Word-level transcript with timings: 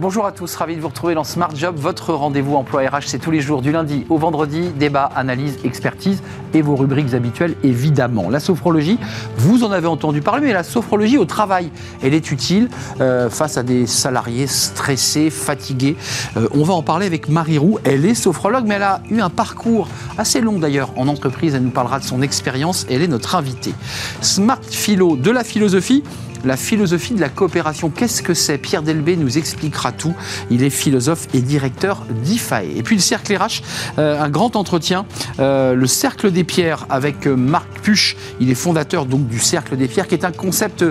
Bonjour 0.00 0.24
à 0.24 0.32
tous, 0.32 0.54
ravi 0.54 0.76
de 0.76 0.80
vous 0.80 0.88
retrouver 0.88 1.12
dans 1.12 1.24
Smart 1.24 1.54
Job, 1.54 1.76
votre 1.76 2.14
rendez-vous 2.14 2.54
emploi 2.54 2.88
RH. 2.88 3.02
C'est 3.08 3.18
tous 3.18 3.30
les 3.30 3.42
jours 3.42 3.60
du 3.60 3.70
lundi 3.70 4.06
au 4.08 4.16
vendredi, 4.16 4.70
débat, 4.70 5.10
analyse, 5.14 5.58
expertise 5.62 6.22
et 6.54 6.62
vos 6.62 6.74
rubriques 6.74 7.12
habituelles 7.12 7.54
évidemment. 7.62 8.30
La 8.30 8.40
sophrologie, 8.40 8.98
vous 9.36 9.62
en 9.62 9.72
avez 9.72 9.88
entendu 9.88 10.22
parler, 10.22 10.46
mais 10.46 10.54
la 10.54 10.62
sophrologie 10.62 11.18
au 11.18 11.26
travail, 11.26 11.70
elle 12.02 12.14
est 12.14 12.32
utile 12.32 12.70
euh, 13.02 13.28
face 13.28 13.58
à 13.58 13.62
des 13.62 13.86
salariés 13.86 14.46
stressés, 14.46 15.28
fatigués. 15.28 15.96
Euh, 16.38 16.48
on 16.52 16.64
va 16.64 16.72
en 16.72 16.82
parler 16.82 17.04
avec 17.04 17.28
Marie 17.28 17.58
Roux. 17.58 17.78
Elle 17.84 18.06
est 18.06 18.14
sophrologue, 18.14 18.64
mais 18.66 18.76
elle 18.76 18.84
a 18.84 19.02
eu 19.10 19.20
un 19.20 19.28
parcours 19.28 19.86
assez 20.16 20.40
long 20.40 20.58
d'ailleurs 20.58 20.92
en 20.96 21.08
entreprise. 21.08 21.54
Elle 21.54 21.64
nous 21.64 21.72
parlera 21.72 21.98
de 21.98 22.04
son 22.04 22.22
expérience. 22.22 22.86
Elle 22.88 23.02
est 23.02 23.08
notre 23.08 23.34
invitée. 23.34 23.74
Smart 24.22 24.62
Philo, 24.62 25.16
de 25.16 25.30
la 25.30 25.44
philosophie 25.44 26.02
la 26.44 26.56
philosophie 26.56 27.14
de 27.14 27.20
la 27.20 27.28
coopération. 27.28 27.90
Qu'est-ce 27.90 28.22
que 28.22 28.34
c'est? 28.34 28.58
Pierre 28.58 28.82
Delbé 28.82 29.16
nous 29.16 29.38
expliquera 29.38 29.92
tout. 29.92 30.14
Il 30.50 30.62
est 30.62 30.70
philosophe 30.70 31.26
et 31.34 31.40
directeur 31.40 32.04
d'IFAE. 32.22 32.64
Et 32.76 32.82
puis 32.82 32.96
le 32.96 33.02
cercle 33.02 33.34
RH, 33.34 33.62
euh, 33.98 34.20
un 34.20 34.28
grand 34.28 34.56
entretien. 34.56 35.06
Euh, 35.38 35.74
le 35.74 35.86
cercle 35.86 36.30
des 36.30 36.44
pierres 36.44 36.86
avec 36.90 37.26
euh, 37.26 37.36
Marc 37.36 37.80
Puche. 37.82 38.16
Il 38.40 38.50
est 38.50 38.54
fondateur 38.54 39.06
donc 39.06 39.26
du 39.26 39.38
cercle 39.38 39.76
des 39.76 39.88
pierres, 39.88 40.08
qui 40.08 40.14
est 40.14 40.24
un 40.24 40.32
concept 40.32 40.84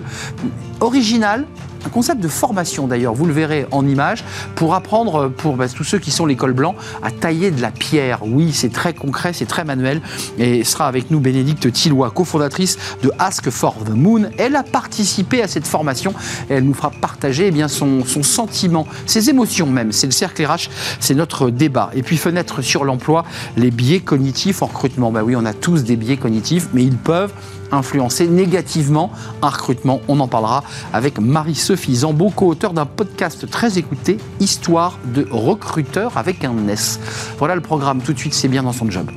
original, 0.79 1.45
un 1.85 1.89
concept 1.89 2.21
de 2.21 2.27
formation 2.27 2.87
d'ailleurs, 2.87 3.13
vous 3.13 3.25
le 3.25 3.33
verrez 3.33 3.65
en 3.71 3.87
image, 3.87 4.23
pour 4.55 4.73
apprendre 4.73 5.29
pour 5.29 5.55
bah, 5.55 5.67
tous 5.69 5.83
ceux 5.83 5.99
qui 5.99 6.11
sont 6.11 6.25
l'école 6.25 6.53
blanc 6.53 6.75
à 7.03 7.11
tailler 7.11 7.51
de 7.51 7.61
la 7.61 7.71
pierre. 7.71 8.19
Oui, 8.23 8.51
c'est 8.53 8.71
très 8.71 8.93
concret, 8.93 9.33
c'est 9.33 9.45
très 9.45 9.63
manuel. 9.63 10.01
Et 10.37 10.63
sera 10.63 10.87
avec 10.87 11.11
nous 11.11 11.19
Bénédicte 11.19 11.71
Tillois, 11.71 12.11
cofondatrice 12.11 12.77
de 13.01 13.11
Ask 13.19 13.49
for 13.49 13.75
the 13.83 13.89
Moon. 13.89 14.29
Elle 14.37 14.55
a 14.55 14.63
participé 14.63 15.41
à 15.41 15.47
cette 15.47 15.67
formation 15.67 16.13
et 16.49 16.55
elle 16.55 16.63
nous 16.63 16.73
fera 16.73 16.91
partager 16.91 17.47
eh 17.47 17.51
bien, 17.51 17.67
son, 17.67 18.03
sentiment, 18.03 18.87
ses 19.05 19.29
émotions 19.29 19.67
même. 19.67 19.91
C'est 19.91 20.07
le 20.07 20.11
cercle 20.11 20.45
RH, 20.45 20.69
c'est 20.99 21.15
notre 21.15 21.49
débat. 21.49 21.91
Et 21.93 22.03
puis 22.03 22.17
fenêtre 22.17 22.61
sur 22.61 22.83
l'emploi, 22.83 23.25
les 23.57 23.71
biais 23.71 23.99
cognitifs 23.99 24.61
en 24.61 24.67
recrutement. 24.67 25.11
Bah 25.11 25.21
oui, 25.23 25.35
on 25.35 25.45
a 25.45 25.53
tous 25.53 25.83
des 25.83 25.95
biais 25.95 26.17
cognitifs, 26.17 26.67
mais 26.73 26.83
ils 26.83 26.97
peuvent 26.97 27.33
influencer 27.71 28.27
négativement 28.27 29.11
un 29.41 29.49
recrutement. 29.49 30.01
On 30.07 30.19
en 30.19 30.27
parlera 30.27 30.63
avec 30.93 31.19
Marie-Sophie 31.19 31.97
Zambo, 31.97 32.29
co-auteur 32.29 32.73
d'un 32.73 32.85
podcast 32.85 33.49
très 33.49 33.77
écouté, 33.77 34.17
Histoire 34.39 34.97
de 35.05 35.27
recruteur 35.29 36.17
avec 36.17 36.43
un 36.43 36.67
S. 36.67 36.99
Voilà 37.37 37.55
le 37.55 37.61
programme, 37.61 38.01
tout 38.01 38.13
de 38.13 38.19
suite 38.19 38.33
c'est 38.33 38.47
bien 38.47 38.63
dans 38.63 38.73
son 38.73 38.89
job. 38.89 39.09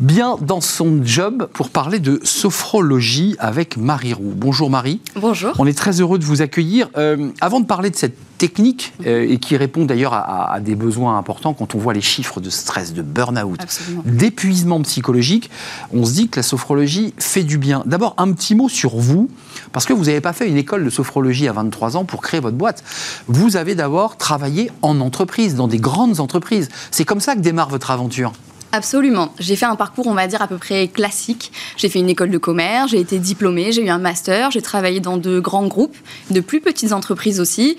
Bien 0.00 0.36
dans 0.40 0.60
son 0.60 1.04
job 1.04 1.48
pour 1.52 1.68
parler 1.68 1.98
de 1.98 2.20
sophrologie 2.24 3.36
avec 3.38 3.76
Marie 3.76 4.14
Roux. 4.14 4.32
Bonjour 4.34 4.70
Marie. 4.70 5.00
Bonjour. 5.14 5.52
On 5.58 5.66
est 5.66 5.76
très 5.76 6.00
heureux 6.00 6.18
de 6.18 6.24
vous 6.24 6.42
accueillir. 6.42 6.88
Euh, 6.96 7.28
avant 7.40 7.60
de 7.60 7.66
parler 7.66 7.90
de 7.90 7.96
cette 7.96 8.16
technique 8.38 8.94
euh, 9.06 9.28
et 9.28 9.36
qui 9.36 9.58
répond 9.58 9.84
d'ailleurs 9.84 10.14
à, 10.14 10.58
des 10.60 10.74
besoins 10.74 11.18
importants 11.18 11.52
quand 11.52 11.74
on 11.74 11.78
voit 11.78 11.92
les 11.92 12.00
chiffres 12.00 12.40
de 12.40 12.48
stress, 12.48 12.94
de 12.94 13.02
burn-out, 13.02 13.60
d'épuisement 14.06 14.80
psychologique, 14.80 15.50
on 15.92 16.06
se 16.06 16.14
dit 16.14 16.28
que 16.28 16.38
la 16.38 16.42
sophrologie 16.42 17.12
fait 17.18 17.44
du 17.44 17.58
bien. 17.58 17.82
D'abord, 17.84 18.14
un 18.16 18.32
petit 18.32 18.54
mot 18.54 18.70
sur 18.70 18.96
vous, 18.96 19.28
parce 19.72 19.84
que 19.84 19.92
vous 19.92 20.06
n'avez 20.06 20.22
pas 20.22 20.32
fait 20.32 20.48
une 20.48 20.56
école 20.56 20.84
de 20.84 20.90
sophrologie 20.90 21.48
à 21.48 21.52
23 21.52 21.98
ans 21.98 22.06
pour 22.06 22.22
créer 22.22 22.40
votre 22.40 22.56
boîte. 22.56 22.82
Vous 23.28 23.56
avez 23.56 23.74
d'abord 23.74 24.16
travaillé 24.16 24.70
en 24.80 25.00
entreprise, 25.00 25.54
dans 25.54 25.68
des 25.68 25.78
grandes 25.78 26.18
entreprises. 26.18 26.70
C'est 26.90 27.04
comme 27.04 27.20
ça 27.20 27.34
que 27.34 27.40
démarre 27.40 27.68
votre 27.68 27.90
aventure. 27.90 28.32
Absolument. 28.72 29.34
J'ai 29.38 29.56
fait 29.56 29.66
un 29.66 29.74
parcours, 29.74 30.06
on 30.06 30.14
va 30.14 30.28
dire, 30.28 30.42
à 30.42 30.46
peu 30.46 30.56
près 30.56 30.86
classique. 30.86 31.50
J'ai 31.76 31.88
fait 31.88 31.98
une 31.98 32.08
école 32.08 32.30
de 32.30 32.38
commerce, 32.38 32.92
j'ai 32.92 33.00
été 33.00 33.18
diplômée, 33.18 33.72
j'ai 33.72 33.82
eu 33.82 33.88
un 33.88 33.98
master, 33.98 34.50
j'ai 34.52 34.62
travaillé 34.62 35.00
dans 35.00 35.16
de 35.16 35.40
grands 35.40 35.66
groupes, 35.66 35.96
de 36.30 36.40
plus 36.40 36.60
petites 36.60 36.92
entreprises 36.92 37.40
aussi. 37.40 37.76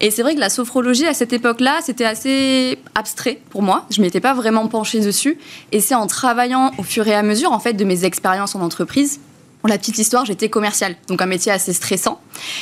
Et 0.00 0.10
c'est 0.10 0.22
vrai 0.22 0.34
que 0.34 0.40
la 0.40 0.50
sophrologie, 0.50 1.06
à 1.06 1.14
cette 1.14 1.32
époque-là, 1.32 1.78
c'était 1.82 2.04
assez 2.04 2.78
abstrait 2.96 3.40
pour 3.50 3.62
moi. 3.62 3.86
Je 3.90 4.00
m'étais 4.00 4.20
pas 4.20 4.34
vraiment 4.34 4.66
penchée 4.66 5.00
dessus. 5.00 5.38
Et 5.70 5.80
c'est 5.80 5.94
en 5.94 6.08
travaillant 6.08 6.72
au 6.78 6.82
fur 6.82 7.06
et 7.06 7.14
à 7.14 7.22
mesure, 7.22 7.52
en 7.52 7.60
fait, 7.60 7.74
de 7.74 7.84
mes 7.84 8.04
expériences 8.04 8.56
en 8.56 8.60
entreprise, 8.60 9.20
pour 9.64 9.70
la 9.70 9.78
petite 9.78 9.96
histoire, 9.96 10.26
j'étais 10.26 10.50
commerciale, 10.50 10.94
donc 11.08 11.22
un 11.22 11.26
métier 11.26 11.50
assez 11.50 11.72
stressant. 11.72 12.20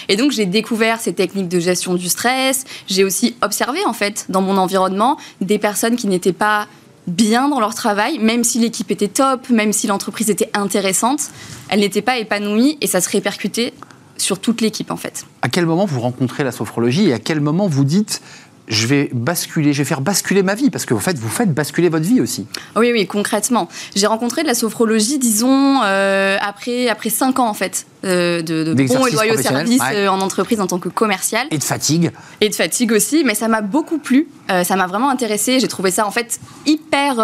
Et 0.09 0.15
donc 0.15 0.31
j'ai 0.31 0.47
découvert 0.47 1.01
ces 1.01 1.13
techniques 1.13 1.49
de 1.49 1.59
gestion 1.59 1.95
du 1.95 2.09
stress. 2.09 2.63
J'ai 2.87 3.03
aussi 3.03 3.35
observé 3.43 3.81
en 3.87 3.93
fait 3.93 4.27
dans 4.29 4.41
mon 4.41 4.57
environnement 4.57 5.17
des 5.41 5.59
personnes 5.59 5.97
qui 5.97 6.07
n'étaient 6.07 6.33
pas 6.33 6.69
bien 7.07 7.49
dans 7.49 7.61
leur 7.61 7.75
travail, 7.75 8.19
même 8.19 8.45
si 8.45 8.59
l'équipe 8.59 8.91
était 8.91 9.09
top, 9.09 9.51
même 9.51 9.73
si 9.73 9.87
l'entreprise 9.87 10.31
était 10.31 10.51
intéressante, 10.55 11.31
elle 11.69 11.81
n'était 11.81 12.03
pas 12.03 12.19
épanouie 12.19 12.79
et 12.81 12.87
ça 12.87 13.01
se 13.01 13.09
répercutait 13.09 13.73
sur 14.17 14.39
toute 14.39 14.61
l'équipe 14.61 14.91
en 14.91 14.97
fait. 14.97 15.27
À 15.43 15.49
quel 15.49 15.67
moment 15.67 15.85
vous 15.85 16.01
rencontrez 16.01 16.45
la 16.45 16.53
sophrologie 16.53 17.09
et 17.09 17.13
à 17.13 17.19
quel 17.19 17.41
moment 17.41 17.67
vous 17.67 17.85
dites 17.85 18.23
je 18.73 18.87
vais 18.87 19.11
basculer, 19.13 19.73
je 19.73 19.79
vais 19.79 19.85
faire 19.85 20.01
basculer 20.01 20.43
ma 20.43 20.55
vie, 20.55 20.71
parce 20.71 20.87
que 20.87 20.95
en 20.95 20.99
fait, 20.99 21.19
vous 21.19 21.29
faites 21.29 21.53
basculer 21.53 21.91
votre 21.91 22.07
vie 22.07 22.21
aussi. 22.21 22.47
Oui, 22.75 22.91
oui, 22.93 23.07
concrètement. 23.07 23.69
J'ai 23.95 24.07
rencontré 24.07 24.43
de 24.43 24.49
la 24.49 24.55
sophrologie, 24.55 25.19
disons, 25.19 25.83
euh, 25.85 26.39
après, 26.41 26.89
après 26.89 27.11
5 27.11 27.39
ans, 27.39 27.49
en 27.49 27.55
fait, 27.55 27.87
euh, 28.05 28.41
de, 28.41 28.65
de 28.65 28.73
bons 28.73 29.07
et 29.07 29.11
loyaux 29.13 29.37
services 29.37 29.83
euh, 29.93 30.09
en 30.09 30.21
entreprise 30.21 30.61
en 30.61 30.67
tant 30.67 30.79
que 30.79 30.89
commercial. 30.89 31.47
Et 31.51 31.59
de 31.59 31.65
fatigue. 31.65 32.11
Et 32.41 32.49
de 32.49 32.55
fatigue 32.55 32.93
aussi, 32.93 33.25
mais 33.25 33.35
ça 33.35 33.47
m'a 33.47 33.61
beaucoup 33.61 33.99
plu, 33.99 34.29
ça 34.49 34.77
m'a 34.77 34.87
vraiment 34.87 35.11
intéressé. 35.11 35.61
J'ai 35.61 35.69
trouvé 35.69 35.91
ça, 35.91 36.07
en 36.07 36.11
fait, 36.11 36.41
hyper 36.65 37.17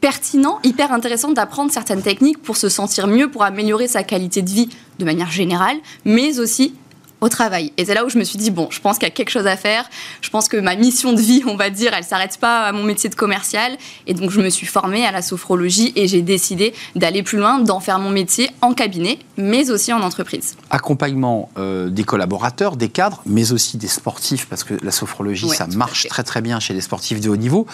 pertinent, 0.00 0.60
hyper 0.62 0.92
intéressant 0.92 1.32
d'apprendre 1.32 1.72
certaines 1.72 2.02
techniques 2.02 2.40
pour 2.40 2.56
se 2.56 2.68
sentir 2.68 3.08
mieux, 3.08 3.28
pour 3.28 3.42
améliorer 3.42 3.88
sa 3.88 4.04
qualité 4.04 4.42
de 4.42 4.50
vie 4.50 4.68
de 5.00 5.04
manière 5.04 5.30
générale, 5.30 5.76
mais 6.04 6.38
aussi 6.38 6.74
au 7.20 7.28
travail. 7.28 7.72
Et 7.76 7.84
c'est 7.84 7.94
là 7.94 8.04
où 8.04 8.10
je 8.10 8.18
me 8.18 8.24
suis 8.24 8.38
dit, 8.38 8.50
bon, 8.50 8.68
je 8.70 8.80
pense 8.80 8.98
qu'il 8.98 9.08
y 9.08 9.10
a 9.10 9.14
quelque 9.14 9.30
chose 9.30 9.46
à 9.46 9.56
faire. 9.56 9.88
Je 10.20 10.30
pense 10.30 10.48
que 10.48 10.56
ma 10.56 10.76
mission 10.76 11.12
de 11.12 11.20
vie, 11.20 11.42
on 11.46 11.56
va 11.56 11.70
dire, 11.70 11.92
elle 11.94 12.04
s'arrête 12.04 12.38
pas 12.38 12.64
à 12.64 12.72
mon 12.72 12.82
métier 12.82 13.08
de 13.08 13.14
commercial. 13.14 13.76
Et 14.06 14.14
donc, 14.14 14.30
je 14.30 14.40
me 14.40 14.50
suis 14.50 14.66
formée 14.66 15.06
à 15.06 15.12
la 15.12 15.22
sophrologie 15.22 15.92
et 15.96 16.08
j'ai 16.08 16.22
décidé 16.22 16.74
d'aller 16.94 17.22
plus 17.22 17.38
loin, 17.38 17.58
d'en 17.58 17.80
faire 17.80 17.98
mon 17.98 18.10
métier 18.10 18.50
en 18.60 18.74
cabinet, 18.74 19.18
mais 19.36 19.70
aussi 19.70 19.92
en 19.92 20.02
entreprise. 20.02 20.56
Accompagnement 20.70 21.50
euh, 21.58 21.88
des 21.88 22.04
collaborateurs, 22.04 22.76
des 22.76 22.88
cadres, 22.88 23.22
mais 23.26 23.52
aussi 23.52 23.76
des 23.78 23.88
sportifs, 23.88 24.46
parce 24.46 24.64
que 24.64 24.74
la 24.82 24.90
sophrologie, 24.90 25.48
ça 25.48 25.66
marche 25.68 26.06
très 26.08 26.22
très 26.22 26.42
bien 26.42 26.60
chez 26.60 26.74
les 26.74 26.80
sportifs 26.80 27.20
de 27.20 27.30
haut 27.30 27.36
niveau. 27.36 27.66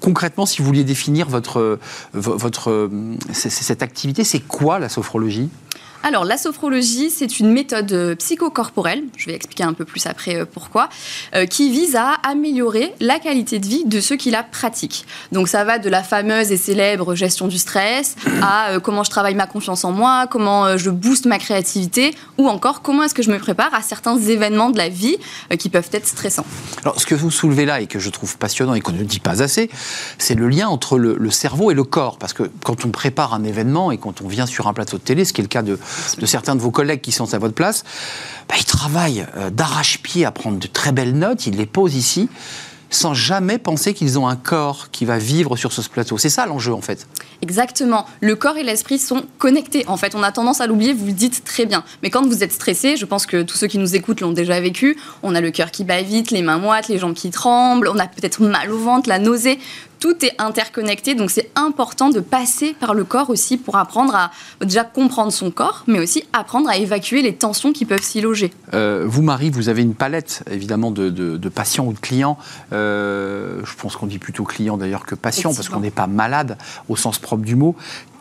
Concrètement, 0.00 0.46
si 0.46 0.58
vous 0.58 0.66
vouliez 0.66 0.84
définir 0.84 1.28
votre, 1.28 1.78
votre, 2.12 2.70
euh, 2.70 3.16
cette 3.32 3.82
activité, 3.82 4.24
c'est 4.24 4.40
quoi 4.40 4.78
la 4.78 4.88
sophrologie? 4.88 5.48
Alors, 6.02 6.24
la 6.24 6.38
sophrologie, 6.38 7.10
c'est 7.10 7.40
une 7.40 7.52
méthode 7.52 7.92
euh, 7.92 8.14
psychocorporelle, 8.14 9.04
je 9.18 9.26
vais 9.26 9.34
expliquer 9.34 9.64
un 9.64 9.74
peu 9.74 9.84
plus 9.84 10.06
après 10.06 10.36
euh, 10.36 10.44
pourquoi, 10.50 10.88
euh, 11.34 11.44
qui 11.44 11.70
vise 11.70 11.94
à 11.94 12.14
améliorer 12.26 12.94
la 13.00 13.18
qualité 13.18 13.58
de 13.58 13.66
vie 13.66 13.84
de 13.84 14.00
ceux 14.00 14.16
qui 14.16 14.30
la 14.30 14.42
pratiquent. 14.42 15.04
Donc, 15.30 15.48
ça 15.48 15.62
va 15.64 15.78
de 15.78 15.90
la 15.90 16.02
fameuse 16.02 16.52
et 16.52 16.56
célèbre 16.56 17.14
gestion 17.14 17.48
du 17.48 17.58
stress 17.58 18.16
à 18.42 18.78
comment 18.82 19.04
je 19.04 19.10
travaille 19.10 19.34
ma 19.34 19.46
confiance 19.46 19.84
en 19.84 19.92
moi, 19.92 20.26
comment 20.26 20.76
je 20.78 20.88
booste 20.88 21.26
ma 21.26 21.38
créativité, 21.38 22.14
ou 22.38 22.48
encore 22.48 22.80
comment 22.80 23.02
est-ce 23.02 23.14
que 23.14 23.22
je 23.22 23.30
me 23.30 23.38
prépare 23.38 23.74
à 23.74 23.82
certains 23.82 24.16
événements 24.18 24.70
de 24.70 24.78
la 24.78 24.88
vie 24.88 25.16
qui 25.58 25.68
peuvent 25.68 25.88
être 25.92 26.06
stressants. 26.06 26.46
Alors, 26.82 26.98
ce 27.00 27.06
que 27.06 27.14
vous 27.14 27.30
soulevez 27.30 27.66
là 27.66 27.80
et 27.80 27.86
que 27.86 27.98
je 27.98 28.08
trouve 28.10 28.38
passionnant 28.38 28.74
et 28.74 28.80
qu'on 28.80 28.92
ne 28.92 29.04
dit 29.04 29.20
pas 29.20 29.42
assez, 29.42 29.70
c'est 30.18 30.34
le 30.34 30.48
lien 30.48 30.68
entre 30.68 30.98
le, 30.98 31.16
le 31.18 31.30
cerveau 31.30 31.70
et 31.70 31.74
le 31.74 31.84
corps. 31.84 32.18
Parce 32.18 32.32
que 32.32 32.44
quand 32.64 32.84
on 32.84 32.90
prépare 32.90 33.34
un 33.34 33.44
événement 33.44 33.92
et 33.92 33.98
quand 33.98 34.22
on 34.22 34.28
vient 34.28 34.46
sur 34.46 34.66
un 34.66 34.72
plateau 34.72 34.96
de 34.96 35.02
télé, 35.02 35.24
ce 35.24 35.32
qui 35.32 35.40
est 35.40 35.44
le 35.44 35.48
cas 35.48 35.62
de 35.62 35.78
de 36.18 36.26
certains 36.26 36.56
de 36.56 36.60
vos 36.60 36.70
collègues 36.70 37.00
qui 37.00 37.12
sont 37.12 37.34
à 37.34 37.38
votre 37.38 37.54
place, 37.54 37.84
bah, 38.48 38.54
ils 38.58 38.64
travaillent 38.64 39.26
euh, 39.36 39.50
d'arrache-pied 39.50 40.24
à 40.24 40.30
prendre 40.30 40.58
de 40.58 40.66
très 40.66 40.92
belles 40.92 41.16
notes, 41.16 41.46
ils 41.46 41.56
les 41.56 41.66
posent 41.66 41.94
ici 41.94 42.28
sans 42.90 43.14
jamais 43.14 43.58
penser 43.58 43.94
qu'ils 43.94 44.18
ont 44.18 44.26
un 44.26 44.36
corps 44.36 44.90
qui 44.90 45.04
va 45.04 45.18
vivre 45.18 45.56
sur 45.56 45.72
ce 45.72 45.88
plateau. 45.88 46.18
C'est 46.18 46.28
ça 46.28 46.44
l'enjeu 46.46 46.74
en 46.74 46.80
fait. 46.80 47.06
Exactement. 47.40 48.04
Le 48.20 48.34
corps 48.34 48.56
et 48.56 48.62
l'esprit 48.62 48.98
sont 48.98 49.22
connectés. 49.38 49.84
En 49.86 49.96
fait, 49.96 50.14
on 50.14 50.22
a 50.22 50.32
tendance 50.32 50.60
à 50.60 50.66
l'oublier, 50.66 50.92
vous 50.92 51.06
le 51.06 51.12
dites 51.12 51.44
très 51.44 51.66
bien. 51.66 51.84
Mais 52.02 52.10
quand 52.10 52.26
vous 52.26 52.42
êtes 52.42 52.52
stressé, 52.52 52.96
je 52.96 53.06
pense 53.06 53.26
que 53.26 53.42
tous 53.42 53.56
ceux 53.56 53.68
qui 53.68 53.78
nous 53.78 53.94
écoutent 53.94 54.20
l'ont 54.20 54.32
déjà 54.32 54.60
vécu, 54.60 54.98
on 55.22 55.34
a 55.34 55.40
le 55.40 55.50
cœur 55.50 55.70
qui 55.70 55.84
bat 55.84 56.02
vite, 56.02 56.32
les 56.32 56.42
mains 56.42 56.58
moites, 56.58 56.88
les 56.88 56.98
jambes 56.98 57.14
qui 57.14 57.30
tremblent, 57.30 57.88
on 57.88 57.98
a 57.98 58.06
peut-être 58.06 58.42
mal 58.42 58.70
au 58.72 58.78
ventre, 58.78 59.08
la 59.08 59.18
nausée 59.18 59.58
tout 60.00 60.24
est 60.24 60.32
interconnecté, 60.38 61.14
donc 61.14 61.30
c'est 61.30 61.50
important 61.54 62.08
de 62.08 62.20
passer 62.20 62.74
par 62.80 62.94
le 62.94 63.04
corps 63.04 63.30
aussi 63.30 63.58
pour 63.58 63.76
apprendre 63.76 64.14
à 64.14 64.30
déjà 64.64 64.82
comprendre 64.82 65.30
son 65.30 65.50
corps, 65.50 65.84
mais 65.86 66.00
aussi 66.00 66.24
apprendre 66.32 66.68
à 66.68 66.78
évacuer 66.78 67.22
les 67.22 67.34
tensions 67.34 67.72
qui 67.72 67.84
peuvent 67.84 68.02
s'y 68.02 68.22
loger. 68.22 68.50
Euh, 68.72 69.04
vous, 69.06 69.22
Marie, 69.22 69.50
vous 69.50 69.68
avez 69.68 69.82
une 69.82 69.94
palette 69.94 70.42
évidemment 70.50 70.90
de, 70.90 71.48
patients 71.50 71.86
ou 71.86 71.92
de 71.92 71.98
clients. 71.98 72.38
Euh, 72.72 73.60
je 73.64 73.74
pense 73.76 73.96
qu'on 73.96 74.06
dit 74.06 74.18
plutôt 74.18 74.44
clients 74.44 74.78
d'ailleurs 74.78 75.04
que 75.04 75.14
patients, 75.14 75.54
parce 75.54 75.68
qu'on 75.68 75.80
n'est 75.80 75.90
pas 75.90 76.06
malade 76.06 76.56
au 76.88 76.96
sens 76.96 77.18
propre 77.18 77.44
du 77.44 77.54
mot 77.54 77.76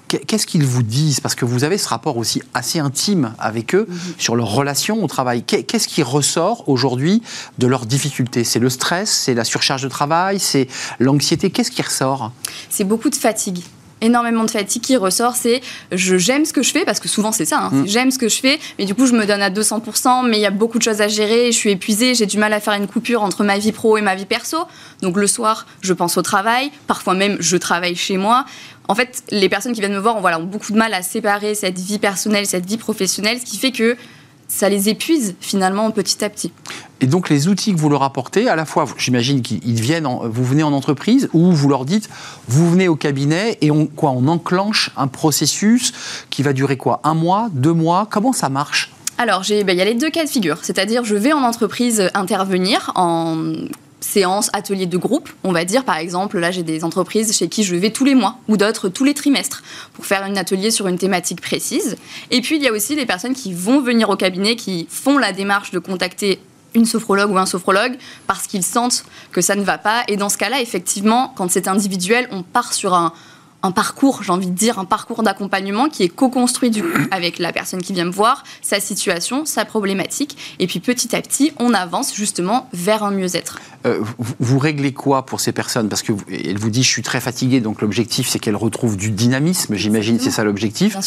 qu'est-ce 0.09 0.45
qu'ils 0.45 0.65
vous 0.65 0.83
disent? 0.83 1.19
Parce 1.19 1.35
que 1.35 1.45
vous 1.45 1.63
avez 1.63 1.77
ce 1.77 1.88
rapport 1.88 2.17
aussi 2.17 2.41
assez 2.53 2.79
intime 2.79 3.33
avec 3.39 3.75
eux 3.75 3.85
mhm. 3.88 3.97
sur 4.17 4.35
leur 4.35 4.53
relation 4.53 5.03
au 5.03 5.07
travail. 5.07 5.44
Qu'est-ce 5.44 5.88
qui 5.88 6.03
ressort 6.03 6.67
aujourd'hui 6.67 7.21
de 7.57 7.67
leurs 7.67 7.85
difficultés? 7.85 8.44
C'est 8.44 8.59
le 8.59 8.69
stress, 8.69 9.11
c'est 9.11 9.33
la 9.33 9.44
surcharge 9.44 9.83
de 9.83 9.89
travail, 9.89 10.39
c'est 10.39 10.67
l'anxiété. 11.00 11.50
Qu'est-ce 11.50 11.71
qui 11.71 11.81
ressort? 11.81 12.31
C'est 12.69 12.83
beaucoup 12.83 13.09
de 13.09 13.15
fatigue 13.15 13.61
énormément 14.01 14.44
de 14.44 14.51
fatigue 14.51 14.81
qui 14.81 14.98
ressort, 14.98 15.36
c'est 15.36 15.62
je 15.92 16.18
j'aime 16.18 16.46
ce 16.46 16.54
que 16.54 16.63
je 16.63 16.72
fais, 16.72 16.86
parce 16.86 17.00
que 17.00 17.07
souvent 17.07 17.31
c'est 17.31 17.46
ça, 17.46 17.60
hein, 17.60 17.69
mm. 17.72 17.88
j'aime 17.88 18.12
ce 18.12 18.19
que 18.19 18.30
je 18.30 18.40
fais, 18.40 18.60
mais 18.78 18.86
du 18.86 18.96
coup 18.96 19.06
je 19.06 19.13
me 19.13 19.25
donne 19.25 19.42
à 19.42 19.50
200%, 19.50 20.28
mais 20.28 20.38
il 20.38 20.42
y 20.42 20.46
a 20.46 20.51
beaucoup 20.51 20.78
de 20.78 20.84
choses 20.84 21.01
à 21.01 21.07
gérer, 21.07 21.51
je 21.51 21.57
suis 21.57 21.72
épuisée, 21.72 22.16
j'ai 22.16 22.25
du 22.25 22.38
mal 22.38 22.54
à 22.54 22.60
faire 22.60 22.74
une 22.74 22.88
coupure 22.88 23.22
entre 23.22 23.44
ma 23.44 23.57
vie 23.57 23.72
pro 23.72 23.98
et 23.98 24.01
ma 24.01 24.16
vie 24.16 24.25
perso. 24.25 24.57
Donc 25.01 25.18
le 25.18 25.28
soir, 25.28 25.66
je 25.81 25.94
pense 25.94 26.18
au 26.18 26.22
travail, 26.22 26.72
parfois 26.88 27.13
même 27.13 27.38
je 27.40 27.57
travaille 27.57 27.96
chez 27.96 28.18
moi. 28.18 28.46
En 28.88 28.96
fait, 28.96 29.24
les 29.30 29.50
personnes 29.50 29.74
qui 29.74 29.81
viennent 29.81 29.94
me 29.94 30.00
voir 30.00 30.18
ont, 30.18 30.22
voilà, 30.22 30.40
ont 30.40 30.44
beaucoup 30.44 30.72
de 30.72 30.78
mal 30.78 30.94
à 30.96 31.04
séparer 31.04 31.54
cette 31.54 31.78
vie 31.78 32.00
personnelle, 32.00 32.48
cette 32.48 32.66
vie 32.66 32.78
professionnelle, 32.78 33.40
ce 33.40 33.46
qui 33.46 33.57
fait 33.57 33.72
que 33.72 33.96
ça 34.50 34.68
les 34.68 34.90
épuise 34.90 35.36
finalement 35.40 35.90
petit 35.92 36.25
à 36.25 36.30
petit. 36.30 36.51
Et 37.00 37.07
donc 37.07 37.30
les 37.30 37.48
outils 37.48 37.74
que 37.74 37.80
vous 37.80 37.88
leur 37.88 38.04
apportez, 38.04 38.50
à 38.50 38.57
la 38.57 38.66
fois, 38.66 38.86
j'imagine 38.98 39.42
qu'ils 39.42 39.81
viennent, 39.81 40.07
vous 40.24 40.44
venez 40.44 40.63
en 40.63 40.74
entreprise 40.74 41.30
ou 41.34 41.51
vous 41.51 41.69
leur 41.69 41.86
dites, 41.86 42.10
vous 42.50 42.69
venez 42.69 42.90
au 42.90 42.98
cabinet 42.98 43.57
et 43.62 43.72
on, 43.72 43.86
quoi, 43.86 44.12
on 44.12 44.28
enclenche 44.28 44.92
un 44.98 45.07
processus 45.07 45.94
qui 46.30 46.44
va 46.44 46.51
durer 46.51 46.75
quoi 46.75 47.00
Un 47.06 47.13
mois, 47.13 47.50
deux 47.54 47.74
mois? 47.74 48.07
Comment 48.10 48.34
ça 48.34 48.50
marche? 48.50 48.92
Alors, 49.18 49.44
ben, 49.50 49.69
il 49.69 49.75
y 49.78 49.81
a 49.81 49.86
les 49.86 49.96
deux 49.96 50.10
cas 50.10 50.24
de 50.24 50.30
figure. 50.30 50.60
C'est-à-dire, 50.62 51.04
je 51.04 51.16
vais 51.16 51.34
en 51.34 51.44
entreprise 51.44 52.10
intervenir 52.13 52.92
en 52.96 53.54
séances, 54.01 54.50
ateliers 54.54 54.86
de 54.86 54.98
groupe, 54.98 55.30
on 55.44 55.51
va 55.51 55.66
dire. 55.66 55.84
Par 55.86 55.98
exemple, 55.98 56.40
là, 56.40 56.51
j'ai 56.51 56.63
des 56.63 56.84
entreprises 56.84 57.36
chez 57.36 57.48
qui 57.48 57.63
je 57.63 57.75
vais 57.75 57.92
tous 57.92 58.06
les 58.06 58.16
mois 58.16 58.38
ou 58.48 58.57
d'autres 58.57 58.90
tous 58.90 59.04
les 59.04 59.13
trimestres 59.13 59.63
pour 59.94 60.06
faire 60.06 60.24
un 60.24 60.36
atelier 60.36 60.72
sur 60.72 60.88
une 60.88 60.98
thématique 60.98 61.42
précise. 61.42 61.98
Et 62.31 62.42
puis, 62.42 62.57
il 62.57 62.63
y 62.63 62.68
a 62.68 62.72
aussi 62.72 62.96
les 62.96 63.06
personnes 63.06 63.34
qui 63.34 63.54
vont 63.54 63.81
venir 63.81 64.10
au 64.10 64.16
cabinet, 64.16 64.56
qui 64.56 64.88
font 64.90 65.18
la 65.18 65.34
démarche 65.34 65.72
de 65.72 65.80
contacter 65.80 66.40
une 66.75 66.86
sophrologue 66.86 67.31
ou 67.31 67.38
un 67.38 67.46
sophrologue 67.46 67.98
parce 68.28 68.48
qu'ils 68.48 68.63
sentent 68.63 69.04
que 69.31 69.42
ça 69.42 69.56
ne 69.56 69.63
va 69.63 69.78
pas. 69.78 70.04
Et 70.07 70.18
dans 70.18 70.30
ce 70.30 70.38
cas-là, 70.38 70.62
effectivement, 70.62 71.34
quand 71.36 71.50
c'est 71.50 71.68
individuel, 71.68 72.28
on 72.31 72.44
part 72.44 72.74
sur 72.74 72.94
un, 72.94 73.13
un 73.61 73.71
parcours, 73.71 74.23
j'ai 74.23 74.31
envie 74.31 74.47
de 74.47 74.56
dire, 74.56 74.79
un 74.79 74.85
parcours 74.85 75.21
d'accompagnement 75.23 75.89
qui 75.89 76.03
est 76.03 76.09
co-construit 76.09 76.69
du 76.69 76.81
coup 76.81 77.01
avec 77.11 77.39
la 77.39 77.51
personne 77.51 77.81
qui 77.81 77.94
vient 77.94 78.06
me 78.06 78.11
voir, 78.11 78.44
sa 78.61 78.79
situation, 78.79 79.45
sa 79.45 79.65
problématique. 79.65 80.38
Et 80.59 80.67
puis 80.67 80.79
petit 80.79 81.15
à 81.15 81.21
petit, 81.21 81.51
on 81.59 81.73
avance 81.73 82.15
justement 82.15 82.69
vers 82.73 83.03
un 83.03 83.11
mieux-être. 83.11 83.59
Euh, 83.85 84.01
vous, 84.39 84.59
réglez 84.59 84.94
quoi 84.94 85.25
pour 85.25 85.39
ces 85.39 85.51
personnes? 85.51 85.89
Parce 85.89 86.03
qu'elle 86.03 86.57
vous 86.57 86.69
dit, 86.69 86.83
je 86.83 86.89
suis 86.89 87.01
très 87.01 87.21
fatiguée, 87.21 87.59
donc 87.59 87.81
l'objectif 87.81 88.27
c'est 88.27 88.39
qu'elle 88.39 88.56
retrouve 88.56 88.97
du 88.97 89.11
dynamisme, 89.11 89.75
j'imagine, 89.75 90.19
c'est 90.19 90.31
ça 90.31 90.44
l'objectif. 90.44 90.97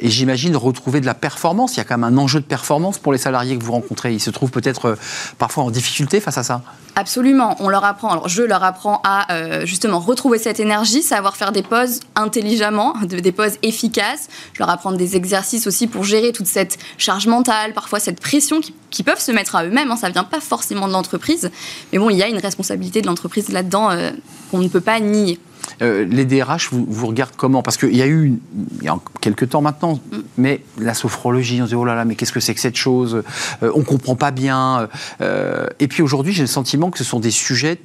Et 0.00 0.08
j'imagine 0.08 0.56
retrouver 0.56 1.00
de 1.00 1.06
la 1.06 1.14
performance. 1.14 1.74
Il 1.74 1.78
y 1.78 1.80
a 1.80 1.84
quand 1.84 1.98
même 1.98 2.04
un 2.04 2.18
enjeu 2.18 2.40
de 2.40 2.44
performance 2.44 2.98
pour 2.98 3.12
les 3.12 3.18
salariés 3.18 3.56
que 3.58 3.64
vous 3.64 3.72
rencontrez. 3.72 4.12
Ils 4.12 4.20
se 4.20 4.30
trouvent 4.30 4.50
peut-être 4.50 4.86
euh, 4.86 4.94
parfois 5.38 5.64
en 5.64 5.70
difficulté 5.70 6.20
face 6.20 6.38
à 6.38 6.42
ça 6.42 6.62
Absolument, 6.98 7.56
on 7.60 7.68
leur 7.68 7.84
apprend. 7.84 8.08
Alors 8.08 8.26
je 8.26 8.42
leur 8.42 8.64
apprends 8.64 9.02
à 9.04 9.30
euh, 9.34 9.66
justement 9.66 10.00
retrouver 10.00 10.38
cette 10.38 10.60
énergie, 10.60 11.02
savoir 11.02 11.36
faire 11.36 11.52
des 11.52 11.62
pauses 11.62 12.00
intelligemment, 12.14 12.94
des 13.02 13.32
pauses 13.32 13.58
efficaces. 13.62 14.28
Je 14.54 14.60
leur 14.60 14.70
apprends 14.70 14.92
des 14.92 15.14
exercices 15.14 15.66
aussi 15.66 15.88
pour 15.88 16.04
gérer 16.04 16.32
toute 16.32 16.46
cette 16.46 16.78
charge 16.96 17.26
mentale, 17.26 17.74
parfois 17.74 18.00
cette 18.00 18.18
pression 18.18 18.62
qui, 18.90 19.02
peuvent 19.02 19.20
se 19.20 19.30
mettre 19.30 19.56
à 19.56 19.66
eux-mêmes. 19.66 19.90
Hein. 19.90 19.96
Ça 19.96 20.08
vient 20.08 20.24
pas 20.24 20.40
forcément 20.40 20.88
de 20.88 20.92
l'entreprise, 20.94 21.50
mais 21.92 21.98
bon, 21.98 22.08
il 22.08 22.16
y 22.16 22.22
a 22.22 22.28
une 22.28 22.38
responsabilité 22.38 23.02
de 23.02 23.06
l'entreprise 23.06 23.50
là-dedans 23.50 23.90
euh, 23.90 24.12
qu'on 24.50 24.58
ne 24.58 24.68
peut 24.68 24.80
pas 24.80 24.98
nier. 24.98 25.38
Euh, 25.82 26.04
les 26.04 26.24
DRH 26.24 26.70
vous, 26.70 26.86
vous, 26.88 27.06
regardent 27.06 27.36
comment? 27.36 27.62
Parce 27.62 27.76
qu'il 27.76 27.96
y 27.96 28.02
a 28.02 28.06
eu, 28.06 28.38
il 28.80 28.84
y 28.84 28.88
a 28.88 28.98
quelques 29.20 29.50
temps 29.50 29.62
maintenant, 29.62 30.00
mm. 30.10 30.16
mais 30.38 30.62
la 30.78 30.94
sophrologie, 30.94 31.60
on 31.60 31.64
se 31.64 31.70
dit, 31.70 31.74
oh 31.74 31.84
là 31.84 31.94
là, 31.94 32.04
mais 32.04 32.14
qu'est-ce 32.14 32.32
que 32.32 32.40
c'est 32.40 32.54
que 32.54 32.60
cette 32.60 32.76
chose? 32.76 33.22
Euh, 33.62 33.70
On 33.74 33.80
ne 33.80 33.84
comprend 33.84 34.16
pas 34.16 34.30
bien. 34.30 34.88
Euh, 35.20 35.66
et 35.80 35.88
puis 35.88 36.02
aujourd'hui, 36.02 36.32
j'ai 36.32 36.42
le 36.42 36.48
sentiment 36.48 36.90
que 36.90 36.98
ce 36.98 37.04
sont 37.04 37.20
des 37.20 37.30
sujets 37.30 37.78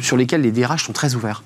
sur 0.00 0.16
lesquels 0.16 0.42
les 0.42 0.52
DRH 0.52 0.84
sont 0.84 0.92
très 0.92 1.14
ouverts. 1.14 1.42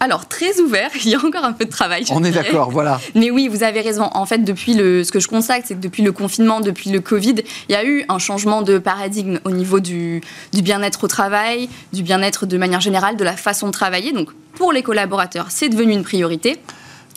Alors, 0.00 0.28
très 0.28 0.60
ouvert, 0.60 0.90
il 1.04 1.10
y 1.10 1.14
a 1.14 1.18
encore 1.18 1.44
un 1.44 1.52
peu 1.52 1.64
de 1.64 1.70
travail. 1.70 2.04
On 2.10 2.24
est 2.24 2.30
d'accord, 2.30 2.70
voilà. 2.70 3.00
Mais 3.14 3.30
oui, 3.30 3.48
vous 3.48 3.62
avez 3.62 3.80
raison. 3.80 4.10
En 4.12 4.26
fait, 4.26 4.38
depuis 4.38 4.74
le, 4.74 5.04
ce 5.04 5.12
que 5.12 5.20
je 5.20 5.28
constate, 5.28 5.64
c'est 5.66 5.74
que 5.74 5.80
depuis 5.80 6.02
le 6.02 6.12
confinement, 6.12 6.60
depuis 6.60 6.90
le 6.90 7.00
Covid, 7.00 7.36
il 7.68 7.72
y 7.72 7.76
a 7.76 7.84
eu 7.84 8.04
un 8.08 8.18
changement 8.18 8.62
de 8.62 8.78
paradigme 8.78 9.40
au 9.44 9.50
niveau 9.50 9.80
du, 9.80 10.20
du 10.52 10.62
bien-être 10.62 11.04
au 11.04 11.08
travail, 11.08 11.68
du 11.92 12.02
bien-être 12.02 12.46
de 12.46 12.58
manière 12.58 12.80
générale, 12.80 13.16
de 13.16 13.24
la 13.24 13.36
façon 13.36 13.66
de 13.66 13.72
travailler. 13.72 14.12
Donc, 14.12 14.30
pour 14.54 14.72
les 14.72 14.82
collaborateurs, 14.82 15.46
c'est 15.50 15.68
devenu 15.68 15.92
une 15.92 16.04
priorité. 16.04 16.56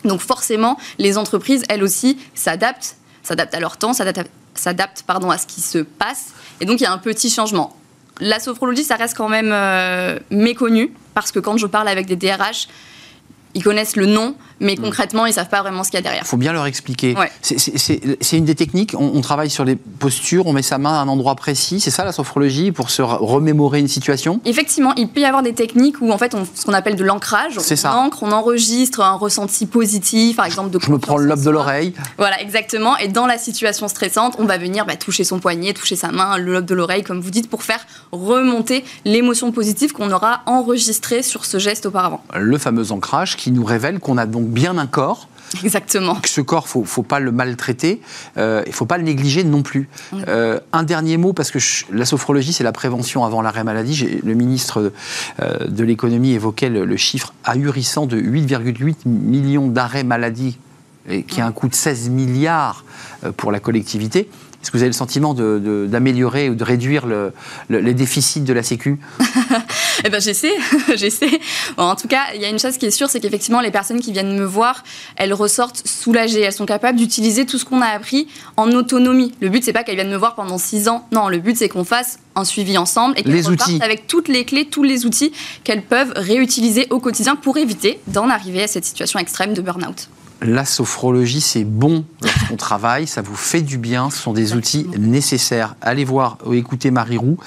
Donc, 0.03 0.21
forcément, 0.21 0.77
les 0.97 1.17
entreprises, 1.17 1.63
elles 1.69 1.83
aussi, 1.83 2.17
s'adaptent, 2.33 2.95
s'adaptent 3.23 3.53
à 3.53 3.59
leur 3.59 3.77
temps, 3.77 3.93
s'adaptent 3.93 5.03
pardon, 5.03 5.29
à 5.29 5.37
ce 5.37 5.45
qui 5.45 5.61
se 5.61 5.79
passe. 5.79 6.33
Et 6.59 6.65
donc, 6.65 6.79
il 6.79 6.83
y 6.83 6.87
a 6.87 6.91
un 6.91 6.97
petit 6.97 7.29
changement. 7.29 7.75
La 8.21 8.39
sophrologie, 8.39 8.83
ça 8.83 8.97
reste 8.97 9.17
quand 9.17 9.29
même 9.29 9.49
euh, 9.51 10.19
méconnu 10.29 10.93
parce 11.15 11.31
que 11.31 11.39
quand 11.39 11.57
je 11.57 11.65
parle 11.65 11.87
avec 11.87 12.05
des 12.05 12.15
DRH, 12.15 12.67
ils 13.55 13.63
connaissent 13.63 13.95
le 13.95 14.05
nom, 14.05 14.35
mais 14.61 14.75
mm. 14.75 14.83
concrètement, 14.83 15.25
ils 15.25 15.33
savent 15.33 15.49
pas 15.49 15.61
vraiment 15.61 15.83
ce 15.83 15.89
qu'il 15.89 15.97
y 15.97 15.99
a 15.99 16.03
derrière. 16.03 16.23
Il 16.23 16.27
faut 16.27 16.37
bien 16.37 16.53
leur 16.53 16.65
expliquer. 16.65 17.15
C'est 17.41 18.37
une 18.37 18.45
des 18.45 18.55
techniques. 18.55 18.95
On, 18.97 19.21
travaille 19.21 19.49
sur 19.49 19.65
les 19.65 19.75
postures, 19.75 20.47
on 20.47 20.53
met 20.53 20.61
sa 20.61 20.77
main 20.77 20.93
à 20.93 21.01
un 21.01 21.07
endroit 21.07 21.35
précis. 21.35 21.79
C'est 21.79 21.91
ça 21.91 22.05
la 22.05 22.11
sophrologie 22.11 22.71
pour 22.71 22.89
se 22.89 23.01
remémorer 23.01 23.79
une 23.79 23.87
situation? 23.87 24.39
Effectivement, 24.45 24.93
il 24.95 25.09
peut 25.09 25.21
y 25.21 25.25
avoir 25.25 25.43
des 25.43 25.53
techniques 25.53 26.01
où 26.01 26.11
en 26.11 26.17
fait, 26.17 26.35
on, 26.35 26.45
ce 26.53 26.65
qu'on 26.65 26.73
appelle 26.73 26.95
de 26.95 27.03
l'ancrage. 27.03 27.59
C'est 27.59 27.75
ça. 27.75 27.95
On 27.95 28.07
ancre, 28.07 28.23
on 28.23 28.31
enregistre 28.31 29.01
un 29.01 29.13
ressenti 29.13 29.65
positif, 29.65 30.37
par 30.37 30.45
exemple 30.45 30.69
de. 30.69 30.79
Je 30.79 30.91
me 30.91 30.97
prends 30.97 31.17
le 31.17 31.25
lobe 31.25 31.43
de 31.43 31.49
l'oreille. 31.49 31.93
Voilà, 32.17 32.41
exactement. 32.41 32.97
Et 32.97 33.07
dans 33.07 33.25
la 33.25 33.37
situation 33.37 33.87
stressante, 33.87 34.35
on 34.39 34.45
va 34.45 34.57
venir 34.57 34.85
bah, 34.85 34.95
toucher 34.95 35.23
son 35.23 35.39
poignet, 35.39 35.73
toucher 35.73 35.95
sa 35.95 36.11
main, 36.11 36.37
le 36.37 36.53
lobe 36.53 36.65
de 36.65 36.75
l'oreille, 36.75 37.03
comme 37.03 37.19
vous 37.19 37.31
dites, 37.31 37.49
pour 37.49 37.63
faire 37.63 37.85
remonter 38.11 38.83
l'émotion 39.05 39.51
positive 39.51 39.93
qu'on 39.93 40.11
aura 40.11 40.41
enregistrée 40.45 41.23
sur 41.23 41.45
ce 41.45 41.57
geste 41.57 41.85
auparavant. 41.85 42.23
Le 42.35 42.57
fameux 42.57 42.91
ancrage 42.91 43.37
qui 43.37 43.51
nous 43.51 43.63
révèle 43.63 43.99
qu'on 43.99 44.17
a 44.17 44.25
donc 44.25 44.50
bien 44.51 44.77
un 44.77 44.87
corps. 44.87 45.27
Exactement. 45.63 46.17
Ce 46.25 46.41
corps, 46.41 46.67
faut, 46.67 46.85
faut 46.85 47.03
pas 47.03 47.19
le 47.19 47.31
maltraiter, 47.31 48.01
euh, 48.37 48.63
il 48.67 48.73
faut 48.73 48.85
pas 48.85 48.97
le 48.97 49.03
négliger 49.03 49.43
non 49.43 49.63
plus. 49.63 49.89
Euh, 50.27 50.59
un 50.71 50.83
dernier 50.83 51.17
mot 51.17 51.33
parce 51.33 51.51
que 51.51 51.59
la 51.91 52.05
sophrologie, 52.05 52.53
c'est 52.53 52.63
la 52.63 52.71
prévention 52.71 53.25
avant 53.25 53.41
l'arrêt 53.41 53.63
maladie. 53.63 54.21
Le 54.23 54.33
ministre 54.33 54.93
euh, 55.41 55.67
de 55.67 55.83
l'économie 55.83 56.31
évoquait 56.31 56.69
le, 56.69 56.97
chiffre 56.97 57.33
ahurissant 57.43 58.05
de 58.05 58.17
8,8 58.17 59.05
millions 59.05 59.67
d'arrêts 59.67 60.03
maladie, 60.03 60.57
et 61.09 61.23
qui 61.23 61.41
a 61.41 61.45
un 61.45 61.51
coût 61.51 61.67
de 61.67 61.75
16 61.75 62.09
milliards 62.09 62.85
euh, 63.25 63.31
pour 63.31 63.51
la 63.51 63.59
collectivité. 63.59 64.29
Est-ce 64.61 64.69
que 64.69 64.77
vous 64.77 64.83
avez 64.83 64.89
le 64.89 64.93
sentiment 64.93 65.33
d'améliorer 65.33 66.49
ou 66.49 66.55
de 66.55 66.63
réduire 66.63 67.05
les 67.69 67.93
déficits 67.93 68.41
de 68.41 68.53
la 68.53 68.63
Sécu 68.63 68.99
Eh 70.03 70.09
ben 70.09 70.19
j'essaie, 70.19 70.53
j'essaie. 70.95 71.39
en 71.77 71.95
tout 71.95 72.07
cas, 72.07 72.21
il 72.35 72.41
y 72.41 72.45
a 72.45 72.49
une 72.49 72.59
chose 72.59 72.77
qui 72.77 72.85
est 72.85 72.91
sûre, 72.91 73.09
c'est 73.09 73.19
qu'effectivement, 73.19 73.61
les 73.61 73.71
personnes 73.71 73.99
qui 73.99 74.11
viennent 74.11 74.37
me 74.37 74.45
voir, 74.45 74.83
elles 75.15 75.33
ressortent 75.33 75.81
soulagées. 75.85 76.41
Elles 76.41 76.53
sont 76.53 76.65
capables 76.65 76.97
d'utiliser 76.97 77.45
tout 77.45 77.57
ce 77.57 77.65
qu'on 77.65 77.81
a 77.81 77.87
appris 77.87 78.27
en 78.57 78.71
autonomie. 78.71 79.33
Le 79.41 79.49
but, 79.49 79.63
c'est 79.63 79.73
pas 79.73 79.83
qu'elles 79.83 79.95
viennent 79.95 80.09
me 80.09 80.17
voir 80.17 80.35
pendant 80.35 80.57
six 80.57 80.87
ans. 80.87 81.07
Non, 81.11 81.29
le 81.29 81.39
but, 81.39 81.57
c'est 81.57 81.69
qu'on 81.69 81.83
fasse 81.83 82.19
un 82.35 82.45
suivi 82.45 82.77
ensemble 82.77 83.15
et 83.17 83.23
qu'elles 83.23 83.45
repartent 83.45 83.81
avec 83.81 84.07
toutes 84.07 84.27
les 84.27 84.45
clés, 84.45 84.65
tous 84.65 84.83
les 84.83 85.05
outils 85.05 85.31
qu'elles 85.63 85.83
peuvent 85.83 86.13
réutiliser 86.15 86.87
au 86.89 86.99
quotidien 86.99 87.35
pour 87.35 87.57
éviter 87.57 87.99
d'en 88.07 88.29
arriver 88.29 88.63
à 88.63 88.67
cette 88.67 88.85
situation 88.85 89.19
extrême 89.19 89.53
de 89.53 89.61
burn-out 89.61 90.07
la 90.41 90.65
sophrologie, 90.65 91.41
c'est 91.41 91.63
bon 91.63 92.03
lorsqu'on 92.21 92.55
travaille, 92.55 93.05
ça 93.07 93.21
vous 93.21 93.35
fait 93.35 93.61
du 93.61 93.77
bien, 93.77 94.09
ce 94.09 94.17
sont 94.17 94.33
des 94.33 94.53
outils 94.53 94.87
nécessaires. 94.97 95.75
Allez 95.81 96.03
voir 96.03 96.37
ou 96.45 96.53
écoutez 96.53 96.89
Marie 96.91 97.17
Roux, 97.17 97.37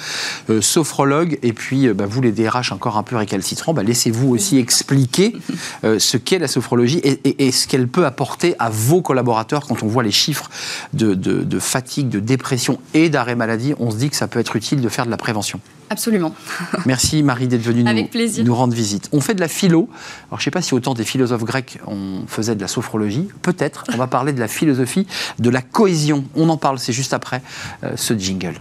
euh, 0.50 0.60
sophrologue, 0.60 1.38
et 1.42 1.52
puis 1.52 1.88
euh, 1.88 1.94
bah, 1.94 2.06
vous 2.08 2.20
les 2.20 2.32
DRH 2.32 2.72
encore 2.72 2.96
un 2.96 3.02
peu 3.02 3.16
récalcitrants, 3.16 3.74
bah, 3.74 3.82
laissez-vous 3.82 4.28
aussi 4.28 4.58
expliquer 4.58 5.36
euh, 5.84 5.98
ce 5.98 6.16
qu'est 6.16 6.38
la 6.38 6.48
sophrologie 6.48 7.00
et, 7.04 7.52
ce 7.52 7.66
qu'elle 7.66 7.88
peut 7.88 8.06
apporter 8.06 8.54
à 8.58 8.70
vos 8.70 9.02
collaborateurs 9.02 9.66
quand 9.66 9.82
on 9.82 9.86
voit 9.86 10.02
les 10.02 10.10
chiffres 10.10 10.50
de, 10.92 11.14
de 11.14 11.58
fatigue, 11.58 12.08
de 12.08 12.20
dépression 12.20 12.78
et 12.94 13.10
d'arrêt 13.10 13.34
maladie, 13.34 13.74
on 13.78 13.90
se 13.90 13.96
dit 13.96 14.10
que 14.10 14.16
ça 14.16 14.28
peut 14.28 14.40
être 14.40 14.56
utile 14.56 14.80
de 14.80 14.88
faire 14.88 15.06
de 15.06 15.10
la 15.10 15.16
prévention. 15.16 15.60
Absolument. 15.90 16.34
Merci 16.86 17.22
Marie 17.22 17.48
d'être 17.48 17.62
venue 17.62 17.84
nous, 17.84 18.44
nous, 18.44 18.54
rendre 18.54 18.74
visite. 18.74 19.08
On 19.12 19.20
fait 19.20 19.34
de 19.34 19.40
la 19.40 19.48
philo. 19.48 19.88
Alors 20.28 20.38
je 20.38 20.42
ne 20.42 20.44
sais 20.44 20.50
pas 20.50 20.62
si 20.62 20.74
autant 20.74 20.94
des 20.94 21.04
philosophes 21.04 21.44
grecs 21.44 21.78
on 21.86 22.26
faisait 22.26 22.54
de 22.54 22.60
la 22.60 22.68
sophrologie. 22.68 23.28
Peut-être. 23.42 23.84
On 23.92 23.96
va 23.96 24.06
parler 24.06 24.32
de 24.32 24.40
la 24.40 24.48
philosophie 24.48 25.06
de 25.38 25.50
la 25.50 25.62
cohésion. 25.62 26.24
On 26.34 26.48
en 26.48 26.56
parle, 26.56 26.78
c'est 26.78 26.92
juste 26.92 27.14
après 27.14 27.42
euh, 27.82 27.92
ce 27.96 28.14
jingle. 28.14 28.60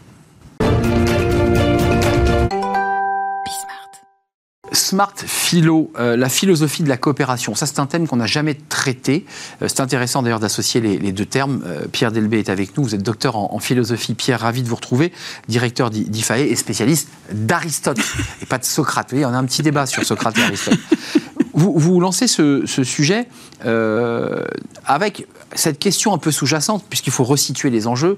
Smart 4.94 5.16
Philo, 5.26 5.92
euh, 5.98 6.16
la 6.16 6.30
philosophie 6.30 6.84
de 6.84 6.88
la 6.88 6.98
coopération. 6.98 7.56
Ça, 7.56 7.66
c'est 7.66 7.80
un 7.80 7.88
thème 7.88 8.08
qu'on 8.08 8.18
n'a 8.18 8.28
jamais 8.28 8.54
traité. 8.54 9.26
Euh, 9.64 9.68
c'est 9.68 9.80
intéressant 9.80 10.22
d'ailleurs 10.22 10.40
d'associer 10.40 10.82
les, 10.82 11.12
deux 11.12 11.26
termes. 11.26 11.64
Euh, 11.66 11.88
Pierre 11.92 12.12
Delbé 12.12 12.38
est 12.38 12.50
avec 12.50 12.78
nous. 12.78 12.84
Vous 12.84 12.94
êtes 12.94 13.02
docteur 13.02 13.36
en, 13.36 13.58
philosophie. 13.58 14.14
Pierre, 14.14 14.42
ravi 14.42 14.62
de 14.62 14.70
vous 14.70 14.76
retrouver. 14.76 15.12
Directeur 15.48 15.90
d'IFAE 15.90 16.42
et 16.42 16.56
spécialiste 16.56 17.08
d'Aristote 17.32 17.98
et 18.44 18.46
pas 18.46 18.60
de 18.60 18.66
Socrate. 18.66 19.08
Vous 19.10 19.18
voyez, 19.18 19.26
on 19.26 19.36
a 19.36 19.40
un 19.40 19.46
petit 19.46 19.64
débat 19.64 19.88
sur 19.88 20.04
Socrate 20.06 20.38
et 20.38 20.44
Aristote. 20.44 20.78
Vous, 21.56 21.74
vous 21.78 22.00
lancez 22.00 22.28
ce, 22.28 22.66
sujet 22.66 23.28
euh, 23.66 24.44
avec 24.86 25.28
cette 25.54 25.78
question 25.78 26.14
un 26.14 26.18
peu 26.18 26.32
sous-jacente, 26.32 26.84
puisqu'il 26.90 27.14
faut 27.14 27.24
resituer 27.24 27.70
les 27.70 27.88
enjeux. 27.88 28.18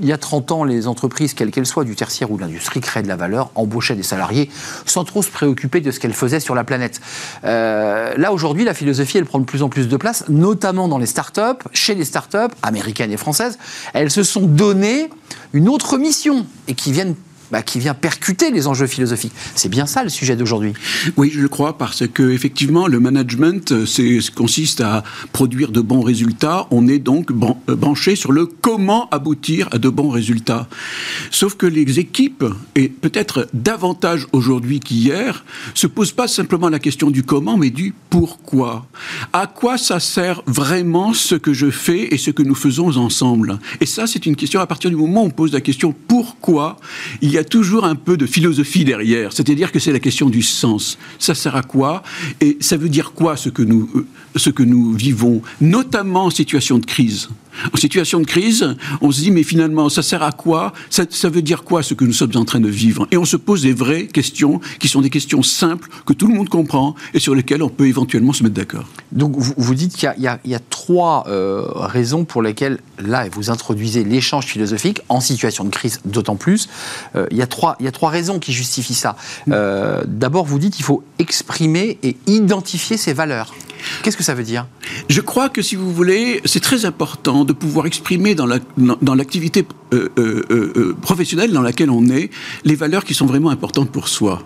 Il 0.00 0.08
y 0.08 0.12
a 0.12 0.18
30 0.18 0.52
ans, 0.52 0.64
les 0.64 0.86
entreprises, 0.86 1.34
quelles 1.34 1.50
qu'elles 1.50 1.66
soient, 1.66 1.84
du 1.84 1.94
tertiaire 1.94 2.30
ou 2.30 2.36
de 2.36 2.42
l'industrie, 2.42 2.80
créaient 2.80 3.02
de 3.02 3.08
la 3.08 3.16
valeur, 3.16 3.50
embauchaient 3.54 3.96
des 3.96 4.02
salariés 4.02 4.50
sans 4.86 5.04
trop 5.04 5.22
se 5.22 5.30
préoccuper 5.30 5.80
de 5.80 5.90
ce 5.90 6.00
qu'elles 6.00 6.14
faisaient 6.14 6.40
sur 6.40 6.54
la 6.54 6.64
planète. 6.64 7.00
Euh, 7.44 8.14
là, 8.16 8.32
aujourd'hui, 8.32 8.64
la 8.64 8.74
philosophie, 8.74 9.18
elle 9.18 9.26
prend 9.26 9.38
de 9.38 9.44
plus 9.44 9.62
en 9.62 9.68
plus 9.68 9.88
de 9.88 9.96
place, 9.96 10.24
notamment 10.28 10.88
dans 10.88 10.98
les 10.98 11.06
startups, 11.06 11.62
chez 11.72 11.94
les 11.94 12.04
startups 12.04 12.54
américaines 12.62 13.12
et 13.12 13.16
françaises. 13.16 13.58
Elles 13.92 14.10
se 14.10 14.22
sont 14.22 14.46
données 14.46 15.10
une 15.52 15.68
autre 15.68 15.98
mission 15.98 16.46
et 16.68 16.74
qui 16.74 16.92
viennent 16.92 17.14
bah, 17.50 17.62
qui 17.62 17.78
vient 17.78 17.94
percuter 17.94 18.50
les 18.50 18.66
enjeux 18.66 18.86
philosophiques. 18.86 19.32
C'est 19.54 19.68
bien 19.68 19.86
ça 19.86 20.02
le 20.02 20.08
sujet 20.08 20.36
d'aujourd'hui. 20.36 20.72
Oui, 21.16 21.30
je 21.32 21.40
le 21.40 21.48
crois, 21.48 21.78
parce 21.78 22.06
que 22.06 22.30
effectivement, 22.30 22.86
le 22.86 23.00
management 23.00 23.72
euh, 23.72 24.20
consiste 24.34 24.80
à 24.80 25.02
produire 25.32 25.70
de 25.70 25.80
bons 25.80 26.02
résultats. 26.02 26.66
On 26.70 26.86
est 26.88 26.98
donc 26.98 27.30
euh, 27.30 27.74
branché 27.76 28.16
sur 28.16 28.32
le 28.32 28.46
comment 28.46 29.08
aboutir 29.10 29.68
à 29.72 29.78
de 29.78 29.88
bons 29.88 30.10
résultats. 30.10 30.68
Sauf 31.30 31.54
que 31.54 31.66
les 31.66 31.98
équipes, 31.98 32.44
et 32.74 32.88
peut-être 32.88 33.48
davantage 33.52 34.26
aujourd'hui 34.32 34.80
qu'hier, 34.80 35.44
se 35.74 35.86
posent 35.86 36.12
pas 36.12 36.28
simplement 36.28 36.68
la 36.68 36.78
question 36.78 37.10
du 37.10 37.22
comment, 37.22 37.56
mais 37.56 37.70
du 37.70 37.94
pourquoi. 38.10 38.86
À 39.32 39.46
quoi 39.46 39.78
ça 39.78 40.00
sert 40.00 40.42
vraiment 40.46 41.14
ce 41.14 41.34
que 41.34 41.52
je 41.52 41.70
fais 41.70 42.14
et 42.14 42.18
ce 42.18 42.30
que 42.30 42.42
nous 42.42 42.54
faisons 42.54 42.96
ensemble? 42.96 43.58
Et 43.80 43.86
ça, 43.86 44.06
c'est 44.06 44.26
une 44.26 44.36
question 44.36 44.60
à 44.60 44.66
partir 44.66 44.90
du 44.90 44.96
moment 44.96 45.22
où 45.22 45.26
on 45.26 45.30
pose 45.30 45.52
la 45.52 45.60
question 45.60 45.94
pourquoi, 46.20 46.76
il 47.22 47.30
y 47.30 47.38
a 47.38 47.44
toujours 47.44 47.86
un 47.86 47.94
peu 47.94 48.18
de 48.18 48.26
philosophie 48.26 48.84
derrière, 48.84 49.32
c'est-à-dire 49.32 49.72
que 49.72 49.78
c'est 49.78 49.90
la 49.90 50.00
question 50.00 50.28
du 50.28 50.42
sens. 50.42 50.98
Ça 51.18 51.34
sert 51.34 51.56
à 51.56 51.62
quoi 51.62 52.02
Et 52.42 52.58
ça 52.60 52.76
veut 52.76 52.90
dire 52.90 53.12
quoi 53.12 53.38
ce 53.38 53.48
que 53.48 53.62
nous, 53.62 53.88
euh, 53.94 54.06
ce 54.36 54.50
que 54.50 54.62
nous 54.62 54.92
vivons, 54.92 55.40
notamment 55.62 56.26
en 56.26 56.30
situation 56.30 56.76
de 56.76 56.84
crise? 56.84 57.30
En 57.72 57.76
situation 57.76 58.20
de 58.20 58.26
crise, 58.26 58.76
on 59.00 59.10
se 59.10 59.20
dit 59.20 59.30
mais 59.30 59.42
finalement 59.42 59.88
ça 59.88 60.02
sert 60.02 60.22
à 60.22 60.32
quoi? 60.32 60.72
Ça, 60.90 61.04
veut 61.28 61.42
dire 61.42 61.64
quoi 61.64 61.82
ce 61.82 61.94
que 61.94 62.04
nous 62.04 62.12
sommes 62.12 62.36
en 62.36 62.44
train 62.44 62.60
de 62.60 62.68
vivre? 62.68 63.06
Et 63.10 63.16
on 63.16 63.24
se 63.24 63.36
pose 63.36 63.62
des 63.62 63.72
vraies 63.72 64.06
questions 64.06 64.60
qui 64.78 64.88
sont 64.88 65.00
des 65.00 65.10
questions 65.10 65.42
simples 65.42 65.88
que 66.06 66.12
tout 66.12 66.26
le 66.26 66.34
monde 66.34 66.48
comprend 66.48 66.94
et 67.14 67.20
sur 67.20 67.34
lesquelles 67.34 67.62
on 67.62 67.68
peut 67.68 67.86
éventuellement 67.86 68.32
se 68.32 68.42
mettre 68.42 68.54
d'accord. 68.54 68.84
Donc 69.12 69.36
vous, 69.36 69.54
vous 69.56 69.74
dites 69.74 69.96
qu'il 69.96 70.12
y, 70.18 70.48
y, 70.48 70.54
a 70.54 70.60
trois 70.70 71.24
euh, 71.28 71.66
raisons 71.74 72.24
pour 72.24 72.42
lesquelles 72.42 72.78
là 72.98 73.26
vous 73.32 73.50
introduisez 73.50 74.04
l'échange 74.04 74.46
philosophique 74.46 75.00
en 75.08 75.20
situation 75.20 75.64
de 75.64 75.70
crise 75.70 76.00
d'autant 76.04 76.36
plus. 76.36 76.68
Euh, 77.16 77.26
il, 77.30 77.36
y 77.36 77.42
a 77.42 77.46
trois, 77.46 77.76
il 77.80 77.84
y 77.84 77.88
a 77.88 77.92
trois 77.92 78.10
raisons 78.10 78.38
qui 78.38 78.52
justifient 78.52 78.94
ça. 78.94 79.16
Euh, 79.50 80.02
d'abord 80.06 80.44
vous 80.44 80.58
dites 80.58 80.74
qu'il 80.74 80.84
faut 80.84 81.02
exprimer 81.18 81.98
et 82.02 82.16
identifier 82.26 82.96
ses 82.96 83.12
valeurs. 83.12 83.54
Qu'est-ce 84.02 84.16
que 84.16 84.22
ça 84.22 84.34
veut 84.34 84.42
dire? 84.42 84.66
Je 85.08 85.20
crois 85.20 85.48
que 85.48 85.62
si 85.62 85.76
vous 85.76 85.92
voulez, 85.92 86.40
c'est 86.44 86.60
très 86.60 86.84
important 86.84 87.39
de 87.44 87.52
pouvoir 87.52 87.86
exprimer 87.86 88.34
dans 88.34 88.46
l'activité 89.14 89.66
euh, 89.92 90.08
euh, 90.18 90.44
euh, 90.50 90.96
professionnelle 91.00 91.52
dans 91.52 91.62
laquelle 91.62 91.90
on 91.90 92.06
est 92.08 92.30
les 92.64 92.74
valeurs 92.74 93.04
qui 93.04 93.14
sont 93.14 93.26
vraiment 93.26 93.50
importantes 93.50 93.90
pour 93.90 94.08
soi. 94.08 94.42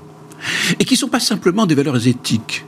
Et 0.79 0.85
qui 0.85 0.95
ne 0.95 0.99
sont 0.99 1.09
pas 1.09 1.21
simplement 1.21 1.67
des 1.67 1.75
valeurs 1.75 2.07
éthiques 2.07 2.65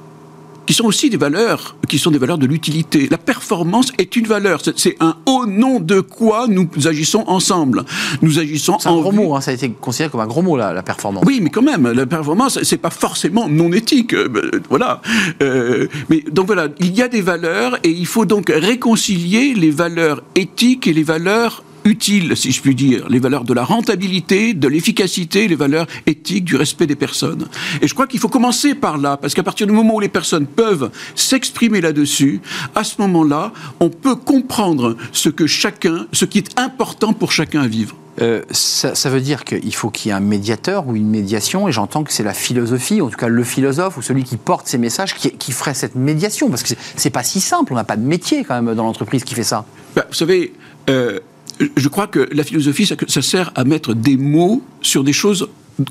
qui 0.67 0.75
sont 0.75 0.85
aussi 0.85 1.11
des 1.11 1.17
valeurs, 1.17 1.77
qui 1.89 1.99
sont 1.99 2.11
des 2.11 2.19
valeurs 2.19 2.39
de 2.39 2.47
l'utilité. 2.47 3.09
La 3.11 3.19
performance 3.19 3.93
est 3.99 4.17
une 4.17 4.27
valeur. 4.27 4.61
C'est 4.77 4.97
un 5.01 5.17
au 5.27 5.47
nom 5.47 5.81
de 5.81 6.01
quoi 6.01 6.47
nous 6.49 6.69
agissons 6.87 7.25
ensemble. 7.27 7.85
Nous 8.23 8.39
agissons. 8.39 8.77
C'est 8.81 8.89
un 8.89 8.97
gros 9.01 9.13
mot. 9.13 9.35
Hein, 9.35 9.41
ça 9.41 9.53
a 9.53 9.55
été 9.55 9.71
considéré 9.71 10.11
comme 10.11 10.21
un 10.21 10.27
gros 10.27 10.43
mot 10.43 10.57
là, 10.57 10.73
la 10.73 10.83
performance. 10.83 11.25
Oui, 11.27 11.41
mais 11.43 11.51
quand 11.51 11.63
même, 11.63 11.91
la 11.91 12.07
performance, 12.07 12.63
c'est 12.63 12.77
pas 12.79 12.91
forcément 12.91 13.49
non 13.49 13.73
éthique. 13.73 14.13
Euh, 14.15 14.29
voilà. 14.69 15.01
Euh, 15.43 15.87
mais 16.11 16.25
donc 16.31 16.47
voilà, 16.47 16.69
il 16.81 16.95
y 16.95 17.03
a 17.03 17.09
des 17.09 17.23
valeurs 17.23 17.79
et 17.85 17.91
il 17.91 18.07
faut 18.07 18.25
donc 18.25 18.51
réconcilier 18.55 19.55
les 19.55 19.71
valeurs 19.71 20.23
éthiques 20.35 20.87
et 20.87 20.93
les 20.93 21.05
valeurs 21.05 21.63
utiles, 21.87 22.37
si 22.37 22.53
je 22.53 22.61
puis 22.61 22.75
dire, 22.75 23.09
les 23.09 23.19
valeurs 23.19 23.45
de 23.45 23.55
la 23.55 23.65
rentabilité, 23.65 24.55
de 24.55 24.69
l'efficacité, 24.69 25.49
les 25.49 25.55
valeurs 25.55 25.87
éthiques, 26.07 26.45
du 26.45 26.57
respect 26.57 26.87
des 26.87 26.97
personnes. 26.97 27.47
Et 27.81 27.89
je 27.89 27.95
crois 27.95 28.07
qu'il 28.07 28.21
faut 28.21 28.29
commencer 28.29 28.75
par 28.75 28.99
là, 28.99 29.17
parce 29.17 29.35
qu'à 29.35 29.43
partir 29.43 29.67
du 29.67 29.73
moment 29.73 29.95
où 29.95 30.01
les 30.01 30.09
personnes 30.09 30.47
peuvent 30.47 30.91
s'exprimer 31.15 31.81
là-dessus, 31.81 32.41
à 32.75 32.85
ce 32.85 33.01
moment-là, 33.01 33.53
on 33.81 33.89
peut 33.89 34.17
comprendre 34.17 34.97
ce 35.13 35.29
que 35.29 35.47
chacun, 35.47 36.07
ce 36.13 36.25
qui 36.25 36.39
est 36.39 36.59
important 36.59 37.13
pour 37.13 37.33
chacun 37.33 37.63
à 37.63 37.69
vivre. 37.69 37.97
Euh, 38.23 38.43
ça, 38.51 39.11
veut 39.11 39.21
dire 39.21 39.45
qu'il 39.45 39.75
faut 39.75 39.91
qu'il 39.91 40.09
y 40.09 40.13
ait 40.13 40.17
un 40.17 40.21
médiateur 40.21 40.89
ou 40.89 40.97
une 40.97 41.09
médiation, 41.09 41.69
et 41.69 41.73
j'entends 41.73 42.03
que 42.03 42.13
c'est 42.13 42.23
la 42.23 42.33
philosophie, 42.33 43.03
en 43.03 43.09
tout 43.09 43.17
cas 43.17 43.29
le 43.29 43.45
philosophe 43.45 43.99
ou 43.99 44.03
celui 44.03 44.25
qui 44.25 44.39
porte 44.39 44.67
ces 44.67 44.79
messages, 44.79 45.15
qui, 45.15 45.53
ferait 45.53 45.75
cette 45.75 45.95
médiation, 45.95 46.49
parce 46.49 46.63
que 46.63 46.75
c'est 46.97 47.11
pas 47.11 47.23
si 47.23 47.41
simple, 47.41 47.73
on 47.73 47.77
n'a 47.77 47.85
pas 47.85 47.97
de 47.97 48.07
métier 48.07 48.45
quand 48.45 48.61
même 48.61 48.75
dans 48.75 48.85
l'entreprise 48.85 49.23
qui 49.23 49.35
fait 49.35 49.43
ça. 49.43 49.67
Bah, 49.95 50.07
vous 50.09 50.15
savez, 50.15 50.55
euh, 50.89 51.21
je 51.77 51.89
crois 51.89 52.07
que 52.07 52.29
la 52.33 52.45
philosophie, 52.45 52.87
ça, 52.87 52.97
ça 53.07 53.23
sert 53.23 53.53
à 53.55 53.65
mettre 53.65 53.95
des 53.95 54.17
mots 54.17 54.63
sur 54.83 55.05
des 55.05 55.13
choses 55.13 55.49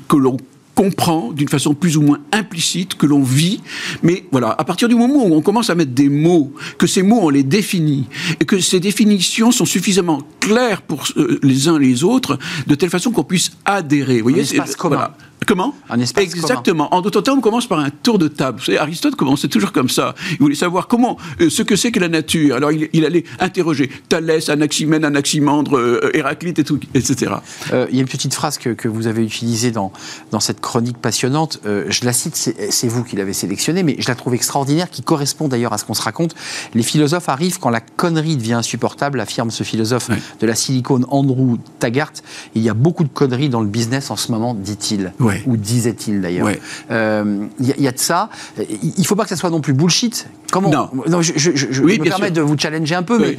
que 0.08 0.16
l'on 0.16 0.36
comprend 0.76 1.32
d'une 1.32 1.48
façon 1.48 1.74
plus 1.74 1.96
ou 1.96 2.02
moins 2.02 2.20
implicite, 2.32 2.96
que 2.96 3.06
l'on 3.06 3.22
vit. 3.22 3.60
Mais 4.02 4.24
voilà, 4.30 4.50
à 4.50 4.62
partir 4.62 4.88
du 4.88 4.94
moment 4.94 5.26
où 5.26 5.34
on 5.34 5.40
commence 5.40 5.70
à 5.70 5.74
mettre 5.74 5.92
des 5.92 6.10
mots, 6.10 6.52
que 6.78 6.86
ces 6.86 7.02
mots, 7.02 7.20
on 7.22 7.30
les 7.30 7.42
définit, 7.42 8.06
et 8.38 8.44
que 8.44 8.60
ces 8.60 8.78
définitions 8.78 9.50
sont 9.50 9.64
suffisamment 9.64 10.20
claires 10.38 10.82
pour 10.82 11.08
euh, 11.16 11.40
les 11.42 11.68
uns 11.68 11.80
et 11.80 11.84
les 11.84 12.04
autres, 12.04 12.38
de 12.66 12.74
telle 12.74 12.90
façon 12.90 13.10
qu'on 13.10 13.24
puisse 13.24 13.52
adhérer. 13.64 14.18
Vous 14.18 14.28
voyez, 14.28 14.44
c'est 14.44 14.76
commun. 14.76 15.10
Comment 15.46 15.74
Un 15.88 16.00
espace 16.00 16.24
Exactement. 16.24 16.92
En 16.92 17.00
d'autres 17.00 17.20
termes, 17.20 17.38
on 17.38 17.42
commence 17.42 17.68
par 17.68 17.78
un 17.78 17.90
tour 17.90 18.18
de 18.18 18.26
table. 18.26 18.58
Vous 18.58 18.64
savez, 18.64 18.78
Aristote 18.78 19.14
commençait 19.14 19.46
toujours 19.46 19.70
comme 19.70 19.88
ça. 19.88 20.16
Il 20.32 20.38
voulait 20.38 20.56
savoir 20.56 20.88
comment, 20.88 21.16
euh, 21.40 21.48
ce 21.50 21.62
que 21.62 21.76
c'est 21.76 21.92
que 21.92 22.00
la 22.00 22.08
nature. 22.08 22.56
Alors, 22.56 22.72
il, 22.72 23.04
allait 23.04 23.22
interroger 23.38 23.88
Thalès, 24.08 24.48
Anaximène, 24.48 25.04
Anaximandre, 25.04 25.78
euh, 25.78 26.10
Héraclite, 26.14 26.58
et 26.58 26.64
tout, 26.64 26.80
etc. 26.94 27.32
Euh, 27.72 27.86
il 27.90 27.96
y 27.96 27.98
a 27.98 28.02
une 28.02 28.08
petite 28.08 28.34
phrase 28.34 28.58
que, 28.58 28.70
que 28.70 28.88
vous 28.88 29.06
avez 29.06 29.22
utilisée 29.22 29.70
dans, 29.70 29.92
dans 30.32 30.40
cette 30.40 30.60
chronique 30.60 30.98
passionnante. 30.98 31.60
je 31.64 32.04
la 32.04 32.12
cite, 32.12 32.34
c'est 32.34 32.88
vous 32.88 33.04
qui 33.04 33.14
l'avez 33.14 33.32
sélectionnée, 33.32 33.84
mais 33.84 33.96
je 34.00 34.08
la 34.08 34.16
trouve 34.16 34.34
extraordinaire, 34.34 34.90
qui 34.90 35.02
correspond 35.02 35.46
d'ailleurs 35.46 35.72
à 35.72 35.78
ce 35.78 35.84
qu'on 35.84 35.94
se 35.94 36.02
raconte. 36.02 36.34
Les 36.74 36.82
philosophes 36.82 37.28
arrivent 37.28 37.60
quand 37.60 37.70
la 37.70 37.80
connerie 37.80 38.36
devient 38.36 38.54
insupportable, 38.54 39.20
affirme 39.20 39.50
ce 39.50 39.62
philosophe 39.62 40.10
de 40.40 40.46
la 40.46 40.56
silicone 40.56 41.06
Andrew 41.08 41.58
Taggart. 41.78 42.12
Il 42.56 42.62
y 42.62 42.68
a 42.68 42.74
beaucoup 42.74 43.04
de 43.04 43.08
conneries 43.08 43.48
dans 43.48 43.60
le 43.60 43.68
business 43.68 44.10
en 44.10 44.16
ce 44.16 44.32
moment, 44.32 44.54
dit-il. 44.54 45.12
Ou 45.46 45.56
disait-il 45.56 46.20
d'ailleurs. 46.20 46.50
Il 46.50 46.58
euh, 46.90 47.46
y, 47.60 47.86
a 47.86 47.92
de 47.92 47.98
ça. 47.98 48.30
Il 48.58 48.92
ne 48.98 49.04
faut 49.04 49.16
pas 49.16 49.24
que 49.24 49.28
ça 49.28 49.36
soit 49.36 49.50
non 49.50 49.60
plus 49.60 49.72
bullshit. 49.72 50.28
Comment 50.50 50.70
Non. 50.70 51.22
je, 51.22 51.32
je, 51.36 51.82
me 51.82 52.02
permets 52.02 52.30
de 52.30 52.40
vous 52.40 52.56
challenger 52.56 52.94
un 52.94 53.02
peu, 53.02 53.18
mais 53.18 53.36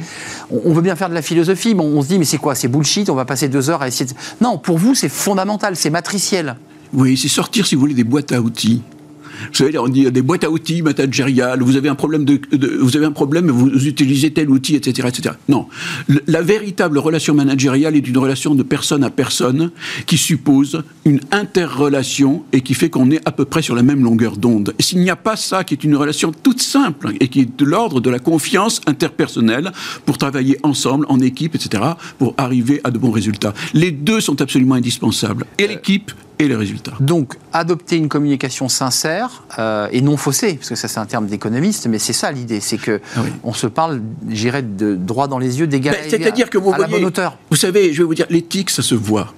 on, 0.50 0.72
veut 0.72 0.82
bien 0.82 0.96
faire 0.96 1.08
de 1.08 1.14
la 1.14 1.22
philosophie, 1.22 1.74
mais 1.74 1.82
on, 1.82 2.02
se 2.02 2.08
dit, 2.08 2.18
mais 2.18 2.24
c'est 2.24 2.38
quoi? 2.38 2.54
C'est 2.54 2.68
bullshit, 2.68 3.10
on 3.10 3.14
va 3.14 3.24
passer 3.24 3.48
deux 3.48 3.70
heures 3.70 3.82
à 3.82 3.88
essayer 3.88 4.06
de... 4.06 4.14
Non, 4.40 4.58
pour 4.58 4.78
vous, 4.78 4.94
c'est 4.94 5.08
fondamental, 5.08 5.76
c'est 5.76 5.90
matriciel. 5.90 6.56
Oui, 6.92 7.16
c'est 7.16 7.28
sortir, 7.28 7.66
si 7.66 7.74
vous 7.74 7.80
voulez, 7.80 7.94
des 7.94 8.04
boîtes 8.04 8.32
à 8.32 8.40
outils. 8.40 8.82
Vous 9.48 9.54
savez, 9.54 9.78
on 9.78 9.88
dit 9.88 10.10
des 10.10 10.22
boîtes 10.22 10.44
à 10.44 10.50
outils 10.50 10.82
managériales, 10.82 11.62
vous 11.62 11.76
avez 11.76 11.88
un 11.88 11.94
problème, 11.94 12.24
de, 12.24 12.40
vous 12.80 12.96
avez 12.96 13.06
un 13.06 13.12
problème, 13.12 13.50
vous 13.50 13.86
utilisez 13.86 14.32
tel 14.32 14.50
outil, 14.50 14.76
etc. 14.76 15.08
etc. 15.08 15.34
Non. 15.48 15.66
la 16.26 16.42
véritable 16.42 16.98
relation 16.98 17.34
managériale 17.34 17.96
est 17.96 18.06
une 18.06 18.18
relation 18.18 18.54
de 18.54 18.62
personne 18.62 19.04
à 19.04 19.10
personne 19.10 19.70
qui 20.06 20.18
suppose 20.18 20.82
une 21.04 21.20
interrelation 21.30 22.44
et 22.52 22.60
qui 22.60 22.74
fait 22.74 22.90
qu'on 22.90 23.10
est 23.10 23.20
à 23.26 23.32
peu 23.32 23.44
près 23.44 23.62
sur 23.62 23.74
la 23.74 23.82
même 23.82 24.02
longueur 24.02 24.36
d'onde. 24.36 24.74
Et 24.78 24.82
s'il 24.82 25.00
n'y 25.00 25.10
a 25.10 25.16
pas 25.16 25.36
ça, 25.36 25.64
qui 25.64 25.74
est 25.74 25.84
une 25.84 25.96
relation 25.96 26.32
toute 26.32 26.60
simple 26.60 27.12
et 27.20 27.28
qui 27.28 27.40
est 27.40 27.58
de 27.58 27.64
l'ordre 27.64 28.00
de 28.00 28.10
la 28.10 28.18
confiance 28.18 28.80
interpersonnelle 28.86 29.72
pour 30.04 30.18
travailler 30.18 30.58
ensemble, 30.62 31.06
en 31.08 31.20
équipe, 31.20 31.54
etc., 31.54 31.82
pour 32.18 32.34
arriver 32.36 32.80
à 32.84 32.90
de 32.90 32.98
bons 32.98 33.10
résultats. 33.10 33.54
Les 33.74 33.90
deux 33.90 34.20
sont 34.20 34.40
absolument 34.40 34.74
indispensables. 34.74 35.46
Et 35.58 35.66
l'équipe 35.66 36.12
et 36.38 36.48
les 36.48 36.54
résultats. 36.54 36.92
Donc, 37.00 37.34
adopter 37.52 37.96
une 37.96 38.08
communication 38.08 38.68
sincère 38.68 39.42
euh, 39.58 39.88
et 39.92 40.00
non 40.00 40.16
faussée, 40.16 40.54
parce 40.54 40.68
que 40.68 40.74
ça 40.74 40.88
c'est 40.88 41.00
un 41.00 41.06
terme 41.06 41.26
d'économiste, 41.26 41.86
mais 41.86 41.98
c'est 41.98 42.12
ça 42.12 42.30
l'idée, 42.30 42.60
c'est 42.60 42.78
que 42.78 43.00
ah 43.16 43.20
on 43.44 43.52
se 43.52 43.66
parle, 43.66 44.00
j'irais, 44.28 44.62
de 44.62 44.94
droit 44.94 45.28
dans 45.28 45.38
les 45.38 45.58
yeux, 45.58 45.66
d'égal 45.66 45.96
ben, 46.00 46.10
C'est-à-dire 46.10 46.50
que 46.50 46.58
vous 46.58 46.72
à 46.72 46.78
la 46.78 46.86
bonne 46.86 47.04
hauteur. 47.04 47.38
Vous 47.50 47.56
savez, 47.56 47.92
je 47.92 47.98
vais 47.98 48.06
vous 48.06 48.14
dire, 48.14 48.26
l'éthique, 48.30 48.70
ça 48.70 48.82
se 48.82 48.94
voit. 48.94 49.34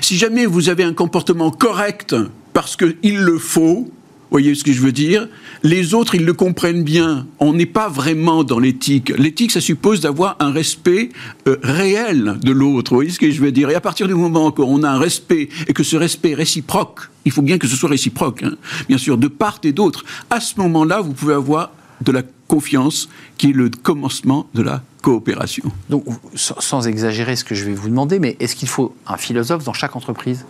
Si 0.00 0.16
jamais 0.16 0.46
vous 0.46 0.68
avez 0.68 0.84
un 0.84 0.94
comportement 0.94 1.50
correct 1.50 2.14
parce 2.52 2.76
qu'il 2.76 3.18
le 3.18 3.38
faut, 3.38 3.88
voyez 4.32 4.54
ce 4.54 4.64
que 4.64 4.72
je 4.72 4.80
veux 4.80 4.92
dire? 4.92 5.28
Les 5.62 5.94
autres, 5.94 6.14
ils 6.14 6.24
le 6.24 6.32
comprennent 6.32 6.82
bien. 6.82 7.26
On 7.38 7.52
n'est 7.52 7.66
pas 7.66 7.88
vraiment 7.88 8.44
dans 8.44 8.58
l'éthique. 8.58 9.12
L'éthique, 9.16 9.52
ça 9.52 9.60
suppose 9.60 10.00
d'avoir 10.00 10.36
un 10.40 10.50
respect 10.50 11.10
euh, 11.46 11.56
réel 11.62 12.38
de 12.42 12.50
l'autre. 12.50 12.92
Vous 12.92 12.96
voyez 12.96 13.10
ce 13.10 13.18
que 13.18 13.30
je 13.30 13.40
veux 13.40 13.52
dire? 13.52 13.70
Et 13.70 13.74
à 13.74 13.80
partir 13.80 14.08
du 14.08 14.14
moment 14.14 14.50
qu'on 14.50 14.82
a 14.82 14.90
un 14.90 14.98
respect 14.98 15.48
et 15.68 15.72
que 15.72 15.82
ce 15.82 15.96
respect 15.96 16.30
est 16.30 16.34
réciproque, 16.34 17.10
il 17.24 17.32
faut 17.32 17.42
bien 17.42 17.58
que 17.58 17.68
ce 17.68 17.76
soit 17.76 17.90
réciproque, 17.90 18.42
hein, 18.42 18.54
bien 18.88 18.98
sûr, 18.98 19.18
de 19.18 19.28
part 19.28 19.58
et 19.64 19.72
d'autre, 19.72 20.04
à 20.30 20.40
ce 20.40 20.58
moment-là, 20.60 21.00
vous 21.00 21.12
pouvez 21.12 21.34
avoir 21.34 21.72
de 22.00 22.10
la 22.10 22.22
confiance 22.48 23.08
qui 23.38 23.50
est 23.50 23.52
le 23.52 23.70
commencement 23.70 24.48
de 24.54 24.62
la 24.62 24.82
coopération. 25.02 25.70
Donc, 25.90 26.04
sans 26.34 26.86
exagérer 26.86 27.36
ce 27.36 27.44
que 27.44 27.54
je 27.54 27.64
vais 27.64 27.74
vous 27.74 27.88
demander, 27.88 28.18
mais 28.18 28.36
est-ce 28.40 28.56
qu'il 28.56 28.68
faut 28.68 28.94
un 29.06 29.16
philosophe 29.16 29.64
dans 29.64 29.72
chaque 29.72 29.94
entreprise? 29.94 30.44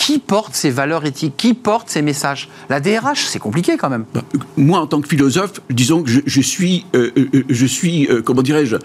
Qui 0.00 0.18
porte 0.18 0.54
ces 0.54 0.70
valeurs 0.70 1.04
éthiques 1.04 1.34
Qui 1.36 1.52
porte 1.52 1.90
ces 1.90 2.00
messages 2.00 2.48
La 2.70 2.80
DRH, 2.80 3.26
c'est 3.26 3.38
compliqué 3.38 3.76
quand 3.76 3.90
même. 3.90 4.06
Bah, 4.14 4.22
moi, 4.56 4.80
en 4.80 4.86
tant 4.86 5.02
que 5.02 5.06
philosophe, 5.06 5.60
disons 5.68 6.02
que 6.02 6.10
je, 6.24 6.40
suis, 6.40 6.86
euh, 6.94 7.10
euh, 7.18 7.44
je 7.50 7.66
suis, 7.66 8.08
comment 8.24 8.40
dirais-je, 8.40 8.76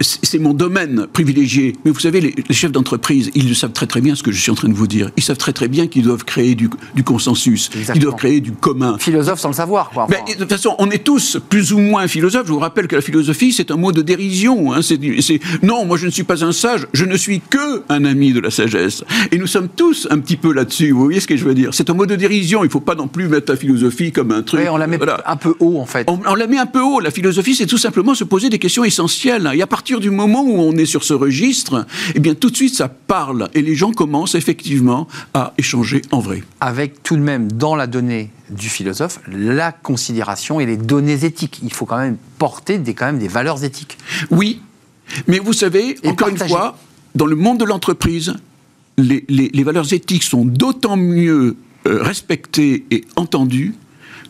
c'est 0.00 0.38
mon 0.38 0.54
domaine 0.54 1.08
privilégié. 1.12 1.74
Mais 1.84 1.90
vous 1.90 1.98
savez, 1.98 2.20
les, 2.20 2.54
chefs 2.54 2.70
d'entreprise, 2.70 3.32
ils 3.34 3.56
savent 3.56 3.72
très 3.72 3.88
très 3.88 4.00
bien 4.00 4.14
ce 4.14 4.22
que 4.22 4.30
je 4.30 4.40
suis 4.40 4.52
en 4.52 4.54
train 4.54 4.68
de 4.68 4.74
vous 4.74 4.86
dire. 4.86 5.10
Ils 5.16 5.24
savent 5.24 5.36
très 5.36 5.52
très 5.52 5.66
bien 5.66 5.88
qu'ils 5.88 6.04
doivent 6.04 6.24
créer 6.24 6.54
du, 6.54 6.70
consensus, 7.04 7.68
ils 7.92 8.00
doivent 8.00 8.14
créer 8.14 8.40
du 8.40 8.52
commun. 8.52 8.98
Philosophe 9.00 9.40
sans 9.40 9.48
le 9.48 9.54
savoir, 9.54 9.90
quoi. 9.90 10.06
de 10.06 10.34
toute 10.34 10.48
façon, 10.48 10.76
on 10.78 10.90
est 10.90 11.02
tous 11.02 11.38
plus 11.48 11.72
ou 11.72 11.78
moins 11.78 12.06
philosophes. 12.06 12.46
Je 12.46 12.52
vous 12.52 12.60
rappelle 12.60 12.86
que 12.86 12.94
la 12.94 13.02
philosophie, 13.02 13.52
c'est 13.52 13.72
un 13.72 13.76
mot 13.76 13.90
de 13.90 14.02
dérision. 14.02 14.72
Hein. 14.72 14.80
C'est, 14.80 15.00
non, 15.64 15.84
moi 15.86 15.96
je 15.96 16.06
ne 16.06 16.10
suis 16.12 16.22
pas 16.22 16.44
un 16.44 16.52
sage, 16.52 16.86
je 16.92 17.04
ne 17.04 17.16
suis 17.16 17.40
que 17.40 17.82
un 17.88 18.04
ami 18.04 18.32
de 18.32 18.38
la 18.38 18.50
sagesse. 18.50 19.02
Et 19.32 19.38
nous 19.38 19.48
sommes 19.48 19.68
tous 19.68 20.06
un 20.10 20.19
petit 20.20 20.36
peu 20.36 20.52
là-dessus. 20.52 20.90
Vous 20.92 21.04
voyez 21.04 21.20
ce 21.20 21.26
que 21.26 21.36
je 21.36 21.44
veux 21.44 21.54
dire? 21.54 21.72
C'est 21.72 21.90
un 21.90 21.94
mot 21.94 22.06
de 22.06 22.16
dérision. 22.16 22.62
Il 22.62 22.66
ne 22.66 22.72
faut 22.72 22.80
pas 22.80 22.94
non 22.94 23.08
plus 23.08 23.28
mettre 23.28 23.52
la 23.52 23.56
philosophie 23.56 24.12
comme 24.12 24.30
un 24.32 24.42
truc. 24.42 24.66
on 24.70 24.76
la 24.76 24.86
met 24.86 24.98
un 25.26 25.36
peu 25.36 25.54
haut, 25.60 25.78
en 25.78 25.86
fait. 25.86 26.08
On, 26.08 26.34
la 26.34 26.46
met 26.46 26.58
un 26.58 26.66
peu 26.66 26.80
haut. 26.80 27.00
La 27.00 27.10
philosophie, 27.10 27.54
c'est 27.54 27.66
tout 27.66 27.78
simplement 27.78 28.14
se 28.14 28.24
poser 28.24 28.48
des 28.48 28.58
questions 28.58 28.84
essentielles. 28.84 29.50
Et 29.54 29.62
à 29.62 29.66
partir 29.66 30.00
du 30.00 30.10
moment 30.10 30.42
où 30.42 30.60
on 30.60 30.72
est 30.72 30.86
sur 30.86 31.04
ce 31.04 31.14
registre, 31.14 31.86
eh 32.14 32.20
bien 32.20 32.34
tout 32.34 32.50
de 32.50 32.56
suite 32.56 32.74
ça 32.74 32.88
parle 32.88 33.48
et 33.54 33.62
les 33.62 33.74
gens 33.74 33.92
commencent 33.92 34.34
effectivement 34.34 35.08
à 35.34 35.52
échanger 35.58 36.02
en 36.10 36.20
vrai. 36.20 36.42
Avec 36.60 37.02
tout 37.02 37.16
de 37.16 37.22
même 37.22 37.50
dans 37.52 37.74
la 37.74 37.86
donnée 37.86 38.30
du 38.50 38.68
philosophe 38.68 39.20
la 39.28 39.72
considération 39.72 40.60
et 40.60 40.66
les 40.66 40.76
données 40.76 41.24
éthiques. 41.24 41.60
Il 41.62 41.72
faut 41.72 41.86
quand 41.86 41.98
même 41.98 42.16
porter 42.38 42.78
des, 42.78 42.94
quand 42.94 43.06
même 43.06 43.18
des 43.18 43.28
valeurs 43.28 43.64
éthiques. 43.64 43.98
Oui, 44.30 44.60
mais 45.26 45.38
vous 45.38 45.52
savez, 45.52 45.96
encore 46.06 46.28
une 46.28 46.38
fois, 46.38 46.78
dans 47.14 47.26
le 47.26 47.36
monde 47.36 47.58
de 47.58 47.64
l'entreprise, 47.64 48.34
les, 49.02 49.64
valeurs 49.64 49.92
éthiques 49.92 50.22
sont 50.22 50.44
d'autant 50.44 50.96
mieux 50.96 51.56
euh, 51.86 52.02
respectées 52.02 52.84
et 52.90 53.04
entendues 53.16 53.74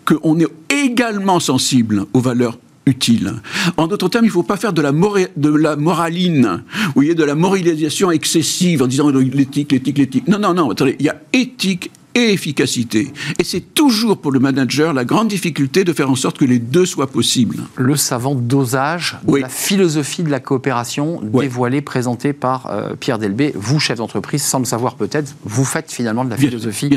qu'on 0.04 0.38
est 0.38 0.48
également 0.70 1.40
sensible 1.40 2.06
aux 2.12 2.20
valeurs 2.20 2.58
utiles. 2.86 3.34
En 3.76 3.86
d'autres 3.86 4.08
termes, 4.08 4.24
il 4.24 4.28
ne 4.28 4.32
faut 4.32 4.42
pas 4.42 4.56
faire 4.56 4.72
de 4.72 4.82
la, 4.82 4.92
moraline, 4.92 6.62
vous 6.94 7.14
de 7.14 7.24
la 7.24 7.34
moralisation 7.34 8.10
excessive 8.10 8.82
en 8.82 8.86
disant 8.86 9.10
l'éthique, 9.10 9.72
l'éthique, 9.72 9.98
l'éthique. 9.98 10.28
Non, 10.28 10.38
non, 10.38 10.54
non, 10.54 10.70
attendez, 10.70 10.96
il 10.98 11.06
y 11.06 11.08
a 11.08 11.20
éthique 11.32 11.90
et 12.14 12.32
efficacité. 12.32 13.12
Et 13.38 13.44
c'est 13.44 13.74
toujours 13.74 14.18
pour 14.18 14.32
le 14.32 14.40
manager 14.40 14.92
la 14.92 15.04
grande 15.04 15.28
difficulté 15.28 15.84
de 15.84 15.92
faire 15.92 16.10
en 16.10 16.14
sorte 16.14 16.38
que 16.38 16.44
les 16.44 16.58
deux 16.58 16.86
soient 16.86 17.06
possibles. 17.06 17.56
Le 17.76 17.96
savant 17.96 18.34
dosage 18.34 19.18
de 19.26 19.36
la 19.36 19.48
philosophie 19.48 20.22
de 20.22 20.30
la 20.30 20.40
coopération 20.40 21.20
dévoilée, 21.22 21.80
présentée 21.80 22.32
par 22.32 22.66
euh, 22.66 22.94
Pierre 22.98 23.18
Delbé. 23.18 23.52
Vous, 23.54 23.80
chef 23.80 23.98
d'entreprise, 23.98 24.42
sans 24.42 24.58
le 24.58 24.64
savoir 24.64 24.94
peut-être, 24.94 25.34
vous 25.44 25.64
faites 25.64 25.92
finalement 25.92 26.24
de 26.24 26.30
la 26.30 26.36
philosophie 26.36 26.90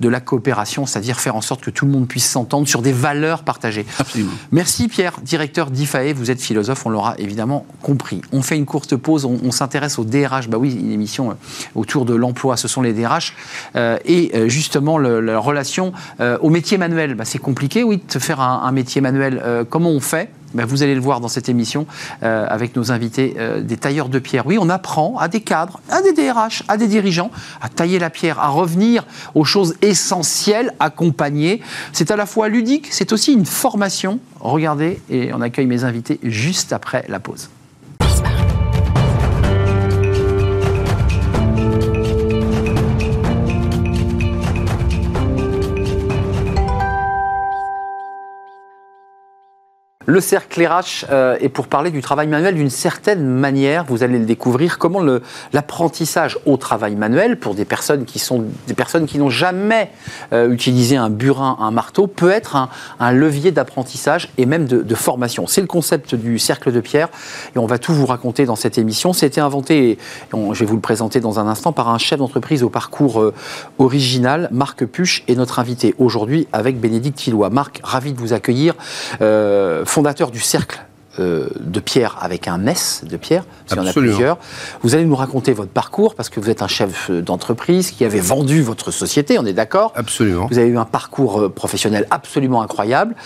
de 0.00 0.08
la 0.08 0.20
coopération, 0.20 0.86
c'est-à-dire 0.86 1.20
faire 1.20 1.36
en 1.36 1.40
sorte 1.40 1.62
que 1.62 1.70
tout 1.70 1.86
le 1.86 1.92
monde 1.92 2.06
puisse 2.06 2.28
s'entendre 2.28 2.68
sur 2.68 2.82
des 2.82 2.92
valeurs 2.92 3.42
partagées. 3.42 3.86
Absolument. 3.98 4.32
Merci 4.52 4.88
Pierre, 4.88 5.20
directeur 5.22 5.70
d'IFAE. 5.70 6.12
Vous 6.14 6.30
êtes 6.30 6.40
philosophe, 6.40 6.84
on 6.86 6.90
l'aura 6.90 7.14
évidemment 7.18 7.66
compris. 7.82 8.20
On 8.32 8.42
fait 8.42 8.56
une 8.56 8.66
courte 8.66 8.96
pause, 8.96 9.24
on, 9.24 9.50
s'intéresse 9.50 9.98
au 9.98 10.04
DRH. 10.04 10.48
Bah 10.48 10.58
oui, 10.58 10.72
une 10.78 10.92
émission 10.92 11.30
euh, 11.30 11.34
autour 11.74 12.04
de 12.04 12.14
l'emploi, 12.14 12.56
ce 12.56 12.68
sont 12.68 12.82
les 12.82 12.92
DRH. 12.92 13.34
Euh, 13.76 13.98
et 14.04 14.30
justement 14.58 14.98
la 14.98 15.38
relation 15.38 15.92
euh, 16.20 16.36
au 16.40 16.50
métier 16.50 16.78
manuel. 16.78 17.14
Bah, 17.14 17.24
c'est 17.24 17.38
compliqué, 17.38 17.84
oui, 17.84 18.02
de 18.12 18.18
faire 18.18 18.40
un, 18.40 18.72
métier 18.72 19.00
manuel. 19.00 19.40
Euh, 19.44 19.64
comment 19.68 19.90
on 19.90 20.00
fait? 20.00 20.30
Bah, 20.54 20.64
vous 20.66 20.82
allez 20.82 20.94
le 20.94 21.00
voir 21.00 21.20
dans 21.20 21.28
cette 21.28 21.48
émission 21.48 21.86
euh, 22.22 22.46
avec 22.48 22.74
nos 22.74 22.90
invités 22.90 23.36
des 23.60 23.76
tailleurs 23.76 24.08
de 24.08 24.18
pierre. 24.18 24.46
Oui, 24.46 24.58
on 24.60 24.68
apprend 24.68 25.16
à 25.18 25.28
des 25.28 25.40
cadres, 25.40 25.80
à 25.90 26.02
des 26.02 26.12
DRH, 26.12 26.64
à 26.68 26.76
des 26.76 26.88
dirigeants 26.88 27.30
à 27.60 27.68
tailler 27.68 27.98
la 27.98 28.10
pierre, 28.10 28.40
à 28.40 28.48
revenir 28.48 29.06
aux 29.34 29.44
choses 29.44 29.76
essentielles, 29.82 30.74
accompagnées. 30.80 31.60
C'est 31.92 32.10
à 32.10 32.16
la 32.16 32.26
fois 32.26 32.48
ludique, 32.48 32.88
c'est 32.90 33.12
aussi 33.12 33.32
une 33.32 33.46
formation. 33.46 34.18
Regardez, 34.40 35.00
et 35.08 35.32
on 35.32 35.40
accueille 35.40 35.66
mes 35.66 35.84
invités 35.84 36.18
juste 36.22 36.72
après 36.72 37.04
la 37.08 37.20
pause. 37.20 37.48
Le 50.10 50.22
cercle 50.22 50.66
RH 50.66 51.04
euh, 51.10 51.36
est 51.38 51.50
pour 51.50 51.66
parler 51.66 51.90
du 51.90 52.00
travail 52.00 52.28
manuel 52.28 52.54
d'une 52.54 52.70
certaine 52.70 53.26
manière. 53.26 53.84
Vous 53.84 54.02
allez 54.02 54.18
le 54.18 54.24
découvrir. 54.24 54.78
Comment 54.78 55.02
l'apprentissage 55.52 56.38
au 56.46 56.56
travail 56.56 56.96
manuel 56.96 57.38
pour 57.38 57.54
des 57.54 57.66
personnes 57.66 58.06
qui 58.06 58.18
sont 58.18 58.46
des 58.66 58.72
personnes 58.72 59.04
qui 59.04 59.18
n'ont 59.18 59.28
jamais 59.28 59.90
euh, 60.32 60.50
utilisé 60.50 60.96
un 60.96 61.10
burin, 61.10 61.58
un 61.60 61.70
marteau, 61.70 62.06
peut 62.06 62.30
être 62.30 62.56
un, 62.98 63.12
levier 63.12 63.50
d'apprentissage 63.50 64.30
et 64.38 64.46
même 64.46 64.64
de, 64.64 64.94
formation. 64.94 65.46
C'est 65.46 65.60
le 65.60 65.66
concept 65.66 66.14
du 66.14 66.38
cercle 66.38 66.72
de 66.72 66.80
pierre 66.80 67.08
et 67.54 67.58
on 67.58 67.66
va 67.66 67.76
tout 67.76 67.92
vous 67.92 68.06
raconter 68.06 68.46
dans 68.46 68.56
cette 68.56 68.78
émission. 68.78 69.12
C'était 69.12 69.42
inventé, 69.42 69.90
et 69.90 69.98
je 70.32 70.58
vais 70.58 70.64
vous 70.64 70.76
le 70.76 70.80
présenter 70.80 71.20
dans 71.20 71.38
un 71.38 71.46
instant, 71.46 71.72
par 71.72 71.90
un 71.90 71.98
chef 71.98 72.18
d'entreprise 72.18 72.62
au 72.62 72.70
parcours 72.70 73.20
euh, 73.20 73.34
original, 73.78 74.48
Marc 74.52 74.86
Puche, 74.86 75.22
et 75.28 75.36
notre 75.36 75.58
invité 75.58 75.94
aujourd'hui 75.98 76.48
avec 76.54 76.80
Bénédicte 76.80 77.18
Tillois. 77.18 77.50
Marc, 77.50 77.80
ravi 77.82 78.14
de 78.14 78.18
vous 78.18 78.32
accueillir 78.32 78.74
fondateur 79.98 80.30
du 80.30 80.38
cercle 80.38 80.78
euh, 81.18 81.48
de 81.58 81.80
Pierre 81.80 82.18
avec 82.20 82.46
un 82.46 82.68
S 82.68 83.02
de 83.04 83.16
Pierre, 83.16 83.42
il 83.68 83.76
y 83.76 83.80
en 83.80 83.86
a 83.88 83.92
plusieurs. 83.92 84.38
Vous 84.84 84.94
allez 84.94 85.04
nous 85.04 85.16
raconter 85.16 85.52
votre 85.52 85.72
parcours 85.72 86.14
parce 86.14 86.28
que 86.28 86.38
vous 86.38 86.50
êtes 86.50 86.62
un 86.62 86.68
chef 86.68 87.10
d'entreprise 87.10 87.90
qui 87.90 88.04
avait 88.04 88.20
vendu 88.20 88.62
votre 88.62 88.92
société, 88.92 89.40
on 89.40 89.44
est 89.44 89.52
d'accord? 89.52 89.92
Absolument. 89.96 90.46
Vous 90.52 90.58
avez 90.58 90.68
eu 90.68 90.78
un 90.78 90.84
parcours 90.84 91.40
euh, 91.40 91.48
professionnel 91.48 92.06
absolument 92.12 92.62
incroyable. 92.62 93.16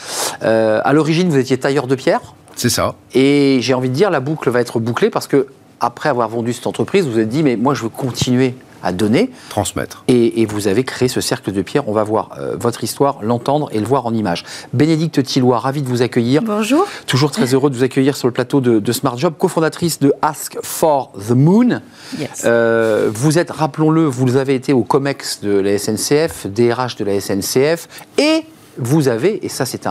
Euh, 0.45 0.81
à 0.83 0.95
l'origine, 0.95 1.29
vous 1.29 1.37
étiez 1.37 1.59
tailleur 1.59 1.87
de 1.87 1.95
pierre. 1.95 2.23
C'est 2.57 2.71
ça. 2.71 2.95
Et 3.13 3.59
j'ai 3.61 3.75
envie 3.75 3.91
de 3.91 3.95
dire, 3.95 4.11
la 4.11 4.21
boucle 4.21 4.49
va 4.49 4.63
être 4.63 4.81
bouclée 4.81 5.11
parce 5.11 5.27
que 5.27 5.49
après 5.79 6.09
avoir 6.09 6.31
vendu 6.31 6.55
cette 6.55 6.67
entreprise, 6.67 7.05
vous 7.05 7.13
vous 7.13 7.19
êtes 7.19 7.29
dit, 7.29 7.43
mais 7.43 7.57
moi, 7.57 7.75
je 7.75 7.83
veux 7.83 7.91
continuer 7.91 8.55
à 8.83 8.93
donner. 8.93 9.31
Transmettre. 9.49 10.05
Et, 10.09 10.47
vous 10.47 10.67
avez 10.67 10.85
créé 10.85 11.09
ce 11.09 11.21
cercle 11.21 11.53
de 11.53 11.63
pierre. 11.63 11.89
On 11.89 11.93
va 11.93 12.03
voir 12.03 12.31
euh, 12.39 12.57
votre 12.59 12.85
histoire, 12.85 13.19
l'entendre 13.23 13.69
et 13.73 13.79
le 13.79 13.87
voir 13.87 14.07
en 14.07 14.13
image. 14.13 14.45
Bénédicte 14.73 15.23
Tillois, 15.23 15.59
ravi 15.59 15.83
de 15.83 15.89
vous 15.89 16.03
accueillir. 16.03 16.43
Bonjour. 16.43 16.87
Toujours 17.07 17.31
très 17.31 17.55
heureux 17.55 17.71
de 17.71 17.77
vous 17.77 17.85
accueillir 17.85 18.17
sur 18.17 18.29
le 18.29 18.33
plateau 18.33 18.61
de, 18.61 18.93
Smart 18.93 19.17
Job, 19.17 19.35
cofondatrice 19.39 20.01
de 20.01 20.13
Ask 20.21 20.59
for 20.63 21.13
the 21.13 21.31
Moon. 21.31 21.81
Yes. 22.19 22.43
Euh, 22.45 23.11
vous 23.13 23.39
êtes, 23.39 23.51
rappelons-le, 23.51 24.05
vous 24.05 24.37
avez 24.37 24.55
été 24.55 24.73
au 24.73 24.83
COMEX 24.83 25.41
de 25.41 25.59
la 25.59 25.79
SNCF, 25.79 26.47
DRH 26.47 26.97
de 26.97 27.05
la 27.05 27.21
SNCF 27.21 27.89
et 28.19 28.45
vous 28.79 29.09
avez, 29.09 29.45
et 29.45 29.49
ça 29.49 29.67
c'est 29.67 29.83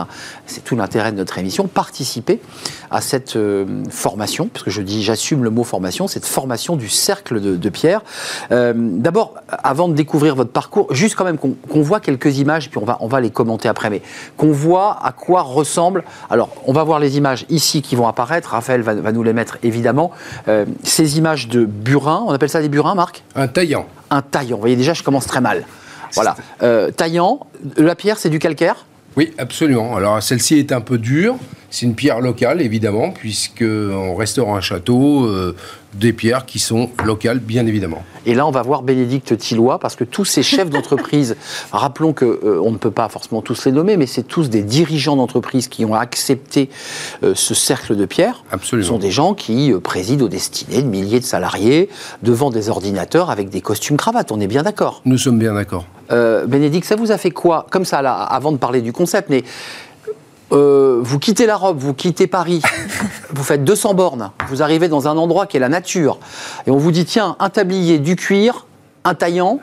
tout 0.64 0.76
l'intérêt 0.76 1.12
de 1.12 1.16
notre 1.16 1.38
émission, 1.38 1.66
participé 1.66 2.40
à 2.90 3.00
cette 3.00 3.36
euh, 3.36 3.84
formation, 3.90 4.48
parce 4.52 4.64
que 4.64 4.70
je 4.70 4.82
dis, 4.82 5.02
j'assume 5.02 5.44
le 5.44 5.50
mot 5.50 5.64
formation, 5.64 6.08
cette 6.08 6.24
formation 6.24 6.76
du 6.76 6.88
cercle 6.88 7.40
de, 7.40 7.68
pierre. 7.68 8.02
Euh, 8.50 8.72
d'abord, 8.76 9.34
avant 9.48 9.88
de 9.88 9.94
découvrir 9.94 10.34
votre 10.34 10.50
parcours, 10.50 10.92
juste 10.94 11.14
quand 11.16 11.24
même 11.24 11.38
qu'on 11.38 11.82
voit 11.82 12.00
quelques 12.00 12.38
images, 12.38 12.70
puis 12.70 12.78
on 12.78 12.84
va, 12.84 12.98
on 13.00 13.06
va 13.06 13.20
les 13.20 13.30
commenter 13.30 13.68
après, 13.68 13.90
mais 13.90 14.02
qu'on 14.36 14.52
voit 14.52 14.98
à 15.02 15.12
quoi 15.12 15.42
ressemble. 15.42 16.04
Alors, 16.30 16.50
on 16.66 16.72
va 16.72 16.84
voir 16.84 16.98
les 16.98 17.16
images 17.16 17.46
ici 17.48 17.82
qui 17.82 17.96
vont 17.96 18.06
apparaître. 18.06 18.50
Raphaël 18.50 18.82
va, 18.82 19.12
nous 19.12 19.22
les 19.22 19.32
mettre 19.32 19.58
évidemment. 19.62 20.10
Euh, 20.48 20.64
ces 20.82 21.18
images 21.18 21.48
de 21.48 21.64
burin, 21.64 22.24
on 22.26 22.32
appelle 22.32 22.50
ça 22.50 22.60
des 22.60 22.68
burins, 22.68 22.94
Marc? 22.94 23.22
Un 23.34 23.48
taillant. 23.48 23.86
Un 24.10 24.22
taillant. 24.22 24.56
Vous 24.56 24.62
voyez 24.62 24.76
déjà, 24.76 24.94
je 24.94 25.02
commence 25.02 25.26
très 25.26 25.40
mal. 25.40 25.64
Voilà. 26.14 26.36
Euh, 26.62 26.90
taillant, 26.90 27.46
la 27.76 27.94
pierre, 27.94 28.18
c'est 28.18 28.30
du 28.30 28.38
calcaire? 28.38 28.86
Oui, 29.16 29.32
absolument. 29.38 29.96
Alors, 29.96 30.22
celle-ci 30.22 30.58
est 30.58 30.72
un 30.72 30.80
peu 30.80 30.98
dure. 30.98 31.36
C'est 31.72 31.86
une 31.86 31.94
pierre 31.94 32.20
locale, 32.20 32.60
évidemment, 32.60 33.12
puisqu'on 33.12 34.14
restaure 34.14 34.54
un 34.54 34.60
château, 34.60 35.24
euh, 35.24 35.56
des 35.94 36.12
pierres 36.12 36.44
qui 36.44 36.58
sont 36.58 36.90
locales, 37.02 37.38
bien 37.38 37.66
évidemment. 37.66 38.04
Et 38.26 38.34
là, 38.34 38.46
on 38.46 38.50
va 38.50 38.60
voir 38.60 38.82
Bénédicte 38.82 39.38
Tillois, 39.38 39.78
parce 39.78 39.96
que 39.96 40.04
tous 40.04 40.26
ces 40.26 40.42
chefs 40.42 40.68
d'entreprise, 40.68 41.34
rappelons 41.72 42.12
qu'on 42.12 42.26
euh, 42.26 42.70
ne 42.70 42.76
peut 42.76 42.90
pas 42.90 43.08
forcément 43.08 43.40
tous 43.40 43.64
les 43.64 43.72
nommer, 43.72 43.96
mais 43.96 44.06
c'est 44.06 44.22
tous 44.22 44.50
des 44.50 44.62
dirigeants 44.62 45.16
d'entreprise 45.16 45.68
qui 45.68 45.86
ont 45.86 45.94
accepté 45.94 46.68
euh, 47.22 47.32
ce 47.34 47.54
cercle 47.54 47.96
de 47.96 48.04
pierre. 48.04 48.44
Absolument. 48.50 48.86
Ce 48.86 48.92
sont 48.92 48.98
des 48.98 49.10
gens 49.10 49.32
qui 49.32 49.72
président 49.82 50.26
aux 50.26 50.28
destinées 50.28 50.82
de 50.82 50.88
milliers 50.88 51.20
de 51.20 51.24
salariés 51.24 51.88
devant 52.22 52.50
des 52.50 52.68
ordinateurs 52.68 53.30
avec 53.30 53.48
des 53.48 53.62
costumes 53.62 53.96
cravates. 53.96 54.30
On 54.30 54.40
est 54.40 54.46
bien 54.46 54.62
d'accord 54.62 55.00
Nous 55.06 55.16
sommes 55.16 55.38
bien 55.38 55.54
d'accord. 55.54 55.86
Bénédicte, 56.46 56.86
ça 56.86 56.96
vous 56.96 57.10
a 57.10 57.16
fait 57.16 57.30
quoi? 57.30 57.66
Comme 57.70 57.86
ça, 57.86 58.02
là, 58.02 58.12
avant 58.12 58.52
de 58.52 58.58
parler 58.58 58.82
du 58.82 58.92
concept, 58.92 59.30
mais 59.30 59.44
euh, 60.52 60.98
vous 61.02 61.18
quittez 61.18 61.46
la 61.46 61.56
robe, 61.56 61.78
vous 61.78 61.94
quittez 61.94 62.26
Paris, 62.26 62.62
vous 63.30 63.42
faites 63.42 63.64
200 63.64 63.94
bornes, 63.94 64.30
vous 64.48 64.62
arrivez 64.62 64.88
dans 64.88 65.08
un 65.08 65.16
endroit 65.16 65.46
qui 65.46 65.56
est 65.56 65.60
la 65.60 65.68
nature, 65.68 66.18
et 66.66 66.70
on 66.70 66.76
vous 66.76 66.92
dit 66.92 67.04
tiens, 67.04 67.36
un 67.38 67.50
tablier, 67.50 67.98
du 67.98 68.16
cuir, 68.16 68.66
un 69.04 69.14
taillant, 69.14 69.60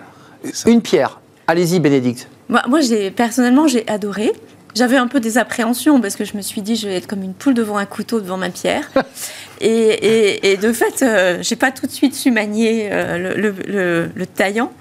une 0.66 0.82
pierre. 0.82 1.20
Allez-y, 1.48 1.80
Bénédicte. 1.80 2.28
Moi, 2.50 2.62
moi 2.68 2.80
personnellement, 3.16 3.68
j'ai 3.68 3.88
adoré. 3.88 4.34
J'avais 4.76 4.98
un 4.98 5.08
peu 5.08 5.20
des 5.20 5.38
appréhensions 5.38 6.00
parce 6.00 6.16
que 6.16 6.26
je 6.26 6.38
me 6.38 6.42
suis 6.42 6.62
dit 6.62 6.76
je 6.76 6.88
vais 6.88 6.96
être 6.96 7.08
comme 7.08 7.24
une 7.24 7.34
poule 7.34 7.54
devant 7.54 7.78
un 7.78 7.86
couteau 7.86 8.20
devant 8.20 8.38
ma 8.38 8.50
pierre. 8.50 8.90
et, 9.62 10.58
de 10.62 10.72
fait, 10.72 11.00
je 11.00 11.06
euh, 11.06 11.44
j'ai 11.44 11.56
pas 11.56 11.72
tout 11.72 11.88
de 11.88 11.92
suite 11.92 12.16
su 12.16 12.32
manier 12.32 12.90
euh, 12.92 14.08
le, 14.16 14.26
taillant. 14.26 14.72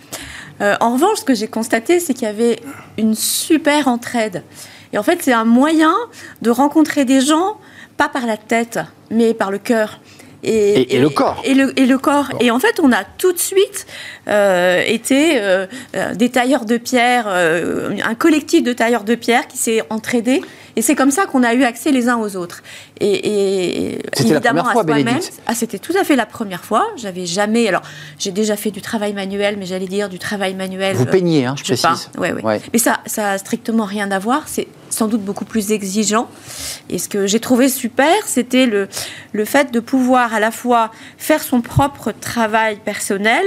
Euh, 0.60 0.76
en 0.80 0.92
revanche, 0.92 1.20
ce 1.20 1.24
que 1.24 1.34
j'ai 1.34 1.48
constaté, 1.48 2.00
c'est 2.00 2.12
qu'il 2.14 2.24
y 2.24 2.30
avait 2.30 2.60
une 2.98 3.14
super 3.14 3.88
entraide. 3.88 4.42
Et 4.92 4.98
en 4.98 5.02
fait, 5.02 5.22
c'est 5.22 5.32
un 5.32 5.44
moyen 5.44 5.94
de 6.42 6.50
rencontrer 6.50 7.04
des 7.04 7.20
gens, 7.20 7.58
pas 7.96 8.08
par 8.08 8.26
la 8.26 8.36
tête, 8.36 8.78
mais 9.10 9.34
par 9.34 9.50
le 9.50 9.58
cœur. 9.58 10.00
Et, 10.44 10.98
le 11.00 11.08
corps. 11.08 11.42
Et 11.44 11.54
le, 11.54 11.78
et 11.78 11.86
le 11.86 11.98
corps. 11.98 12.28
Et 12.40 12.50
en 12.50 12.60
fait, 12.60 12.78
on 12.80 12.92
a 12.92 13.02
tout 13.04 13.32
de 13.32 13.38
suite 13.38 13.86
euh, 14.28 14.82
été 14.86 15.40
euh, 15.40 15.66
euh, 15.96 16.14
des 16.14 16.30
tailleurs 16.30 16.64
de 16.64 16.76
pierre, 16.76 17.26
un 17.28 18.14
collectif 18.14 18.62
de 18.62 18.72
tailleurs 18.72 19.04
de 19.04 19.14
pierre 19.14 19.48
qui 19.48 19.58
s'est 19.58 19.82
entraidé. 19.90 20.42
Et 20.78 20.82
c'est 20.82 20.94
comme 20.94 21.10
ça 21.10 21.26
qu'on 21.26 21.42
a 21.42 21.54
eu 21.54 21.64
accès 21.64 21.90
les 21.90 22.08
uns 22.08 22.18
aux 22.18 22.36
autres. 22.36 22.62
Et, 23.00 23.94
et 23.96 24.02
la 24.28 24.40
première 24.40 24.70
fois, 24.70 24.84
Bénédicte? 24.84 25.32
ah, 25.46 25.54
C'était 25.56 25.80
tout 25.80 25.92
à 26.00 26.04
fait 26.04 26.14
la 26.14 26.24
première 26.24 26.64
fois. 26.64 26.86
J'avais 26.96 27.26
jamais. 27.26 27.66
Alors, 27.66 27.82
j'ai 28.16 28.30
déjà 28.30 28.54
fait 28.56 28.70
du 28.70 28.80
travail 28.80 29.12
manuel, 29.12 29.56
mais 29.58 29.66
j'allais 29.66 29.88
dire 29.88 30.08
du 30.08 30.20
travail 30.20 30.54
manuel. 30.54 30.94
Vous 30.94 31.04
peignez, 31.04 31.46
hein, 31.46 31.56
je, 31.58 31.64
je 31.74 31.80
précise. 31.82 32.10
Ouais, 32.16 32.32
ouais. 32.32 32.60
Mais 32.72 32.78
ça, 32.78 33.00
ça 33.06 33.32
a 33.32 33.38
strictement 33.38 33.86
rien 33.86 34.08
à 34.12 34.20
voir. 34.20 34.44
C'est 34.46 34.68
sans 34.88 35.08
doute 35.08 35.22
beaucoup 35.22 35.44
plus 35.44 35.72
exigeant. 35.72 36.28
Et 36.88 36.98
ce 36.98 37.08
que 37.08 37.26
j'ai 37.26 37.40
trouvé 37.40 37.68
super, 37.68 38.14
c'était 38.26 38.66
le, 38.66 38.88
le 39.32 39.44
fait 39.44 39.72
de 39.72 39.80
pouvoir 39.80 40.32
à 40.32 40.38
la 40.38 40.52
fois 40.52 40.92
faire 41.16 41.42
son 41.42 41.60
propre 41.60 42.12
travail 42.12 42.76
personnel, 42.84 43.44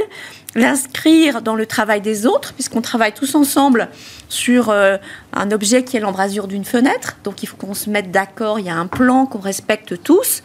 l'inscrire 0.53 1.41
dans 1.41 1.55
le 1.55 1.65
travail 1.65 2.01
des 2.01 2.25
autres, 2.25 2.53
puisqu'on 2.53 2.81
travaille 2.81 3.13
tous 3.13 3.35
ensemble 3.35 3.87
sur 4.27 4.69
euh, 4.69 4.97
un 5.33 5.51
objet 5.51 5.83
qui 5.83 5.97
est 5.97 5.99
l'embrasure 5.99 6.47
d'une 6.47 6.65
fenêtre. 6.65 7.17
Donc 7.23 7.43
il 7.43 7.45
faut 7.47 7.57
qu'on 7.57 7.73
se 7.73 7.89
mette 7.89 8.11
d'accord, 8.11 8.59
il 8.59 8.65
y 8.65 8.69
a 8.69 8.75
un 8.75 8.87
plan 8.87 9.25
qu'on 9.25 9.39
respecte 9.39 10.01
tous. 10.03 10.43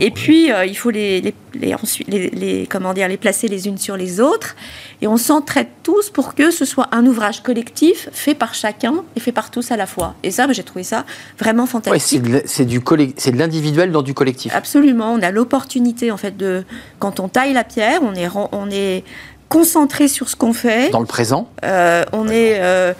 et 0.00 0.10
puis 0.10 0.52
euh, 0.52 0.64
il 0.66 0.76
faut 0.76 0.90
les, 0.90 1.20
les, 1.20 1.34
les, 1.54 2.30
les, 2.30 2.66
comment 2.66 2.94
dire, 2.94 3.08
les 3.08 3.16
placer 3.16 3.48
les 3.48 3.66
unes 3.66 3.78
sur 3.78 3.96
les 3.96 4.20
autres. 4.20 4.56
Et 5.00 5.06
on 5.06 5.16
s'entraide 5.16 5.68
tous 5.82 6.10
pour 6.10 6.34
que 6.34 6.50
ce 6.50 6.64
soit 6.64 6.88
un 6.92 7.06
ouvrage 7.06 7.42
collectif 7.42 8.08
fait 8.12 8.34
par 8.34 8.54
chacun 8.54 9.04
et 9.16 9.20
fait 9.20 9.32
par 9.32 9.50
tous 9.50 9.70
à 9.70 9.76
la 9.76 9.86
fois. 9.86 10.14
Et 10.22 10.30
ça, 10.30 10.46
j'ai 10.50 10.64
trouvé 10.64 10.82
ça 10.82 11.04
vraiment 11.38 11.66
fantastique. 11.66 12.22
c'est 12.46 12.66
de 12.66 13.38
l'individuel 13.38 13.92
dans 13.92 14.02
du 14.02 14.14
collectif. 14.14 14.52
Absolument. 14.54 15.12
On 15.12 15.22
a 15.22 15.30
l'opportunité, 15.30 16.10
en 16.10 16.16
fait, 16.16 16.36
de, 16.36 16.64
quand 16.98 17.20
on 17.20 17.28
taille 17.28 17.52
la 17.52 17.64
pierre, 17.64 18.00
on 18.02 18.14
est, 18.14 18.28
on 18.52 18.70
est 18.70 19.04
concentré 19.48 20.08
sur 20.08 20.28
ce 20.28 20.36
qu'on 20.36 20.52
fait. 20.52 20.90
Dans 20.90 21.00
le 21.00 21.06
présent 21.06 21.48
euh, 21.64 22.04
On 22.12 22.28
est. 22.28 22.60
Euh, 22.60 22.92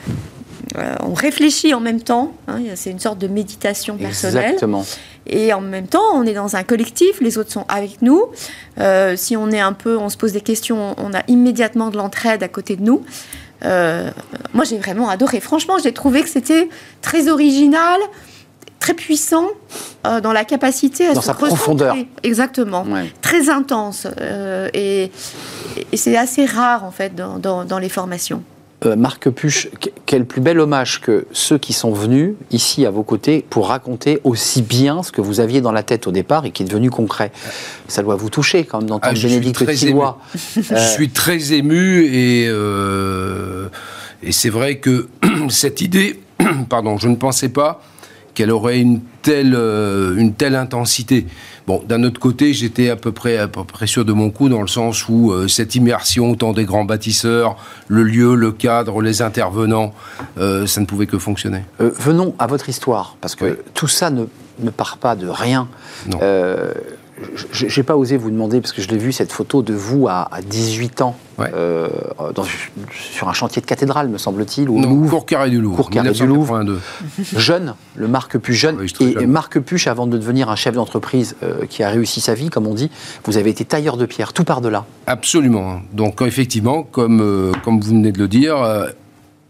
euh, 0.77 0.95
on 1.01 1.15
réfléchit 1.15 1.73
en 1.75 1.81
même 1.81 2.01
temps, 2.01 2.33
hein, 2.47 2.59
c'est 2.75 2.91
une 2.91 2.99
sorte 2.99 3.19
de 3.19 3.29
méditation 3.29 3.97
personnelle. 3.97 4.45
Exactement. 4.45 4.85
Et 5.27 5.53
en 5.53 5.61
même 5.61 5.87
temps, 5.87 6.03
on 6.15 6.25
est 6.25 6.35
dans 6.35 6.57
un 6.57 6.63
collectif, 6.63 7.21
les 7.21 7.39
autres 7.39 7.53
sont 7.53 7.65
avec 7.69 8.03
nous. 8.03 8.27
si 9.17 9.37
on 9.37 9.51
est 9.51 9.61
un 9.61 9.73
peu, 9.73 9.97
on 9.97 10.09
se 10.09 10.17
pose 10.17 10.33
des 10.33 10.41
questions, 10.41 10.95
on 10.97 11.13
a 11.13 11.23
immédiatement 11.29 11.91
de 11.91 11.97
l'entraide 11.97 12.43
à 12.43 12.49
côté 12.49 12.77
de 12.77 12.83
nous. 12.83 13.05
moi, 13.63 14.65
j'ai 14.65 14.79
vraiment 14.79 15.09
adoré. 15.09 15.41
Franchement, 15.41 15.77
j'ai 15.83 15.93
trouvé 15.93 16.23
que 16.23 16.29
c'était 16.29 16.69
très 17.03 17.29
original, 17.29 18.01
très 18.79 18.95
puissant 18.95 19.49
euh, 20.07 20.21
dans 20.21 20.33
la 20.33 20.45
capacité 20.45 21.09
à 21.09 21.15
dans 21.15 21.21
sa 21.21 21.35
profondeur. 21.35 21.97
Exactement. 22.23 22.87
Très 23.21 23.51
intense. 23.51 24.07
Euh, 24.21 24.69
et, 24.75 25.11
c'est 25.95 26.17
assez 26.17 26.47
rare, 26.47 26.85
en 26.85 26.91
fait, 26.91 27.15
dans, 27.15 27.79
les 27.79 27.89
formations. 27.89 28.43
Euh, 28.87 28.95
Marc 28.95 29.29
Puche, 29.31 29.69
quel 30.07 30.25
plus 30.25 30.41
bel 30.41 30.61
hommage 30.61 31.01
que 31.01 31.27
ceux 31.33 31.59
qui 31.59 31.73
sont 31.73 31.93
venus 31.93 32.35
ici 32.53 32.87
à 32.87 32.91
vos 32.91 33.03
côtés 33.03 33.45
pour 33.51 33.69
raconter 33.69 34.21
aussi 34.23 34.63
bien 34.63 35.03
ce 35.03 35.11
que 35.11 35.21
vous 35.21 35.41
aviez 35.41 35.61
dans 35.61 35.73
la 35.73 35.83
tête 35.83 36.07
au 36.07 36.13
départ 36.13 36.45
et 36.47 36.53
qui 36.53 36.63
est 36.63 36.67
devenu 36.67 36.89
concret. 36.89 37.33
Ça 37.89 38.03
doit 38.03 38.15
vous 38.15 38.31
toucher 38.31 38.65
quand 38.65 38.79
même 38.79 38.89
d'entendre 38.89 39.19
ah, 39.19 39.21
Bénédicte 39.21 39.67
Tillois. 39.75 40.21
je 40.35 40.93
suis 40.95 41.11
très 41.11 41.55
ému 41.55 42.05
et, 42.05 42.45
et 44.23 44.33
c'est 44.33 44.51
vrai 44.51 44.77
que 44.77 45.09
cette 45.49 45.81
idée, 45.81 46.21
pardon, 46.69 46.99
je 46.99 47.09
ne 47.09 47.17
pensais 47.17 47.49
pas 47.49 47.83
qu'elle 48.35 48.53
aurait 48.53 48.79
une 48.79 49.01
telle, 49.23 49.55
euh, 49.57 50.17
une 50.17 50.33
telle 50.33 50.55
intensité. 50.55 51.27
Bon, 51.69 51.83
d'un 51.87 52.03
autre 52.03 52.19
côté, 52.19 52.55
j'étais 52.55 52.89
à 52.89 52.97
peu 52.97 53.13
près 53.13 53.37
à 53.37 53.47
peu 53.47 53.63
près 53.63 53.87
sûr 53.87 54.07
de 54.07 54.15
mon 54.15 54.31
coup 54.31 54.49
dans 54.49 54.63
le 54.63 54.69
sens 54.69 55.07
où 55.07 55.33
euh, 55.33 55.49
cette 55.49 55.75
immersion 55.75 56.31
autant 56.31 56.55
des 56.55 56.65
grands 56.65 56.87
bâtisseurs, 56.87 57.59
le 57.89 58.05
lieu, 58.05 58.35
le 58.35 58.53
cadre, 58.53 59.03
les 59.03 59.21
intervenants, 59.21 59.93
euh, 60.39 60.67
ça 60.67 60.81
ne 60.81 60.87
pouvait 60.87 61.07
que 61.07 61.19
fonctionner. 61.19 61.65
venons 61.79 62.35
à 62.39 62.47
votre 62.47 62.71
histoire, 62.71 63.17
parce 63.21 63.35
que 63.35 63.59
tout 63.75 63.87
ça 63.87 64.09
ne, 64.09 64.25
ne, 64.61 64.71
part 64.71 64.97
pas 64.97 65.15
de 65.15 65.29
rien. 65.29 65.69
Non 66.07 66.19
je 67.53 67.67
n'ai 67.67 67.83
pas 67.83 67.97
osé 67.97 68.17
vous 68.17 68.31
demander, 68.31 68.61
parce 68.61 68.73
que 68.73 68.83
je 68.83 68.89
l'ai 68.89 68.99
vu, 68.99 69.13
cette 69.13 69.33
photo 69.33 69.63
de 69.63 69.75
vous 69.75 70.09
à, 70.09 70.29
18 70.49 71.03
ans, 71.03 71.17
euh, 71.41 71.89
sur 72.91 73.29
un 73.29 73.33
chantier 73.33 73.63
de 73.63 73.67
cathédrale, 73.67 74.09
me 74.09 74.19
semble-t-il, 74.19 74.69
au 74.69 74.79
Louvre. 74.81 75.11
Cours 75.11 75.27
Carré 75.27 75.51
du 75.51 75.61
Louvre. 75.61 75.77
Cours 75.77 75.91
Carré 75.91 76.11
du 76.11 76.27
Louvre. 76.27 76.65
jeune, 77.37 77.75
le 77.97 78.09
Marc 78.09 78.39
Puche 78.39 78.57
jeune. 78.57 78.79
et 79.01 79.27
Marc 79.27 79.59
Puche, 79.61 79.87
avant 79.87 80.07
de 80.07 80.17
devenir 80.19 80.51
un 80.51 80.57
chef 80.57 80.75
d'entreprise 80.75 81.37
euh, 81.43 81.67
qui 81.69 81.83
a 81.83 81.91
réussi 81.91 82.21
sa 82.21 82.35
vie, 82.35 82.51
comme 82.51 82.67
on 82.67 82.75
dit, 82.75 82.91
vous 83.25 83.37
avez 83.37 83.51
été 83.51 83.65
tailleur 83.65 83.97
de 83.97 84.07
pierre, 84.07 84.33
tout 84.33 84.45
par 84.45 84.61
delà. 84.61 84.85
Absolument. 85.07 85.81
Donc, 85.93 86.23
effectivement, 86.23 86.83
comme, 86.83 87.21
euh, 87.21 87.53
comme 87.65 87.81
vous 87.81 87.91
venez 87.91 88.13
de 88.13 88.19
le 88.19 88.29
dire, 88.29 88.57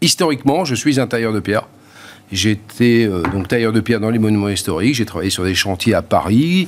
historiquement, 0.01 0.65
je 0.65 0.75
suis 0.75 0.99
un 0.99 1.07
tailleur 1.07 1.33
de 1.33 1.39
pierre. 1.39 1.67
J'étais 2.31 3.07
euh, 3.07 3.23
donc 3.31 3.47
tailleur 3.47 3.73
de 3.73 3.79
pierre 3.79 3.99
dans 3.99 4.11
les 4.11 4.19
monuments 4.19 4.49
historiques. 4.49 4.95
J'ai 4.95 5.05
travaillé 5.05 5.31
sur 5.31 5.43
des 5.43 5.55
chantiers 5.55 5.93
à 5.93 6.01
Paris, 6.01 6.67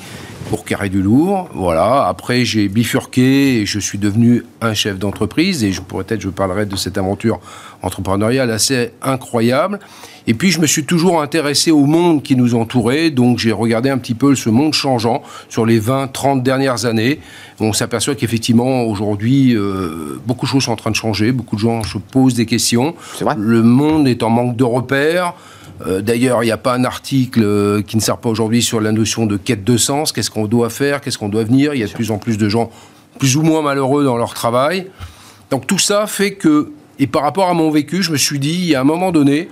pour 0.49 0.65
Carré 0.65 0.89
du 0.89 1.01
Louvre. 1.01 1.49
Voilà. 1.53 2.07
Après, 2.07 2.43
j'ai 2.45 2.67
bifurqué 2.67 3.61
et 3.61 3.65
je 3.65 3.79
suis 3.79 3.97
devenu 3.97 4.43
un 4.59 4.73
chef 4.73 4.99
d'entreprise. 4.99 5.63
Et 5.63 5.71
je 5.71 5.81
pourrais 5.81 6.05
être, 6.09 6.19
je 6.19 6.29
parlerai 6.29 6.65
de 6.65 6.75
cette 6.75 6.97
aventure 6.97 7.39
entrepreneuriale 7.81 8.51
assez 8.51 8.91
incroyable. 9.01 9.79
Et 10.27 10.33
puis, 10.33 10.51
je 10.51 10.59
me 10.59 10.67
suis 10.67 10.85
toujours 10.85 11.21
intéressé 11.21 11.71
au 11.71 11.85
monde 11.85 12.21
qui 12.21 12.35
nous 12.35 12.53
entourait. 12.53 13.09
Donc, 13.09 13.39
j'ai 13.39 13.51
regardé 13.51 13.89
un 13.89 13.97
petit 13.97 14.13
peu 14.13 14.35
ce 14.35 14.49
monde 14.49 14.73
changeant 14.73 15.23
sur 15.49 15.65
les 15.65 15.79
20, 15.79 16.07
30 16.07 16.43
dernières 16.43 16.85
années. 16.85 17.19
On 17.59 17.73
s'aperçoit 17.73 18.15
qu'effectivement, 18.15 18.83
aujourd'hui, 18.83 19.55
euh, 19.55 20.19
beaucoup 20.25 20.45
de 20.45 20.51
choses 20.51 20.63
sont 20.63 20.71
en 20.71 20.75
train 20.75 20.91
de 20.91 20.95
changer. 20.95 21.31
Beaucoup 21.31 21.55
de 21.55 21.61
gens 21.61 21.83
se 21.83 21.97
posent 21.97 22.35
des 22.35 22.45
questions. 22.45 22.95
Vrai. 23.19 23.35
Le 23.37 23.63
monde 23.63 24.07
est 24.07 24.21
en 24.21 24.29
manque 24.29 24.55
de 24.55 24.63
repères. 24.63 25.33
Euh, 25.87 26.01
d'ailleurs, 26.01 26.43
il 26.43 26.47
n'y 26.47 26.51
a 26.51 26.57
pas 26.57 26.75
un 26.75 26.83
article 26.83 27.41
euh, 27.43 27.81
qui 27.81 27.97
ne 27.97 28.01
sert 28.01 28.17
pas 28.17 28.29
aujourd'hui 28.29 28.61
sur 28.61 28.81
la 28.81 28.91
notion 28.91 29.25
de 29.25 29.37
quête 29.37 29.63
de 29.63 29.77
sens. 29.77 30.11
Qu'est-ce 30.11 30.29
qu'on 30.29 30.45
doit 30.45 30.69
faire? 30.69 31.01
Qu'est-ce 31.01 31.17
qu'on 31.17 31.29
doit 31.29 31.43
venir? 31.43 31.73
Il 31.73 31.79
y 31.79 31.83
a 31.83 31.87
de 31.87 31.91
plus 31.91 32.11
en 32.11 32.19
plus 32.19 32.37
de 32.37 32.49
gens 32.49 32.69
plus 33.19 33.35
ou 33.37 33.41
moins 33.41 33.61
malheureux 33.61 34.03
dans 34.03 34.17
leur 34.17 34.33
travail. 34.33 34.87
Donc 35.49 35.67
tout 35.67 35.79
ça 35.79 36.07
fait 36.07 36.33
que, 36.33 36.71
et 37.01 37.07
par 37.07 37.23
rapport 37.23 37.49
à 37.49 37.55
mon 37.55 37.71
vécu, 37.71 38.03
je 38.03 38.11
me 38.11 38.17
suis 38.17 38.37
dit, 38.37 38.75
a 38.75 38.81
un 38.81 38.83
moment 38.83 39.11
donné, 39.11 39.49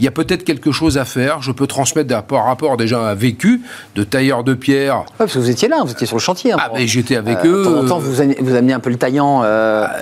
il 0.00 0.04
y 0.04 0.08
a 0.08 0.10
peut-être 0.10 0.44
quelque 0.44 0.72
chose 0.72 0.96
à 0.96 1.04
faire. 1.04 1.42
Je 1.42 1.52
peux 1.52 1.66
transmettre 1.66 2.22
par 2.22 2.46
rapport 2.46 2.78
déjà 2.78 2.98
à 3.00 3.10
un 3.10 3.14
vécu 3.14 3.60
de 3.94 4.02
tailleur 4.02 4.44
de 4.44 4.54
pierre. 4.54 5.04
parce 5.18 5.34
que 5.34 5.38
vous 5.38 5.50
étiez 5.50 5.68
là, 5.68 5.82
vous 5.84 5.92
étiez 5.92 6.06
sur 6.06 6.16
le 6.16 6.22
chantier. 6.22 6.52
Hein, 6.52 6.56
ah, 6.58 6.70
mais 6.74 6.86
j'étais 6.86 7.16
avec 7.16 7.44
eux. 7.44 7.58
De 7.58 7.64
temps 7.64 7.80
en 7.80 7.84
temps, 7.84 7.98
vous, 7.98 8.14
vous 8.14 8.54
amenez 8.54 8.72
un 8.72 8.80
peu 8.80 8.88
le 8.88 8.96
taillant. 8.96 9.42
Euh, 9.44 9.84
ah, 9.86 9.96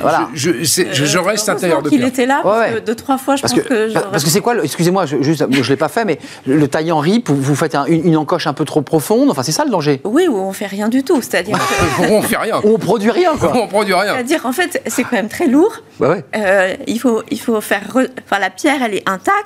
voilà. 0.00 0.28
Je, 0.32 0.62
je, 0.62 1.18
reste 1.18 1.50
un 1.50 1.56
tailleur 1.56 1.82
de 1.82 1.90
pierre. 1.90 2.00
Il 2.00 2.06
était 2.08 2.24
là, 2.24 2.42
deux, 2.84 2.94
trois 2.94 3.18
fois, 3.18 3.36
je 3.36 3.42
parce 3.42 3.52
pense 3.52 3.62
que. 3.62 3.92
parce 3.92 4.24
que 4.24 4.30
c'est 4.30 4.40
quoi, 4.40 4.54
excusez-moi, 4.64 5.04
je 5.04 5.16
ne 5.16 5.68
l'ai 5.68 5.76
pas 5.76 5.88
fait, 5.88 6.06
mais 6.06 6.18
le 6.46 6.66
taillant 6.66 6.98
rip, 6.98 7.28
vous 7.28 7.54
faites 7.54 7.76
une, 7.88 8.16
encoche 8.16 8.46
un 8.46 8.54
peu 8.54 8.64
trop 8.64 8.80
profonde. 8.80 9.30
Enfin, 9.30 9.42
c'est 9.42 9.52
ça 9.52 9.66
le 9.66 9.70
danger. 9.70 10.00
Oui, 10.04 10.28
ou 10.28 10.36
on 10.36 10.52
fait 10.52 10.66
rien 10.66 10.88
du 10.88 11.04
tout. 11.04 11.20
C'est-à-dire. 11.20 11.58
on 12.10 12.22
fait 12.22 12.38
rien. 12.38 12.60
on 12.64 12.78
produit 12.78 13.10
rien, 13.10 13.36
quoi. 13.36 13.52
on 13.54 13.68
produit 13.68 13.94
rien. 13.94 14.14
C'est-à-dire, 14.14 14.46
en 14.46 14.52
fait, 14.52 14.82
c'est 14.86 15.02
quand 15.02 15.12
même 15.12 15.28
très 15.28 15.46
lourd. 15.46 15.74
Bah 16.00 16.16
euh, 16.36 16.74
il, 16.86 16.98
faut, 16.98 17.22
il 17.30 17.38
faut 17.38 17.60
faire. 17.60 17.82
Enfin, 17.94 18.40
la 18.40 18.48
pierre, 18.48 18.82
elle 18.82 18.94
est 18.94 19.08
intacte. 19.08 19.41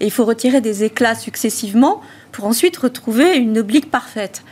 Et 0.00 0.06
il 0.06 0.10
faut 0.10 0.24
retirer 0.24 0.60
des 0.60 0.84
éclats 0.84 1.14
successivement 1.14 2.00
pour 2.32 2.44
ensuite 2.46 2.76
retrouver 2.76 3.36
une 3.36 3.58
oblique 3.58 3.90
parfaite. 3.90 4.42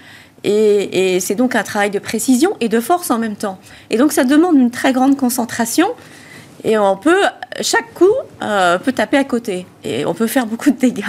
Et, 0.44 1.18
c'est 1.20 1.34
donc 1.34 1.54
un 1.54 1.62
travail 1.62 1.90
de 1.90 1.98
précision 1.98 2.56
et 2.60 2.68
de 2.68 2.80
force 2.80 3.10
en 3.10 3.18
même 3.18 3.36
temps. 3.36 3.58
Et 3.90 3.96
donc 3.96 4.12
ça 4.12 4.24
demande 4.24 4.56
une 4.56 4.70
très 4.70 4.92
grande 4.92 5.16
concentration. 5.16 5.88
Et 6.64 6.76
on 6.76 6.96
peut, 6.96 7.22
chaque 7.60 7.94
coup 7.94 8.04
euh, 8.42 8.78
peut 8.78 8.92
taper 8.92 9.16
à 9.16 9.24
côté 9.24 9.66
et 9.84 10.04
on 10.06 10.14
peut 10.14 10.26
faire 10.26 10.46
beaucoup 10.46 10.70
de 10.70 10.78
dégâts. 10.78 11.04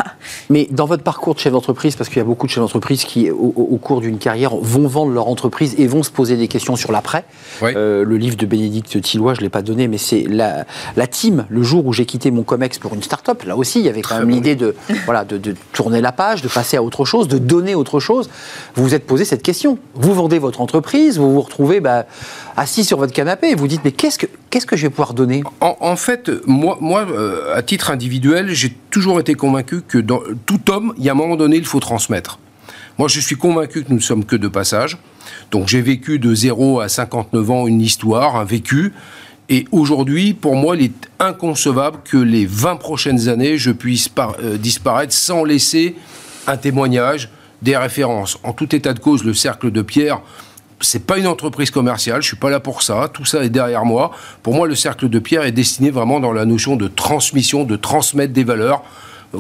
Mais 0.50 0.68
dans 0.72 0.86
votre 0.86 1.04
parcours 1.04 1.36
de 1.36 1.40
chef 1.40 1.52
d'entreprise, 1.52 1.96
parce 1.96 2.10
qu'il 2.10 2.18
y 2.18 2.22
a 2.22 2.26
beaucoup 2.26 2.46
de 2.46 2.52
chefs 2.52 2.62
d'entreprise 2.62 3.04
qui, 3.04 3.30
au, 3.32 3.80
cours 3.82 4.02
d'une 4.02 4.20
carrière, 4.20 4.56
vont 4.56 4.88
vendre 4.88 5.12
leur 5.12 5.28
entreprise 5.28 5.76
et 5.78 5.88
vont 5.88 6.04
se 6.04 6.12
poser 6.12 6.38
des 6.38 6.48
questions 6.48 6.76
sur 6.76 6.92
l'après. 6.92 7.26
Euh, 7.64 8.04
le 8.04 8.18
livre 8.18 8.38
de 8.38 8.46
Bénédicte 8.46 9.02
Tillois, 9.02 9.34
je 9.34 9.40
ne 9.40 9.46
l'ai 9.46 9.50
pas 9.50 9.62
donné, 9.62 9.88
mais 9.88 9.98
c'est 9.98 10.24
la, 10.28 10.66
la, 10.96 11.08
team, 11.08 11.46
le 11.50 11.64
jour 11.64 11.86
où 11.86 11.94
j'ai 11.94 12.06
quitté 12.06 12.32
mon 12.32 12.44
COMEX 12.44 12.78
pour 12.78 12.94
une 12.94 13.04
start-up. 13.04 13.44
Là 13.44 13.58
aussi, 13.58 13.80
il 13.80 13.86
y 13.86 13.90
avait 13.90 14.02
quand 14.02 14.20
même 14.20 14.30
l'idée 14.30 14.56
de, 14.56 14.76
voilà, 15.06 15.26
de, 15.26 15.38
de, 15.38 15.56
tourner 15.74 16.02
la 16.02 16.12
page, 16.12 16.42
de 16.42 16.48
passer 16.48 16.78
à 16.78 16.84
autre 16.84 17.06
chose, 17.06 17.28
de 17.28 17.38
donner 17.38 17.76
autre 17.76 18.00
chose. 18.00 18.30
Vous 18.76 18.84
vous 18.84 18.96
êtes 18.96 19.06
posé 19.06 19.26
cette 19.26 19.44
question. 19.44 19.78
Vous 19.96 20.14
vendez 20.14 20.40
votre 20.40 20.62
entreprise, 20.62 21.18
vous 21.18 21.34
vous 21.34 21.42
retrouvez 21.42 21.80
bah, 21.80 22.06
assis 22.56 22.84
sur 22.84 22.98
votre 22.98 23.14
canapé 23.14 23.50
et 23.50 23.56
vous 23.56 23.68
dites, 23.68 23.82
mais 23.84 23.92
qu'est-ce 23.92 24.20
que, 24.20 24.28
qu'est-ce 24.50 24.66
que 24.66 24.76
je 24.76 24.84
vais 24.84 24.90
pouvoir 24.90 25.14
donner 25.14 25.39
en, 25.60 25.96
fait, 25.96 26.32
moi, 26.48 26.78
moi 26.82 27.06
euh, 27.10 27.56
à 27.56 27.62
titre 27.62 27.92
individuel, 27.92 28.50
j'ai 28.50 28.76
toujours 28.90 29.20
été 29.20 29.36
convaincu 29.36 29.82
que 29.82 29.98
dans 29.98 30.22
tout 30.46 30.72
homme, 30.72 30.94
il 30.98 31.04
y 31.04 31.10
a 31.10 31.12
un 31.12 31.16
moment 31.16 31.36
donné, 31.36 31.58
il 31.58 31.66
faut 31.66 31.80
transmettre. 31.80 32.40
Moi, 32.98 33.08
je 33.08 33.20
suis 33.20 33.36
convaincu 33.36 33.84
que 33.84 33.90
nous 33.90 33.98
ne 33.98 34.02
sommes 34.02 34.26
que 34.26 34.36
de 34.36 34.48
passage. 34.48 34.98
Donc, 35.52 35.68
j'ai 35.68 35.82
vécu 35.82 36.20
de 36.20 36.34
0 36.34 36.82
à 36.82 36.90
59 36.90 37.52
ans 37.52 37.68
une 37.68 37.82
histoire, 37.82 38.36
un 38.36 38.44
vécu. 38.44 38.94
Et 39.48 39.66
aujourd'hui, 39.72 40.34
pour 40.34 40.56
moi, 40.56 40.76
il 40.76 40.84
est 40.84 41.10
inconcevable 41.20 42.00
que 42.04 42.18
les 42.18 42.46
20 42.46 42.76
prochaines 42.76 43.30
années, 43.30 43.58
je 43.58 43.72
puisse 43.72 44.10
euh, 44.44 44.58
disparaître 44.58 45.14
sans 45.14 45.44
laisser 45.44 45.96
un 46.46 46.58
témoignage, 46.58 47.30
des 47.62 47.76
références. 47.76 48.38
En 48.44 48.54
tout 48.54 48.74
état 48.76 48.94
de 48.94 49.00
cause, 49.00 49.24
le 49.24 49.34
cercle 49.34 49.72
de 49.72 49.82
Pierre, 49.82 50.22
c'est 50.82 51.06
pas 51.06 51.18
une 51.18 51.28
entreprise 51.28 51.72
commerciale, 51.72 52.22
je 52.22 52.28
suis 52.28 52.38
pas 52.38 52.50
là 52.50 52.60
pour 52.60 52.82
ça, 52.82 53.10
tout 53.14 53.26
ça 53.26 53.44
est 53.44 53.50
derrière 53.50 53.86
moi. 53.86 54.12
Pour 54.44 54.54
moi, 54.54 54.68
le 54.68 54.76
cercle 54.76 55.10
de 55.10 55.20
Pierre 55.20 55.44
est 55.44 55.52
destiné 55.52 55.92
vraiment 55.92 56.20
dans 56.20 56.32
la 56.32 56.46
notion 56.46 56.76
de 56.76 56.88
transmission, 56.88 57.64
de 57.64 57.76
transmettre 57.76 58.34
des 58.34 58.44
valeurs 58.44 58.84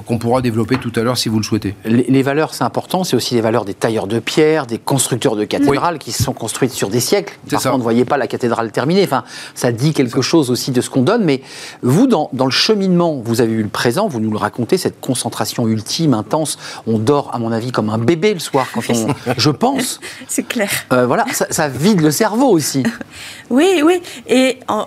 qu'on 0.05 0.19
pourra 0.19 0.41
développer 0.41 0.77
tout 0.77 0.91
à 0.95 1.01
l'heure 1.01 1.17
si 1.17 1.29
vous 1.29 1.37
le 1.37 1.43
souhaitez. 1.43 1.75
Les, 1.83 2.21
valeurs, 2.21 2.53
c'est 2.53 2.63
important. 2.63 3.03
C'est 3.03 3.15
aussi 3.15 3.33
les 3.33 3.41
valeurs 3.41 3.65
des 3.65 3.73
tailleurs 3.73 4.05
de 4.05 4.19
pierre, 4.19 4.67
des 4.67 4.77
constructeurs 4.77 5.35
de 5.35 5.45
cathédrales 5.45 5.97
qui 5.97 6.11
se 6.11 6.21
sont 6.23 6.33
construites 6.33 6.71
sur 6.71 6.89
des 6.89 6.99
siècles. 6.99 7.37
Parfois, 7.49 7.73
on 7.73 7.77
ne 7.79 7.83
voyait 7.83 8.05
pas 8.05 8.17
la 8.17 8.27
cathédrale 8.27 8.71
terminée. 8.71 9.03
Enfin, 9.03 9.23
ça 9.55 9.71
dit 9.71 9.93
quelque 9.93 10.21
chose 10.21 10.51
aussi 10.51 10.71
de 10.71 10.81
ce 10.81 10.89
qu'on 10.89 11.01
donne. 11.01 11.23
Mais 11.23 11.41
vous, 11.81 12.05
dans, 12.05 12.29
dans, 12.33 12.45
le 12.45 12.51
cheminement, 12.51 13.19
vous 13.23 13.41
avez 13.41 13.53
eu 13.53 13.63
le 13.63 13.69
présent, 13.69 14.07
vous 14.07 14.19
nous 14.19 14.31
le 14.31 14.37
racontez, 14.37 14.77
cette 14.77 15.01
concentration 15.01 15.67
ultime, 15.67 16.13
intense. 16.13 16.59
On 16.85 16.99
dort, 16.99 17.31
à 17.33 17.39
mon 17.39 17.51
avis, 17.51 17.71
comme 17.71 17.89
un 17.89 17.97
bébé 17.97 18.33
le 18.33 18.39
soir 18.39 18.67
quand 18.71 18.83
on. 18.89 19.07
je 19.37 19.49
pense. 19.49 19.99
C'est 20.27 20.47
clair. 20.47 20.69
Euh, 20.93 21.07
voilà, 21.07 21.25
ça, 21.33 21.47
ça, 21.49 21.67
vide 21.67 22.01
le 22.01 22.11
cerveau 22.11 22.49
aussi. 22.49 22.83
oui, 23.49 23.81
oui. 23.83 24.01
Et 24.27 24.59
en, 24.67 24.85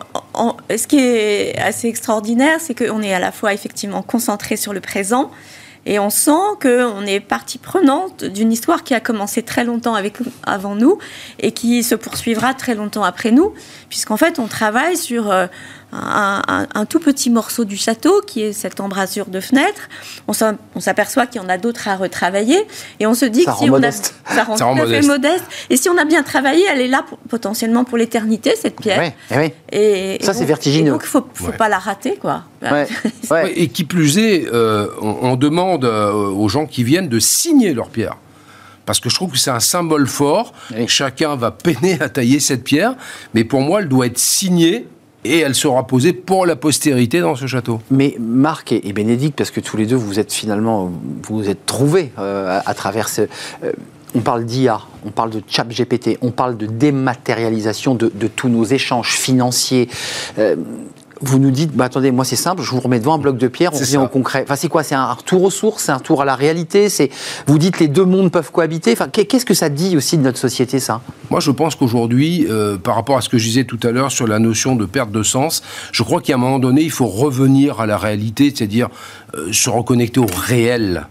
ce 0.71 0.87
qui 0.87 0.99
est 0.99 1.59
assez 1.59 1.89
extraordinaire, 1.89 2.59
c'est 2.61 2.75
qu'on 2.75 3.03
est 3.03 3.13
à 3.13 3.19
la 3.19 3.33
fois 3.33 3.53
effectivement 3.53 4.03
concentré 4.03 4.57
sur 4.57 4.73
le 4.73 4.81
présent 4.81 4.92
et 5.85 5.99
on 5.99 6.11
sent 6.11 6.31
qu'on 6.61 7.05
est 7.07 7.21
partie 7.21 7.59
prenante 7.59 8.25
d'une 8.25 8.53
histoire 8.53 8.85
qui 8.85 8.95
a 8.95 9.01
commencé 9.01 9.43
très 9.43 9.65
longtemps 9.65 9.95
avec, 9.95 10.19
avant 10.45 10.77
nous 10.77 10.99
et 11.41 11.53
qui 11.53 11.83
se 11.83 11.97
poursuivra 11.97 12.55
très 12.55 12.75
longtemps 12.75 13.03
après 13.03 13.33
nous, 13.33 13.53
puisqu'en 13.89 14.17
fait 14.17 14.39
on 14.39 14.47
travaille 14.47 14.97
sur 14.97 15.33
un, 15.93 16.87
tout 16.87 17.01
petit 17.01 17.31
morceau 17.31 17.65
du 17.65 17.77
château 17.77 18.23
qui 18.27 18.43
est 18.43 18.53
cette 18.53 18.81
embrasure 18.81 19.27
de 19.27 19.41
fenêtre. 19.41 19.89
On 20.27 20.81
s'aperçoit 20.81 21.27
qu'il 21.27 21.41
y 21.41 21.45
en 21.45 21.49
a 21.49 21.59
d'autres 21.59 21.89
à 21.89 21.97
retravailler 21.97 22.67
et 23.01 23.07
on 23.07 23.15
se 23.15 23.27
dit 23.27 23.43
ça 23.43 23.53
que 23.53 23.59
si 23.59 23.71
on 23.71 23.83
a 23.83 23.91
ça 23.93 24.45
rend, 24.47 24.57
tout 24.57 24.65
modeste. 24.75 25.09
modeste. 25.09 25.45
Et 25.71 25.77
si 25.77 25.89
on 25.89 25.99
a 25.99 26.05
bien 26.05 26.23
travaillé, 26.23 26.65
elle 26.71 26.81
est 26.81 26.89
là 26.89 27.05
potentiellement 27.29 27.85
pour 27.85 27.99
l'éternité 27.99 28.55
cette 28.57 28.81
pierre. 28.81 29.13
Eh 29.31 30.17
et, 30.17 30.25
ça 30.25 30.33
c'est 30.33 30.45
vertigineux. 30.45 30.93
Donc 30.93 31.03
il 31.05 31.09
faut, 31.09 31.27
faut 31.35 31.53
pas 31.53 31.69
la 31.69 31.79
rater 31.79 32.17
quoi. 32.17 32.45
et 33.55 33.69
qui 33.69 33.85
plus 33.85 34.19
est, 34.19 34.47
euh, 34.53 34.89
on, 35.01 35.37
demande 35.37 35.85
euh, 35.85 36.13
aux 36.13 36.49
gens 36.49 36.67
qui 36.67 36.85
viennent 36.85 37.09
de 37.09 37.19
signer 37.19 37.75
leur 37.75 37.89
pierre 37.89 38.17
parce 38.87 39.01
que 39.01 39.09
je 39.09 39.15
trouve 39.15 39.33
que 39.33 39.39
c'est 39.39 39.51
un 39.51 39.61
symbole 39.61 40.07
fort. 40.07 40.53
Chacun 40.87 41.37
va 41.37 41.51
peiner 41.51 42.01
à 42.01 42.09
tailler 42.09 42.41
cette 42.41 42.65
pierre, 42.65 42.95
mais 43.35 43.45
pour 43.45 43.61
moi, 43.61 43.81
elle 43.81 43.89
doit 43.89 44.07
être 44.07 44.19
signée 44.19 44.87
et 45.25 45.39
elle 45.39 45.55
sera 45.55 45.87
posée 45.87 46.13
pour 46.13 46.47
la 46.47 46.57
postérité 46.57 47.21
dans 47.21 47.37
ce 47.37 47.47
château. 47.47 47.81
Mais 47.91 48.17
Marc 48.19 48.73
et, 48.73 48.93
Bénédicte, 48.93 49.39
parce 49.39 49.51
que 49.51 49.61
tous 49.61 49.77
les 49.77 49.87
deux, 49.87 49.97
vous 49.97 50.19
êtes 50.19 50.33
finalement, 50.33 50.91
vous 51.23 51.39
vous 51.39 51.49
êtes 51.49 51.65
trouvés 51.67 52.13
euh, 52.19 52.61
à, 52.65 52.75
travers 52.75 53.09
ce... 53.09 53.23
Euh, 53.63 53.73
on 54.15 54.21
parle 54.21 54.45
d'IA, 54.45 54.79
on 55.07 55.11
parle 55.11 55.31
de 55.31 55.43
chat 55.47 55.67
GPT, 55.67 56.19
on 56.21 56.33
parle 56.33 56.59
de 56.59 56.67
dématérialisation 56.67 57.95
de, 57.95 58.11
tous 58.29 58.51
nos 58.51 58.65
échanges 58.65 59.15
financiers. 59.15 59.89
Euh, 60.39 60.57
vous 61.23 61.39
nous 61.39 61.51
dites, 61.51 61.73
bah, 61.73 61.85
attendez, 61.85 62.11
moi 62.11 62.25
c'est 62.25 62.37
simple, 62.37 62.63
je 62.63 62.71
vous 62.71 62.81
remets 62.81 62.99
devant 62.99 63.15
un 63.15 63.19
bloc 63.19 63.39
de 63.39 63.49
pierre, 63.49 63.73
on 63.75 63.79
vient 63.79 64.03
au 64.03 64.09
concret. 64.09 64.43
Enfin, 64.45 64.57
c'est 64.57 64.69
quoi? 64.69 64.83
C'est 64.83 64.95
un 64.95 65.13
retour 65.13 65.45
aux 65.45 65.51
sources, 65.51 65.85
c'est 65.85 65.93
un 65.93 65.97
retour 65.97 66.21
à 66.23 66.25
la 66.25 66.35
réalité 66.35 66.89
C'est 66.89 67.11
Vous 67.47 67.59
dites 67.59 67.79
les 67.79 67.89
deux 67.89 68.05
mondes 68.05 68.31
peuvent 68.31 68.51
cohabiter. 68.51 68.93
Enfin, 68.93 69.09
qu'est-ce 69.09 69.47
que 69.47 69.55
ça 69.55 69.69
dit 69.69 69.97
aussi 69.97 70.19
de 70.19 70.23
notre 70.23 70.39
société, 70.39 70.81
ça? 70.81 71.01
Moi, 71.31 71.41
je 71.41 71.51
pense 71.51 71.77
qu'aujourd'hui, 71.77 72.47
euh, 72.51 72.77
par 72.77 72.97
rapport 72.97 73.17
à 73.17 73.21
ce 73.21 73.29
que 73.29 73.39
je 73.39 73.45
disais 73.45 73.65
tout 73.65 73.81
à 73.83 73.91
l'heure 73.91 74.11
sur 74.11 74.27
la 74.27 74.39
notion 74.39 74.77
de 74.77 74.85
perte 74.85 75.11
de 75.11 75.23
sens, 75.23 75.63
je 75.93 76.03
crois 76.03 76.21
qu'à 76.21 76.35
un 76.35 76.39
moment 76.39 76.59
donné, 76.59 76.83
il 76.83 76.91
faut 76.91 77.07
revenir 77.07 77.81
à 77.81 77.87
la 77.87 77.97
réalité, 77.97 78.53
c'est-à-dire 78.55 78.89
euh, 79.35 79.53
se 79.53 79.71
reconnecter 79.71 80.21
au 80.21 80.27
réel 80.27 81.07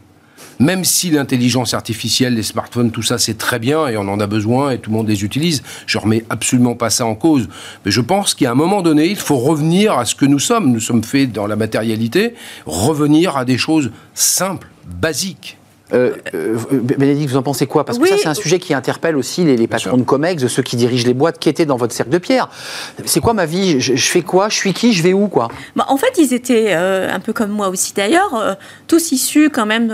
même 0.61 0.85
si 0.85 1.09
l'intelligence 1.09 1.73
artificielle, 1.73 2.35
les 2.35 2.43
smartphones, 2.43 2.91
tout 2.91 3.01
ça, 3.01 3.17
c'est 3.17 3.37
très 3.37 3.59
bien 3.59 3.87
et 3.87 3.97
on 3.97 4.07
en 4.07 4.19
a 4.19 4.27
besoin 4.27 4.71
et 4.71 4.77
tout 4.77 4.91
le 4.91 4.97
monde 4.97 5.07
les 5.07 5.23
utilise, 5.23 5.63
je 5.87 5.97
remets 5.97 6.23
absolument 6.29 6.75
pas 6.75 6.89
ça 6.89 7.05
en 7.05 7.15
cause. 7.15 7.49
Mais 7.83 7.91
je 7.91 8.01
pense 8.01 8.33
qu'à 8.33 8.51
un 8.51 8.55
moment 8.55 8.81
donné, 8.81 9.07
il 9.09 9.17
faut 9.17 9.37
revenir 9.37 9.97
à 9.97 10.05
ce 10.05 10.15
que 10.15 10.25
nous 10.25 10.39
sommes. 10.39 10.71
Nous 10.71 10.79
sommes 10.79 11.03
faits 11.03 11.31
dans 11.31 11.47
la 11.47 11.55
matérialité, 11.55 12.35
revenir 12.65 13.37
à 13.37 13.45
des 13.45 13.57
choses 13.57 13.91
simples, 14.13 14.67
basiques. 14.99 15.57
Euh, 15.93 16.15
euh, 16.33 16.57
Bénédicte, 16.71 17.31
vous 17.31 17.37
en 17.37 17.43
pensez 17.43 17.67
quoi? 17.67 17.83
Parce 17.85 17.97
que 17.97 18.07
ça, 18.07 18.15
c'est 18.17 18.27
un 18.27 18.33
sujet 18.33 18.59
qui 18.59 18.73
interpelle 18.73 19.17
aussi 19.17 19.43
les, 19.43 19.67
patrons 19.67 19.97
de 19.97 20.03
COMEX, 20.03 20.47
ceux 20.47 20.63
qui 20.63 20.75
dirigent 20.75 21.05
les 21.05 21.13
boîtes 21.13 21.37
qui 21.37 21.49
étaient 21.49 21.65
dans 21.65 21.75
votre 21.75 21.93
cercle 21.93 22.11
de 22.11 22.17
pierre. 22.17 22.49
C'est 23.05 23.19
quoi 23.19 23.33
ma 23.33 23.45
vie? 23.45 23.81
Je, 23.81 23.95
fais 23.95 24.21
quoi? 24.21 24.49
Je 24.49 24.55
suis 24.55 24.73
qui? 24.73 24.93
Je 24.93 25.03
vais 25.03 25.13
où 25.13 25.27
quoi? 25.27 25.49
Bah, 25.75 25.85
En 25.89 25.97
fait, 25.97 26.17
ils 26.17 26.33
étaient 26.33 26.67
euh, 26.69 27.13
un 27.13 27.19
peu 27.19 27.33
comme 27.33 27.51
moi 27.51 27.69
aussi 27.69 27.93
d'ailleurs, 27.93 28.57
tous 28.87 29.11
issus 29.11 29.49
quand 29.49 29.65
même 29.65 29.93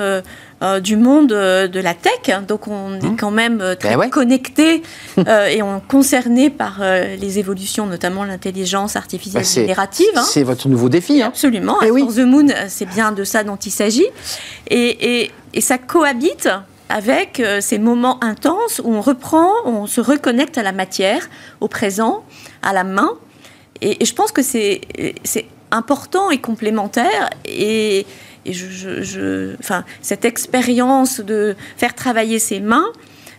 euh, 0.63 0.79
du 0.79 0.97
monde 0.97 1.33
euh, 1.33 1.67
de 1.67 1.79
la 1.79 1.93
tech. 1.93 2.35
Donc 2.47 2.67
on 2.67 2.95
est 2.95 3.03
mmh. 3.03 3.17
quand 3.17 3.29
même 3.29 3.61
euh, 3.61 3.75
très 3.75 3.95
ben 3.95 4.09
connecté 4.09 4.81
et 5.17 5.61
on 5.61 5.79
concerné 5.79 6.49
par 6.49 6.79
les 6.81 7.39
évolutions, 7.39 7.85
notamment 7.85 8.23
l'intelligence 8.23 8.95
artificielle 8.95 9.43
bah, 9.43 9.49
générative. 9.49 10.07
Hein. 10.15 10.23
C'est 10.23 10.43
votre 10.43 10.67
nouveau 10.67 10.89
défi. 10.89 11.21
Hein. 11.21 11.27
Absolument. 11.27 11.81
Et 11.83 11.89
eh 11.95 12.07
the 12.07 12.25
Moon, 12.25 12.47
c'est 12.67 12.87
bien 12.87 13.11
de 13.11 13.23
ça 13.23 13.43
dont 13.43 13.55
il 13.57 13.71
s'agit. 13.71 14.07
Et, 14.69 15.31
et, 15.53 15.61
ça 15.61 15.77
cohabite 15.77 16.49
avec 16.89 17.41
ces 17.59 17.79
moments 17.79 18.23
intenses 18.23 18.81
où 18.83 18.93
on 18.93 19.01
reprend, 19.01 19.49
on 19.65 19.87
se 19.87 20.01
reconnecte 20.01 20.57
à 20.57 20.63
la 20.63 20.71
matière, 20.71 21.29
au 21.61 21.67
présent, 21.67 22.23
à 22.63 22.73
la 22.73 22.83
main. 22.83 23.11
Et, 23.81 24.01
et 24.01 24.05
je 24.05 24.13
pense 24.13 24.31
que 24.31 24.41
c'est 24.41 24.81
important 25.71 26.29
et 26.31 26.39
complémentaire. 26.39 27.29
Et, 27.45 28.05
et 28.47 28.53
je, 28.53 29.55
enfin, 29.60 29.83
cette 30.01 30.25
expérience 30.25 31.19
de 31.19 31.55
faire 31.75 31.93
travailler 31.93 32.39
ses 32.39 32.60
mains, 32.60 32.88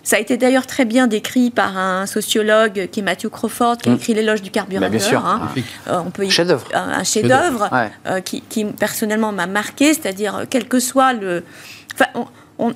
ça 0.02 0.16
a 0.16 0.20
été 0.20 0.36
d'ailleurs 0.36 0.66
très 0.66 0.84
bien 0.84 1.06
décrit 1.06 1.50
par 1.50 1.76
un 1.76 2.06
sociologue 2.06 2.88
qui 2.90 3.00
est 3.00 3.02
Matthew 3.02 3.28
Crawford, 3.28 3.78
qui 3.78 3.88
a 3.88 3.92
mm. 3.92 3.96
écrit 3.96 4.14
L'éloge 4.14 4.42
du 4.42 4.50
carburant. 4.50 4.88
bien 4.88 4.98
sûr. 4.98 5.24
Hein. 5.24 5.48
Euh, 5.88 6.00
on 6.04 6.10
peut 6.10 6.28
chef-d'œuvre. 6.28 6.66
Un, 6.72 7.04
chef-d'œuvre 7.04 7.68
euh, 8.06 8.20
qui, 8.20 8.64
personnellement 8.64 9.32
m'a 9.32 9.46
marqué, 9.46 9.92
c'est-à-dire 9.94 10.36
euh, 10.36 10.44
quel 10.48 10.66
que 10.66 10.78
soit 10.78 11.12
le, 11.12 11.44
enfin, 11.94 12.24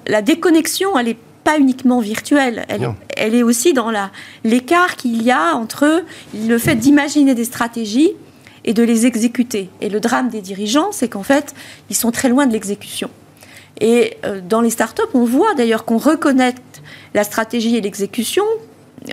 la 0.07 0.23
déconnexion, 0.23 0.99
elle 0.99 1.07
n'est 1.07 1.19
pas 1.45 1.59
uniquement 1.59 2.01
virtuelle, 2.01 2.65
elle, 2.69 2.89
elle 3.17 3.35
est 3.35 3.43
aussi 3.43 3.73
dans 3.73 3.91
l'écart 4.45 4.97
qu'il 4.97 5.23
y 5.23 5.33
a 5.33 5.57
entre 5.57 6.05
le 6.35 6.59
fait 6.59 6.77
d'imaginer 6.77 7.35
des 7.35 7.45
stratégies 7.45 8.13
et 8.65 8.75
de 8.75 8.83
les 8.83 9.07
exécuter. 9.07 9.71
Et 9.81 9.89
le 9.89 10.01
drame 10.01 10.29
des 10.29 10.41
dirigeants, 10.41 10.93
c'est 10.93 11.09
qu'en 11.09 11.23
fait, 11.23 11.55
ils 11.91 11.97
sont 11.97 12.11
très 12.11 12.29
loin 12.29 12.47
de 12.47 12.53
l'exécution. 12.53 13.11
Et 13.81 14.17
euh, 14.25 14.41
dans 14.47 14.61
les 14.61 14.71
startups, 14.71 15.03
on 15.15 15.25
voit 15.25 15.55
d'ailleurs 15.55 15.85
qu'on 15.85 15.99
reconnecte 15.99 16.83
la 17.15 17.25
stratégie 17.25 17.77
et 17.77 17.81
l'exécution 17.81 18.45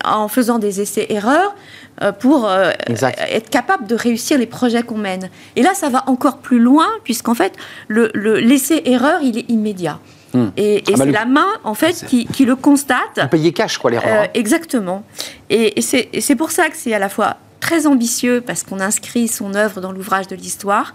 en 0.06 0.28
faisant 0.28 0.60
des 0.60 0.82
essais-erreurs 0.82 1.56
euh, 2.04 2.12
pour 2.12 2.48
euh, 2.48 2.72
être 2.88 3.50
capable 3.50 3.88
de 3.88 3.96
réussir 3.96 4.38
les 4.38 4.46
projets 4.46 4.84
qu'on 4.84 4.98
mène. 4.98 5.30
Et 5.56 5.64
là, 5.64 5.74
ça 5.74 5.90
va 5.90 6.04
encore 6.08 6.38
plus 6.38 6.60
loin, 6.60 6.88
puisqu'en 7.04 7.34
fait, 7.34 7.54
le, 7.88 8.12
l'essai-erreur, 8.14 9.22
il 9.24 9.40
est 9.40 9.50
immédiat. 9.50 10.00
Hmm. 10.34 10.50
Et, 10.58 10.84
ah 10.88 10.92
bah 10.92 11.06
c'est 11.06 11.12
la 11.12 11.26
main, 11.26 11.48
en 11.64 11.74
fait, 11.74 12.06
qui, 12.08 12.28
qui, 12.28 12.46
le 12.46 12.56
constate. 12.56 13.28
Payez 13.32 13.52
cash, 13.52 13.80
quoi, 13.80 13.90
l'erreur. 13.90 14.26
Hein. 14.26 14.28
exactement. 14.36 15.04
Et, 15.50 15.80
et 15.80 16.22
c'est 16.22 16.36
pour 16.36 16.52
ça 16.52 16.70
que 16.70 16.78
c'est 16.78 16.94
à 16.94 17.00
la 17.00 17.10
fois 17.10 17.38
très 17.60 17.88
ambitieux 17.88 18.42
parce 18.42 18.64
qu'on 18.64 18.80
inscrit 18.80 19.28
son 19.28 19.56
œuvre 19.56 19.82
dans 19.82 19.92
l'ouvrage 19.92 20.28
de 20.28 20.36
l'histoire 20.36 20.94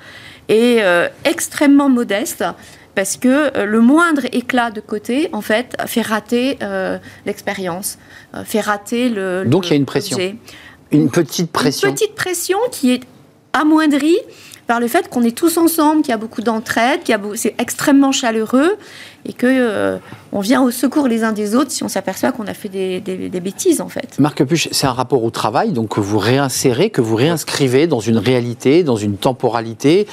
et 0.48 0.78
euh, 0.80 1.08
extrêmement 1.24 1.88
modeste 1.88 2.44
parce 2.94 3.16
que 3.16 3.56
euh, 3.56 3.64
le 3.64 3.80
moindre 3.80 4.22
éclat 4.32 4.70
de 4.70 4.80
côté, 4.80 5.28
en 5.32 5.40
fait, 5.40 5.76
fait 5.86 6.02
rater 6.02 6.58
euh, 6.62 6.98
l'expérience, 7.26 7.98
fait 8.44 8.60
rater 8.60 9.08
le. 9.08 9.44
Donc 9.46 9.66
il 9.66 9.70
y 9.70 9.72
a 9.72 9.76
une 9.76 9.86
pression. 9.86 10.18
Une 10.90 11.10
petite 11.10 11.50
pression. 11.50 11.88
Une 11.88 11.94
petite 11.94 12.14
pression 12.14 12.58
qui 12.70 12.92
est 12.92 13.02
amoindrie 13.52 14.18
par 14.66 14.80
le 14.80 14.88
fait 14.88 15.08
qu'on 15.08 15.22
est 15.22 15.36
tous 15.36 15.56
ensemble, 15.58 16.02
qu'il 16.02 16.10
y 16.10 16.14
a 16.14 16.18
beaucoup 16.18 16.40
d'entraide, 16.40 17.02
qu'il 17.02 17.18
c'est 17.34 17.54
extrêmement 17.58 18.12
chaleureux 18.12 18.76
et 19.26 19.32
que 19.32 19.46
euh, 19.48 19.98
on 20.32 20.40
vient 20.40 20.62
au 20.62 20.70
secours 20.70 21.08
les 21.08 21.24
uns 21.24 21.32
des 21.32 21.54
autres 21.54 21.70
si 21.70 21.82
on 21.82 21.88
s'aperçoit 21.88 22.32
qu'on 22.32 22.46
a 22.46 22.54
fait 22.54 22.68
des, 22.68 23.00
bêtises 23.40 23.80
en 23.80 23.88
fait. 23.88 24.18
Marc 24.18 24.44
Puch, 24.44 24.68
c'est 24.72 24.86
un 24.86 24.92
rapport 24.92 25.24
au 25.24 25.30
travail 25.30 25.72
donc 25.72 25.94
que 25.94 26.00
vous 26.00 26.18
réinsérez, 26.18 26.90
que 26.90 27.00
vous 27.00 27.16
réinscrivez 27.16 27.86
dans 27.86 28.00
une 28.00 28.18
réalité, 28.18 28.82
dans 28.82 28.96
une 28.96 29.16
temporalité, 29.16 30.06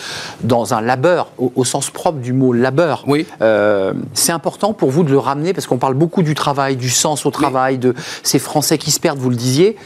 dans 0.44 0.74
un 0.74 0.82
labeur 0.82 1.30
au, 1.38 1.66
sens 1.66 1.90
propre 1.90 2.20
du 2.20 2.34
mot 2.34 2.54
labeur. 2.54 3.04
Oui. 3.08 3.26
Euh, 3.42 3.94
c'est 4.14 4.32
important 4.32 4.74
pour 4.74 4.92
vous 4.92 5.04
de 5.04 5.12
le 5.12 5.20
ramener 5.20 5.54
parce 5.54 5.68
qu'on 5.68 5.78
parle 5.78 5.94
beaucoup 5.94 6.24
du 6.24 6.36
travail, 6.36 6.76
du 6.76 6.90
sens 6.90 7.26
au 7.26 7.32
travail, 7.32 7.78
de 7.78 7.94
ces 8.24 8.40
Français 8.40 8.78
qui 8.78 8.92
se 8.92 9.00
perdent, 9.00 9.20
vous 9.20 9.30
le 9.30 9.36
disiez. 9.36 9.78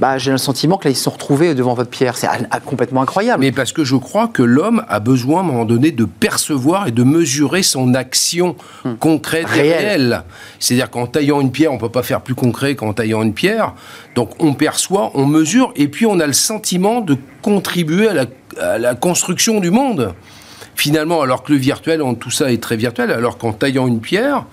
Bah, 0.00 0.18
j'ai 0.18 0.32
le 0.32 0.38
sentiment 0.38 0.76
que 0.78 0.88
là, 0.88 0.90
ils 0.90 0.96
se 0.96 1.04
sont 1.04 1.10
retrouvés 1.10 1.54
devant 1.54 1.74
votre 1.74 1.90
pierre. 1.90 2.16
C'est 2.16 2.26
ah, 2.26 2.60
complètement 2.60 3.02
incroyable. 3.02 3.40
Mais 3.40 3.52
parce 3.52 3.72
que 3.72 3.84
je 3.84 3.96
crois 3.96 4.28
que 4.28 4.42
l'homme 4.42 4.84
a 4.88 4.98
besoin, 4.98 5.38
à 5.38 5.44
un 5.44 5.46
moment 5.46 5.64
donné, 5.64 5.92
de 5.92 6.04
percevoir 6.04 6.88
et 6.88 6.90
de 6.90 7.02
mesurer 7.02 7.62
son 7.62 7.94
action 7.94 8.40
Hmm. 8.84 8.94
concrète 8.98 9.46
et 9.56 9.60
Réelle. 9.60 10.22
C'est-à-dire 10.58 10.90
qu'en 10.90 11.06
taillant 11.06 11.40
une 11.40 11.50
pierre, 11.50 11.70
on 11.70 11.76
ne 11.76 11.80
peut 11.80 11.90
pas 11.90 12.02
faire 12.02 12.20
plus 12.20 12.34
concret 12.34 12.74
qu'en 12.74 12.92
taillant 12.92 13.22
une 13.22 13.34
pierre. 13.34 13.74
Donc 14.14 14.30
on 14.38 14.54
perçoit, 14.54 15.10
on 15.14 15.26
mesure, 15.26 15.72
et 15.76 15.88
puis 15.88 16.06
on 16.06 16.18
a 16.20 16.26
le 16.26 16.32
sentiment 16.32 17.00
de 17.00 17.16
contribuer 17.42 18.08
à 18.08 18.14
la, 18.14 18.24
à 18.60 18.78
la 18.78 18.94
construction 18.94 19.60
du 19.60 19.70
monde. 19.70 20.14
Finalement, 20.74 21.20
alors 21.20 21.42
que 21.42 21.52
le 21.52 21.58
virtuel, 21.58 22.00
en 22.00 22.14
tout 22.14 22.30
ça 22.30 22.50
est 22.52 22.62
très 22.62 22.76
virtuel, 22.76 23.10
alors 23.10 23.36
qu'en 23.36 23.52
taillant 23.52 23.86
une 23.86 24.00
pierre, 24.00 24.46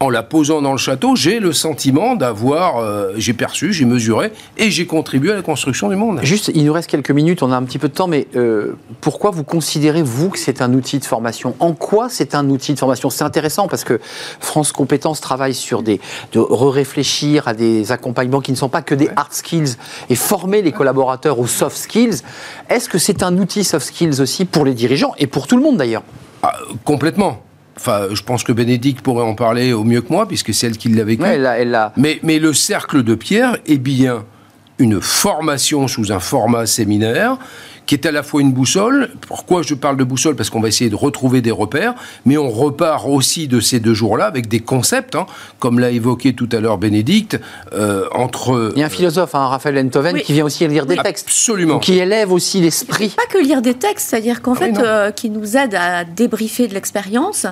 en 0.00 0.10
la 0.10 0.22
posant 0.22 0.62
dans 0.62 0.70
le 0.72 0.78
château, 0.78 1.16
j'ai 1.16 1.40
le 1.40 1.52
sentiment 1.52 2.14
d'avoir, 2.14 2.78
euh, 2.78 3.14
j'ai 3.16 3.32
perçu, 3.32 3.72
j'ai 3.72 3.84
mesuré, 3.84 4.32
et 4.56 4.70
j'ai 4.70 4.86
contribué 4.86 5.32
à 5.32 5.34
la 5.34 5.42
construction 5.42 5.88
du 5.88 5.96
monde. 5.96 6.20
Juste, 6.22 6.52
il 6.54 6.64
nous 6.64 6.72
reste 6.72 6.88
quelques 6.88 7.10
minutes, 7.10 7.42
on 7.42 7.50
a 7.50 7.56
un 7.56 7.64
petit 7.64 7.78
peu 7.78 7.88
de 7.88 7.94
temps, 7.94 8.06
mais 8.06 8.28
euh, 8.36 8.76
pourquoi 9.00 9.32
vous 9.32 9.42
considérez, 9.42 10.02
vous, 10.02 10.30
que 10.30 10.38
c'est 10.38 10.62
un 10.62 10.72
outil 10.72 11.00
de 11.00 11.04
formation? 11.04 11.56
En 11.58 11.72
quoi 11.72 12.08
c'est 12.08 12.36
un 12.36 12.48
outil 12.48 12.74
de 12.74 12.78
formation? 12.78 13.10
C'est 13.10 13.24
intéressant 13.24 13.66
parce 13.66 13.82
que 13.82 13.98
France 14.38 14.70
Compétences 14.70 15.20
travaille 15.20 15.54
sur 15.54 15.82
des, 15.82 16.00
de 16.32 16.38
réfléchir 16.38 17.48
à 17.48 17.54
des 17.54 17.90
accompagnements 17.90 18.40
qui 18.40 18.52
ne 18.52 18.56
sont 18.56 18.68
pas 18.68 18.82
que 18.82 18.94
des 18.94 19.10
hard 19.16 19.32
skills 19.32 19.74
et 20.10 20.14
former 20.14 20.62
les 20.62 20.70
collaborateurs 20.70 21.40
aux 21.40 21.48
soft 21.48 21.76
skills. 21.76 22.22
Est-ce 22.68 22.88
que 22.88 22.98
c'est 22.98 23.24
un 23.24 23.36
outil 23.36 23.64
soft 23.64 23.86
skills 23.86 24.20
aussi 24.20 24.44
pour 24.44 24.64
les 24.64 24.74
dirigeants 24.74 25.14
et 25.18 25.26
pour 25.26 25.48
tout 25.48 25.56
le 25.56 25.62
monde 25.62 25.76
d'ailleurs? 25.76 26.04
Ah, 26.44 26.54
complètement. 26.84 27.42
Enfin, 27.78 28.08
je 28.12 28.22
pense 28.22 28.42
que 28.42 28.52
Bénédicte 28.52 29.02
pourrait 29.02 29.24
en 29.24 29.34
parler 29.34 29.72
au 29.72 29.84
mieux 29.84 30.00
que 30.00 30.12
moi, 30.12 30.26
puisque 30.26 30.52
c'est 30.52 30.66
elle 30.66 30.76
qui 30.76 30.88
l'a 30.88 31.04
vécu. 31.04 31.22
Ouais, 31.22 31.36
elle 31.36 31.46
a- 31.46 31.58
elle 31.58 31.74
a- 31.74 31.92
mais, 31.96 32.18
mais 32.24 32.38
le 32.40 32.52
cercle 32.52 33.02
de 33.04 33.14
pierre 33.14 33.56
est 33.66 33.78
bien 33.78 34.24
une 34.78 35.00
formation 35.00 35.86
sous 35.88 36.10
un 36.12 36.18
format 36.20 36.66
séminaire 36.66 37.36
qui 37.88 37.94
est 37.94 38.06
à 38.06 38.12
la 38.12 38.22
fois 38.22 38.40
une 38.42 38.52
boussole. 38.52 39.10
Pourquoi 39.26 39.62
je 39.62 39.74
parle 39.74 39.96
de 39.96 40.04
boussole? 40.04 40.36
Parce 40.36 40.50
qu'on 40.50 40.60
va 40.60 40.68
essayer 40.68 40.90
de 40.90 40.94
retrouver 40.94 41.40
des 41.40 41.50
repères, 41.50 41.94
mais 42.26 42.36
on 42.36 42.50
repart 42.50 43.06
aussi 43.08 43.48
de 43.48 43.60
ces 43.60 43.80
deux 43.80 43.94
jours-là 43.94 44.26
avec 44.26 44.46
des 44.46 44.60
concepts, 44.60 45.14
hein, 45.16 45.24
comme 45.58 45.78
l'a 45.80 45.90
évoqué 45.90 46.34
tout 46.34 46.48
à 46.52 46.60
l'heure 46.60 46.76
Bénédicte, 46.78 47.40
euh, 47.72 48.04
entre... 48.12 48.72
Il 48.76 48.80
y 48.80 48.82
a 48.82 48.86
un 48.86 48.90
philosophe, 48.90 49.34
hein, 49.34 49.46
Raphaël 49.46 49.78
Enthoven, 49.84 50.16
Oui. 50.16 50.22
qui 50.22 50.34
vient 50.34 50.44
aussi 50.44 50.68
lire 50.68 50.84
des 50.84 50.96
Oui. 50.96 51.02
textes. 51.02 51.26
Absolument. 51.28 51.78
Qui 51.78 51.98
élève 51.98 52.30
aussi 52.30 52.60
l'esprit. 52.60 53.08
Pas 53.16 53.24
que 53.26 53.42
lire 53.42 53.62
des 53.62 53.74
textes, 53.74 54.10
c'est-à-dire 54.10 54.42
qu'en 54.42 54.52
Ah 54.52 54.58
fait, 54.58 54.78
euh, 54.78 55.10
qui 55.10 55.30
nous 55.30 55.56
aide 55.56 55.74
à 55.74 56.04
débriefer 56.04 56.68
de 56.68 56.74
l'expérience 56.74 57.46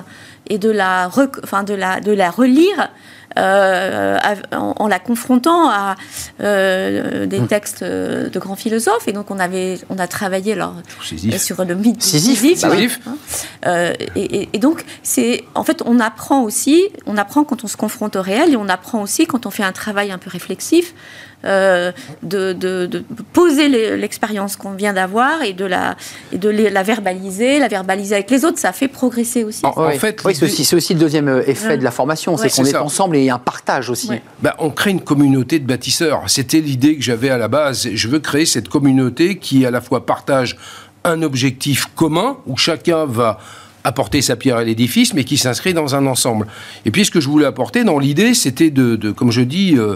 et 0.49 0.59
de 0.59 0.69
la, 0.69 1.07
rec- 1.07 1.39
enfin, 1.43 1.63
de 1.63 1.73
la, 1.73 1.99
de 1.99 2.11
la 2.11 2.29
relire 2.29 2.89
euh, 3.37 4.17
en, 4.51 4.73
en 4.77 4.87
la 4.87 4.99
confrontant 4.99 5.69
à 5.69 5.95
euh, 6.41 7.25
des 7.25 7.39
Hum. 7.39 7.47
textes 7.47 7.83
euh, 7.83 8.29
de 8.29 8.39
grands 8.39 8.55
philosophes. 8.55 9.07
Et 9.07 9.13
donc, 9.13 9.29
on, 9.31 9.39
avait, 9.39 9.79
on 9.89 9.99
a 9.99 10.07
travaillé 10.07 10.53
alors, 10.53 10.73
sur 11.37 11.63
le 11.63 11.75
mythe 11.75 11.97
de 11.97 12.03
Sisyphe, 12.03 12.61
bah 12.61 12.69
oui. 12.71 12.89
Hein. 13.05 13.17
Euh, 13.65 13.93
et, 14.15 14.41
et- 14.41 14.49
et 14.53 14.59
donc, 14.59 14.83
c'est 15.03 15.43
en 15.55 15.63
fait, 15.63 15.81
on 15.85 15.99
apprend 15.99 16.41
aussi, 16.41 16.83
on 17.05 17.17
apprend 17.17 17.43
quand 17.43 17.63
on 17.63 17.67
se 17.67 17.77
confronte 17.77 18.15
au 18.15 18.21
réel, 18.21 18.53
et 18.53 18.57
on 18.57 18.69
apprend 18.69 19.01
aussi 19.01 19.25
quand 19.27 19.45
on 19.45 19.51
fait 19.51 19.63
un 19.63 19.71
travail 19.71 20.11
un 20.11 20.17
peu 20.17 20.29
réflexif, 20.29 20.93
euh, 21.45 21.91
de, 22.23 22.51
de- 22.53 22.87
de 22.87 23.03
poser 23.31 23.69
l'expérience 23.95 24.55
qu'on 24.55 24.71
vient 24.71 24.93
d'avoir 24.93 25.43
et 25.43 25.53
de 25.53 25.65
la 25.65 25.95
et 26.31 26.37
de 26.37 26.49
les- 26.49 26.69
la 26.71 26.81
verbaliser, 26.83 27.59
la 27.59 27.67
verbaliser 27.67 28.15
avec 28.15 28.31
les 28.31 28.43
autres, 28.43 28.57
ça 28.59 28.71
fait 28.73 28.87
progresser 28.87 29.43
aussi. 29.43 29.61
En, 29.65 29.89
fait, 29.91 30.21
oui, 30.25 30.33
c'est 30.35 30.45
aussi, 30.45 30.65
c'est 30.65 30.75
aussi 30.75 30.93
le 30.95 30.99
deuxième 30.99 31.27
euh, 31.27 31.43
effet 31.47 31.67
Ouais. 31.69 31.77
de 31.77 31.83
la 31.83 31.91
formation, 31.91 32.33
Ouais. 32.35 32.49
c'est 32.49 32.61
qu'on 32.61 32.67
est 32.67 32.75
ensemble 32.75 33.17
et 33.17 33.19
il 33.19 33.25
y 33.25 33.29
a 33.29 33.35
un 33.35 33.39
partage 33.39 33.89
aussi. 33.89 34.09
Ouais. 34.09 34.21
Bah, 34.41 34.55
on 34.59 34.71
crée 34.71 34.91
une 34.91 35.01
communauté 35.01 35.59
de 35.59 35.65
bâtisseurs. 35.67 36.23
C'était 36.27 36.59
l'idée 36.59 36.95
que 36.97 37.03
j'avais 37.03 37.29
à 37.29 37.37
la 37.37 37.47
base. 37.47 37.87
Je 37.93 38.07
veux 38.07 38.19
créer 38.19 38.45
cette 38.45 38.67
communauté 38.69 39.37
qui 39.37 39.65
à 39.65 39.71
la 39.71 39.79
fois 39.81 40.05
partage 40.05 40.57
un 41.03 41.21
objectif 41.21 41.85
commun 41.95 42.37
où 42.47 42.57
chacun 42.57 43.05
va 43.05 43.37
apporter 43.83 44.21
sa 44.21 44.35
pierre 44.35 44.57
à 44.57 44.63
l'édifice, 44.65 45.13
mais 45.13 45.23
qui 45.23 45.37
s'inscrit 45.37 45.73
dans 45.73 45.95
un 45.95 46.07
ensemble. 46.07 46.47
Et 46.83 46.91
puis 46.91 47.05
ce 47.05 47.11
que 47.11 47.21
je 47.21 47.29
voulais 47.29 47.45
apporter 47.45 47.85
dans 47.85 47.99
l'idée, 47.99 48.33
c'était 48.33 48.69
de, 48.69 48.97
de, 48.97 49.11
comme 49.11 49.31
je 49.31 49.39
dis, 49.41 49.75
euh, 49.77 49.95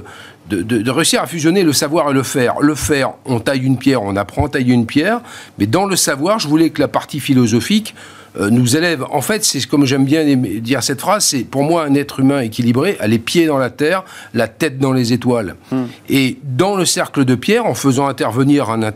de, 0.50 0.62
de- 0.62 0.80
de 0.82 0.92
réussir 0.92 1.22
à 1.22 1.28
fusionner 1.28 1.64
le 1.64 1.74
savoir 1.74 2.10
et 2.12 2.14
le 2.14 2.24
faire. 2.24 2.56
Le 2.62 2.76
faire, 2.76 3.12
on 3.26 3.40
taille 3.40 3.64
une 3.64 3.78
pierre, 3.78 4.02
on 4.04 4.16
apprend 4.16 4.46
à 4.48 4.50
tailler 4.50 4.74
une 4.74 4.86
pierre, 4.86 5.22
mais 5.60 5.68
dans 5.68 5.86
le 5.86 5.96
savoir, 5.96 6.40
je 6.40 6.48
voulais 6.48 6.70
que 6.72 6.82
la 6.82 6.88
partie 6.88 7.20
philosophique 7.20 7.96
euh, 8.40 8.50
nous 8.50 8.78
élève. 8.78 9.04
En 9.12 9.20
fait, 9.22 9.44
c'est 9.44 9.66
comme 9.68 9.86
j'aime 9.86 10.06
bien 10.06 10.24
dire 10.24 10.82
cette 10.84 11.02
phrase, 11.02 11.26
c'est 11.26 11.44
pour 11.44 11.64
moi 11.64 11.84
un 11.84 11.94
être 11.96 12.22
humain 12.22 12.40
équilibré 12.40 12.96
a 13.02 13.08
les 13.08 13.20
pieds 13.20 13.46
dans 13.46 13.58
la 13.58 13.70
terre, 13.70 14.04
la 14.34 14.48
tête 14.48 14.80
dans 14.80 14.94
les 14.94 15.12
étoiles. 15.12 15.56
Hmm. 15.72 15.84
Et 16.08 16.38
dans 16.44 16.76
le 16.78 16.86
cercle 16.86 17.26
de 17.26 17.36
pierre, 17.36 17.66
en 17.66 17.74
faisant 17.74 18.08
intervenir 18.08 18.70
un, 18.70 18.84
un- 18.84 18.92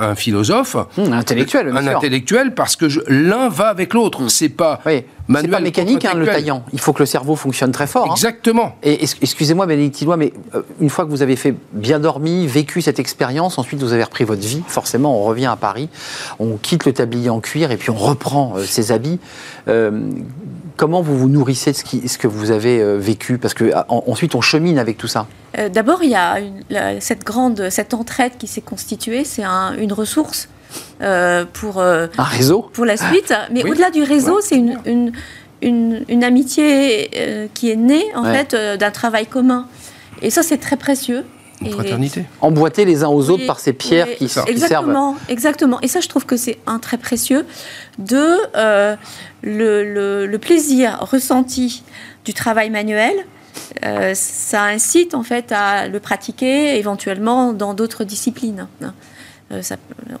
un 0.00 0.14
philosophe, 0.16 0.74
Hum, 0.98 1.12
un 1.12 1.18
intellectuel, 1.18 1.72
un 1.76 1.80
sûr. 1.82 1.96
intellectuel, 1.96 2.54
parce 2.54 2.74
que 2.76 2.86
l'un 3.08 3.48
va 3.48 3.68
avec 3.68 3.94
l'autre. 3.94 4.28
C'est 4.28 4.48
pas 4.48 4.80
Oui. 4.84 5.04
C'est 5.26 5.32
manuel 5.32 5.50
pas 5.50 5.60
mécanique, 5.60 6.04
hein, 6.04 6.14
le 6.14 6.26
taillant. 6.26 6.64
Il 6.72 6.80
faut 6.80 6.92
que 6.92 6.98
le 7.00 7.06
cerveau 7.06 7.36
fonctionne 7.36 7.70
très 7.72 7.86
fort. 7.86 8.06
hein. 8.10 8.12
Exactement. 8.14 8.74
Et 8.82 9.02
excusez-moi, 9.02 9.66
Bénédicte 9.66 9.96
Tilloy, 9.96 10.16
mais 10.16 10.32
euh, 10.54 10.62
une 10.80 10.90
fois 10.90 11.04
que 11.04 11.10
vous 11.10 11.22
avez 11.22 11.36
fait 11.36 11.54
bien 11.72 12.00
dormi, 12.00 12.46
vécu 12.46 12.82
cette 12.82 12.98
expérience, 12.98 13.58
ensuite 13.58 13.80
vous 13.80 13.92
avez 13.92 14.02
repris 14.04 14.24
votre 14.24 14.42
vie. 14.42 14.62
Forcément, 14.66 15.18
on 15.20 15.24
revient 15.24 15.46
à 15.46 15.56
Paris, 15.56 15.88
on 16.38 16.56
quitte 16.56 16.84
le 16.86 16.92
tablier 16.92 17.30
en 17.30 17.40
cuir 17.40 17.70
et 17.70 17.76
puis 17.76 17.90
on 17.90 17.94
reprend 17.96 18.54
euh, 18.56 18.64
ses 18.64 18.90
habits. 18.92 19.20
Euh, 19.68 20.10
comment 20.76 21.02
vous 21.02 21.16
vous 21.16 21.28
nourrissez 21.28 21.72
de 21.72 21.76
ce, 21.76 21.84
qui- 21.84 22.08
ce 22.08 22.18
que 22.18 22.26
vous 22.26 22.50
avez 22.50 22.80
euh, 22.80 22.96
vécu? 22.98 23.38
Parce 23.38 23.54
que 23.54 23.70
ah, 23.74 23.86
en- 23.88 24.02
ensuite, 24.08 24.34
on 24.34 24.40
chemine 24.40 24.78
avec 24.78 24.98
tout 24.98 25.08
ça. 25.08 25.26
Euh, 25.58 25.68
D'abord, 25.68 26.02
il 26.02 26.10
y 26.10 26.14
a 26.16 26.40
une- 26.40 26.62
la- 26.70 27.00
cette 27.00 27.24
grande, 27.24 27.68
cette 27.70 27.94
entraide 27.94 28.32
qui 28.38 28.46
s'est 28.48 28.60
constituée, 28.62 29.24
c'est 29.24 29.44
un- 29.44 29.74
une 29.76 29.92
ressource 29.92 30.48
euh, 31.00 31.44
pour 31.52 31.78
euh, 31.80 32.06
Un 32.18 32.22
réseau 32.24 32.70
pour 32.72 32.84
la 32.84 32.96
suite. 32.96 33.32
Mais 33.52 33.62
Oui. 33.64 33.70
au-delà 33.70 33.90
du 33.90 34.02
réseau, 34.02 34.40
c'est 34.40 34.56
une, 34.56 34.78
une, 34.86 35.12
une, 35.62 36.04
une 36.08 36.24
amitié 36.24 37.10
euh, 37.16 37.46
qui 37.54 37.70
est 37.70 37.76
née 37.76 38.04
en 38.14 38.24
Ouais. 38.24 38.34
fait 38.34 38.54
euh, 38.54 38.76
d'un 38.76 38.90
travail 38.90 39.26
commun. 39.26 39.66
Et 40.22 40.30
ça, 40.30 40.42
c'est 40.42 40.58
très 40.58 40.76
précieux. 40.76 41.24
Une 41.60 41.70
fraternité. 41.70 42.24
emboîtés 42.40 42.84
les 42.84 43.04
uns 43.04 43.08
aux 43.08 43.30
autres 43.30 43.42
Oui, 43.42 43.46
par 43.46 43.60
ces 43.60 43.72
pierres 43.72 44.06
oui, 44.08 44.16
qui, 44.16 44.26
qui 44.26 44.32
servent. 44.32 44.48
exactement, 44.48 45.16
exactement. 45.28 45.80
Et 45.80 45.86
ça, 45.86 46.00
je 46.00 46.08
trouve 46.08 46.26
que 46.26 46.36
c'est 46.36 46.58
un 46.66 46.80
très 46.80 46.98
précieux 46.98 47.46
de 47.98 48.36
euh, 48.56 48.96
le, 49.42 49.84
le- 49.84 50.26
le 50.26 50.38
plaisir 50.38 50.98
ressenti 51.00 51.84
du 52.24 52.34
travail 52.34 52.68
manuel. 52.70 53.14
euh, 53.84 54.12
ça 54.14 54.62
incite 54.64 55.14
en 55.14 55.22
fait 55.22 55.52
à 55.52 55.86
le 55.86 56.00
pratiquer 56.00 56.78
éventuellement 56.78 57.52
dans 57.52 57.74
d'autres 57.74 58.02
disciplines. 58.02 58.66
Euh, 59.52 59.62
ça- 59.62 59.76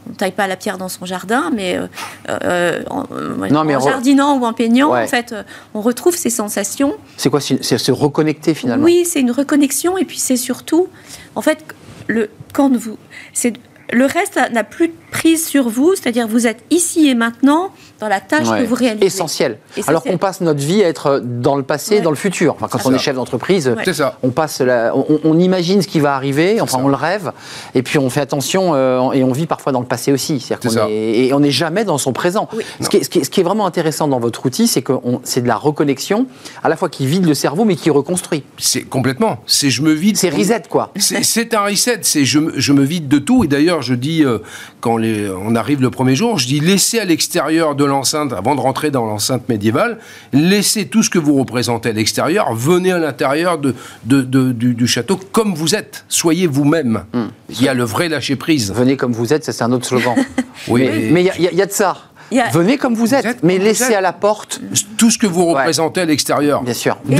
on 0.06 0.10
ne 0.10 0.14
taille 0.14 0.32
pas 0.32 0.46
la 0.46 0.56
pierre 0.56 0.78
dans 0.78 0.88
son 0.88 1.06
jardin, 1.06 1.50
mais 1.54 1.76
euh, 1.76 1.86
euh, 2.30 2.82
en, 2.90 3.04
Non, 3.50 3.64
mais 3.64 3.74
en 3.76 3.80
re- 3.80 3.88
jardinant 3.90 4.38
ou 4.38 4.44
en 4.44 4.52
peignant, 4.52 4.92
Ouais. 4.92 5.04
en 5.04 5.06
fait, 5.08 5.34
on 5.74 5.80
retrouve 5.80 6.16
ces 6.16 6.30
sensations 6.30 6.94
C'est 7.16 7.30
quoi 7.30 7.40
C'est 7.40 7.78
se 7.78 7.92
reconnecter 7.92 8.54
finalement 8.54 8.84
oui, 8.84 9.04
c'est 9.06 9.20
une 9.20 9.30
reconnexion 9.30 9.96
et 9.98 10.04
puis 10.04 10.18
c'est 10.18 10.36
surtout, 10.36 10.88
en 11.34 11.42
fait, 11.42 11.64
le, 12.08 12.30
quand 12.52 12.76
vous, 12.76 12.98
c'est 13.32 13.54
le 13.92 14.06
reste 14.06 14.40
n'a 14.52 14.64
plus 14.64 14.88
de 14.88 14.94
prise 15.10 15.46
sur 15.46 15.68
vous, 15.68 15.94
c'est-à-dire 15.94 16.26
vous 16.26 16.46
êtes 16.46 16.64
ici 16.70 17.08
et 17.08 17.14
maintenant 17.14 17.70
dans 18.02 18.08
la 18.08 18.20
tâche 18.20 18.48
Ouais. 18.48 18.62
que 18.62 18.66
vous 18.66 18.74
réalisez. 18.74 19.06
Essentiel. 19.06 19.58
Essentiel. 19.76 19.84
Alors 19.88 20.02
qu'on 20.02 20.18
passe 20.18 20.40
notre 20.40 20.58
vie 20.60 20.82
à 20.82 20.88
être 20.88 21.22
dans 21.24 21.54
le 21.54 21.62
passé, 21.62 21.96
Ouais. 21.96 22.00
dans 22.00 22.10
le 22.10 22.16
futur. 22.16 22.54
Enfin, 22.56 22.66
quand 22.68 22.80
on 22.84 22.90
ça. 22.90 22.96
est 22.96 22.98
chef 22.98 23.14
d'entreprise, 23.14 23.68
Ouais. 23.68 23.82
C'est 23.84 23.94
ça. 23.94 24.18
on 24.24 24.30
passe, 24.30 24.60
la- 24.60 24.92
on, 24.96 25.20
on 25.22 25.38
imagine 25.38 25.80
ce 25.82 25.86
qui 25.88 26.00
va 26.00 26.14
arriver, 26.16 26.60
enfin 26.60 26.78
ça. 26.78 26.84
on 26.84 26.88
le 26.88 26.96
rêve, 26.96 27.30
et 27.76 27.82
puis 27.84 27.98
on 27.98 28.10
fait 28.10 28.20
attention 28.20 28.72
euh, 28.74 29.12
et 29.12 29.22
on 29.22 29.30
vit 29.32 29.46
parfois 29.46 29.70
dans 29.70 29.78
le 29.80 29.86
passé 29.86 30.10
aussi. 30.12 30.40
C'est-à-dire 30.40 30.86
et 30.90 31.32
on 31.32 31.38
n'est 31.40 31.52
jamais 31.52 31.84
dans 31.84 31.96
son 31.98 32.12
présent. 32.12 32.48
Oui. 32.56 32.64
Ce, 32.80 32.88
qui 32.88 32.96
est, 32.96 33.04
ce 33.04 33.08
qui 33.08 33.18
est- 33.20 33.24
ce 33.24 33.30
qui 33.30 33.38
est 33.40 33.44
vraiment 33.44 33.66
intéressant 33.66 34.08
dans 34.08 34.18
votre 34.18 34.44
outil, 34.44 34.66
c'est 34.66 34.82
que 34.82 34.92
c'est 35.22 35.42
de 35.42 35.48
la 35.48 35.56
reconnexion, 35.56 36.26
à 36.64 36.68
la 36.68 36.76
fois 36.76 36.88
qui 36.88 37.06
vide 37.06 37.24
le 37.26 37.34
cerveau, 37.34 37.64
mais 37.64 37.76
qui 37.76 37.90
reconstruit. 37.90 38.42
C'est 38.58 38.82
complètement. 38.82 39.38
C'est 39.46 39.70
je 39.70 39.82
me 39.82 39.92
vide. 39.92 40.16
C'est 40.16 40.30
reset, 40.30 40.62
quoi. 40.68 40.90
C'est 40.98 41.54
un 41.54 41.60
reset, 41.66 42.00
c'est 42.02 42.24
je, 42.24 42.38
me- 42.40 42.52
je 42.58 42.72
me 42.72 42.82
vide 42.82 43.06
de 43.06 43.18
tout. 43.18 43.44
Et 43.44 43.46
d'ailleurs, 43.46 43.80
je 43.82 43.94
dis, 43.94 44.24
euh, 44.24 44.38
quand 44.80 44.96
les- 44.96 45.28
on 45.30 45.54
arrive 45.54 45.80
le 45.80 45.90
premier 45.90 46.16
jour, 46.16 46.38
je 46.38 46.46
dis 46.48 46.58
laissez 46.58 46.98
à 46.98 47.04
l'extérieur 47.04 47.74
de 47.76 47.84
l'enceinte, 47.92 48.32
avant 48.32 48.54
de 48.56 48.60
rentrer 48.60 48.90
dans 48.90 49.06
l'enceinte 49.06 49.48
médiévale, 49.48 49.98
laissez 50.32 50.86
tout 50.88 51.02
ce 51.02 51.10
que 51.10 51.18
vous 51.18 51.34
représentez 51.38 51.90
à 51.90 51.92
l'extérieur, 51.92 52.52
venez 52.54 52.92
à 52.92 52.98
l'intérieur 52.98 53.58
de, 53.58 53.74
de- 54.04 54.22
de- 54.22 54.52
du, 54.52 54.74
du 54.74 54.86
château 54.86 55.16
comme 55.30 55.54
vous 55.54 55.74
êtes. 55.74 56.04
Soyez 56.08 56.46
vous-même. 56.46 57.04
Hmm. 57.12 57.26
Il 57.50 57.62
y 57.62 57.68
a 57.68 57.74
le 57.74 57.84
vrai 57.84 58.08
lâcher-prise. 58.08 58.72
Venez 58.72 58.96
comme 58.96 59.12
vous 59.12 59.32
êtes, 59.32 59.44
ça 59.44 59.52
c'est 59.52 59.62
un 59.64 59.72
autre 59.72 59.86
slogan. 59.86 60.14
Oui, 60.68 60.88
mais 61.12 61.22
il 61.22 61.26
y 61.26 61.30
a- 61.48 61.52
y, 61.52 61.56
y 61.62 61.66
de 61.66 61.70
ça. 61.70 61.96
A- 62.40 62.48
Venez 62.50 62.78
comme 62.78 62.94
vous 62.94 63.14
êtes, 63.14 63.26
êtes 63.26 63.42
mais 63.42 63.58
laissez 63.58 63.90
êtes. 63.90 63.96
à 63.96 64.00
la 64.00 64.14
porte, 64.14 64.58
Tout 64.96 65.10
ce 65.10 65.18
que 65.18 65.26
vous 65.26 65.42
Ouais. 65.42 65.52
représentez 65.52 66.00
à 66.00 66.04
l'extérieur. 66.06 66.62
bien 66.62 66.72
sûr. 66.72 66.96
D'où 67.04 67.14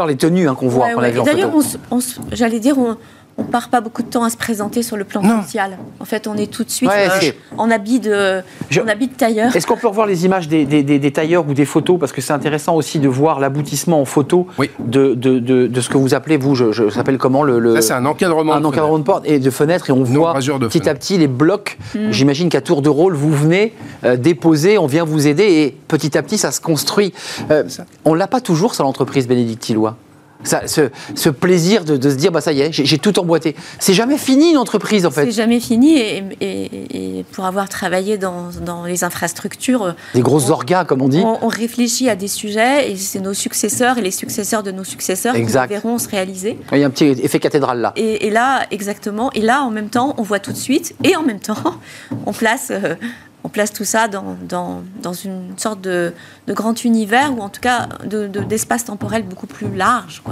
on- 0.00 0.06
les 0.06 0.16
tenues 0.16 0.48
hein, 0.48 0.54
qu'on 0.54 0.68
voit, 0.68 0.86
Ouais, 0.86 0.94
ouais. 0.94 1.10
D'ailleurs, 1.12 1.26
j'allais 2.32 2.58
dire, 2.60 2.78
on, 2.78 2.96
on 3.40 3.44
part 3.44 3.68
pas 3.70 3.80
beaucoup 3.80 4.02
de 4.02 4.08
temps 4.08 4.22
à 4.24 4.30
se 4.30 4.36
présenter 4.36 4.82
sur 4.82 4.96
le 4.96 5.04
plan 5.04 5.22
Non. 5.22 5.42
social. 5.42 5.78
En 5.98 6.04
fait, 6.04 6.26
on 6.26 6.34
est 6.36 6.46
tout 6.50 6.62
de 6.64 6.70
suite 6.70 6.90
Ouais, 6.90 7.08
euh, 7.10 7.30
en 7.56 7.70
habit 7.70 7.98
de, 8.00 8.42
Je- 8.68 8.80
en 8.80 8.86
habit 8.88 9.08
de 9.08 9.14
tailleur. 9.14 9.54
Est-ce 9.56 9.66
qu'on 9.66 9.76
peut 9.76 9.88
revoir 9.88 10.06
les 10.06 10.24
images 10.24 10.46
des, 10.48 10.64
des- 10.66 10.82
des- 10.82 10.98
des 10.98 11.10
tailleurs 11.10 11.48
ou 11.48 11.54
des 11.54 11.64
photos? 11.64 11.98
Parce 11.98 12.12
que 12.12 12.20
c'est 12.20 12.32
intéressant 12.32 12.74
aussi 12.76 12.98
de 12.98 13.08
voir 13.08 13.40
l'aboutissement 13.40 14.00
en 14.00 14.04
photo 14.04 14.46
Oui. 14.58 14.70
de, 14.78 15.14
de, 15.14 15.38
de- 15.38 15.66
de 15.66 15.80
ce 15.80 15.88
que 15.88 15.96
vous 15.98 16.14
appelez, 16.14 16.36
vous, 16.36 16.54
je, 16.54 16.90
s'appelle 16.90 17.18
comment 17.18 17.42
le, 17.42 17.80
c'est 17.80 17.92
un 17.94 18.04
encadrement. 18.06 18.52
un 18.54 18.60
de 18.60 18.66
encadrement 18.66 18.98
de 18.98 19.04
porte 19.04 19.26
et 19.26 19.38
de 19.38 19.50
fenêtres 19.50 19.90
et 19.90 19.92
on 19.92 20.02
voit 20.04 20.34
petit 20.34 20.50
à 20.50 20.68
fenêtre. 20.70 20.98
petit 21.00 21.18
les 21.18 21.28
blocs. 21.28 21.78
Mm. 21.94 22.10
J'imagine 22.10 22.48
qu'à 22.50 22.60
tour 22.60 22.82
de 22.82 22.88
rôle, 22.88 23.14
vous 23.14 23.32
venez 23.32 23.74
euh, 24.04 24.16
déposer, 24.16 24.78
on 24.78 24.86
vient 24.86 25.04
vous 25.04 25.26
aider 25.26 25.44
et 25.44 25.76
petit 25.88 26.16
à 26.18 26.22
petit 26.22 26.38
ça 26.38 26.50
se 26.52 26.60
construit. 26.60 27.12
Euh, 27.50 27.64
on 28.04 28.14
l'a 28.14 28.26
pas 28.26 28.40
toujours 28.40 28.74
ça 28.74 28.82
l'entreprise 28.82 29.26
Bénédicte 29.26 29.62
Tillois. 29.62 29.96
Ça, 30.42 30.66
ce, 30.66 30.88
ce 31.14 31.28
plaisir 31.28 31.84
de, 31.84 31.96
de 31.96 32.10
se 32.10 32.14
dire 32.14 32.32
bah 32.32 32.40
ça 32.40 32.52
y 32.52 32.60
est, 32.62 32.72
j'ai 32.72 32.98
tout 32.98 33.18
emboîté. 33.18 33.54
C'est 33.78 33.92
jamais 33.94 34.16
fini 34.16 34.50
une 34.52 34.56
entreprise 34.56 35.04
en 35.04 35.10
C'est 35.10 35.26
fait. 35.26 35.30
jamais 35.32 35.60
fini 35.60 35.98
et, 35.98 36.22
et- 36.40 37.18
et 37.18 37.24
pour 37.32 37.44
avoir 37.44 37.68
travaillé 37.68 38.16
dans, 38.16 38.48
dans 38.64 38.84
les 38.84 39.04
infrastructures, 39.04 39.94
Des 40.14 40.22
grosses 40.22 40.48
orgas 40.50 40.84
comme 40.84 41.02
on 41.02 41.08
dit. 41.08 41.22
on, 41.24 41.44
on 41.44 41.48
réfléchit 41.48 42.08
à 42.08 42.16
des 42.16 42.28
sujets 42.28 42.90
et 42.90 42.96
c'est 42.96 43.20
nos 43.20 43.34
successeurs 43.34 43.98
et 43.98 44.02
les 44.02 44.10
successeurs 44.10 44.62
de 44.62 44.70
nos 44.70 44.84
successeurs 44.84 45.34
Exact. 45.34 45.68
qui 45.68 45.74
verront 45.74 45.98
se 45.98 46.08
réaliser. 46.08 46.58
Il 46.72 46.78
y 46.78 46.84
a 46.84 46.86
un 46.86 46.90
petit 46.90 47.04
effet 47.04 47.38
cathédrale 47.38 47.80
là. 47.80 47.92
Et, 47.96 48.26
et 48.26 48.30
là, 48.30 48.66
exactement. 48.70 49.30
Et 49.34 49.40
là, 49.42 49.62
en 49.62 49.70
même 49.70 49.90
temps, 49.90 50.14
on 50.16 50.22
voit 50.22 50.38
tout 50.40 50.52
de 50.52 50.56
suite. 50.56 50.94
Et 51.04 51.16
en 51.16 51.22
même 51.22 51.40
temps, 51.40 51.54
on 52.26 52.32
place, 52.32 52.68
euh, 52.70 52.94
on 53.42 53.48
place 53.48 53.72
tout 53.72 53.84
ça 53.84 54.06
dans, 54.08 54.36
dans, 54.48 54.82
dans 55.02 55.12
une 55.12 55.54
sorte 55.56 55.80
de, 55.80 56.12
de 56.46 56.52
grand 56.52 56.84
univers, 56.84 57.32
ou 57.36 57.40
en 57.40 57.48
tout 57.48 57.60
cas 57.60 57.88
de- 58.04 58.26
de- 58.26 58.40
d'espace 58.40 58.84
temporel 58.84 59.22
beaucoup 59.22 59.46
plus 59.46 59.74
large. 59.74 60.22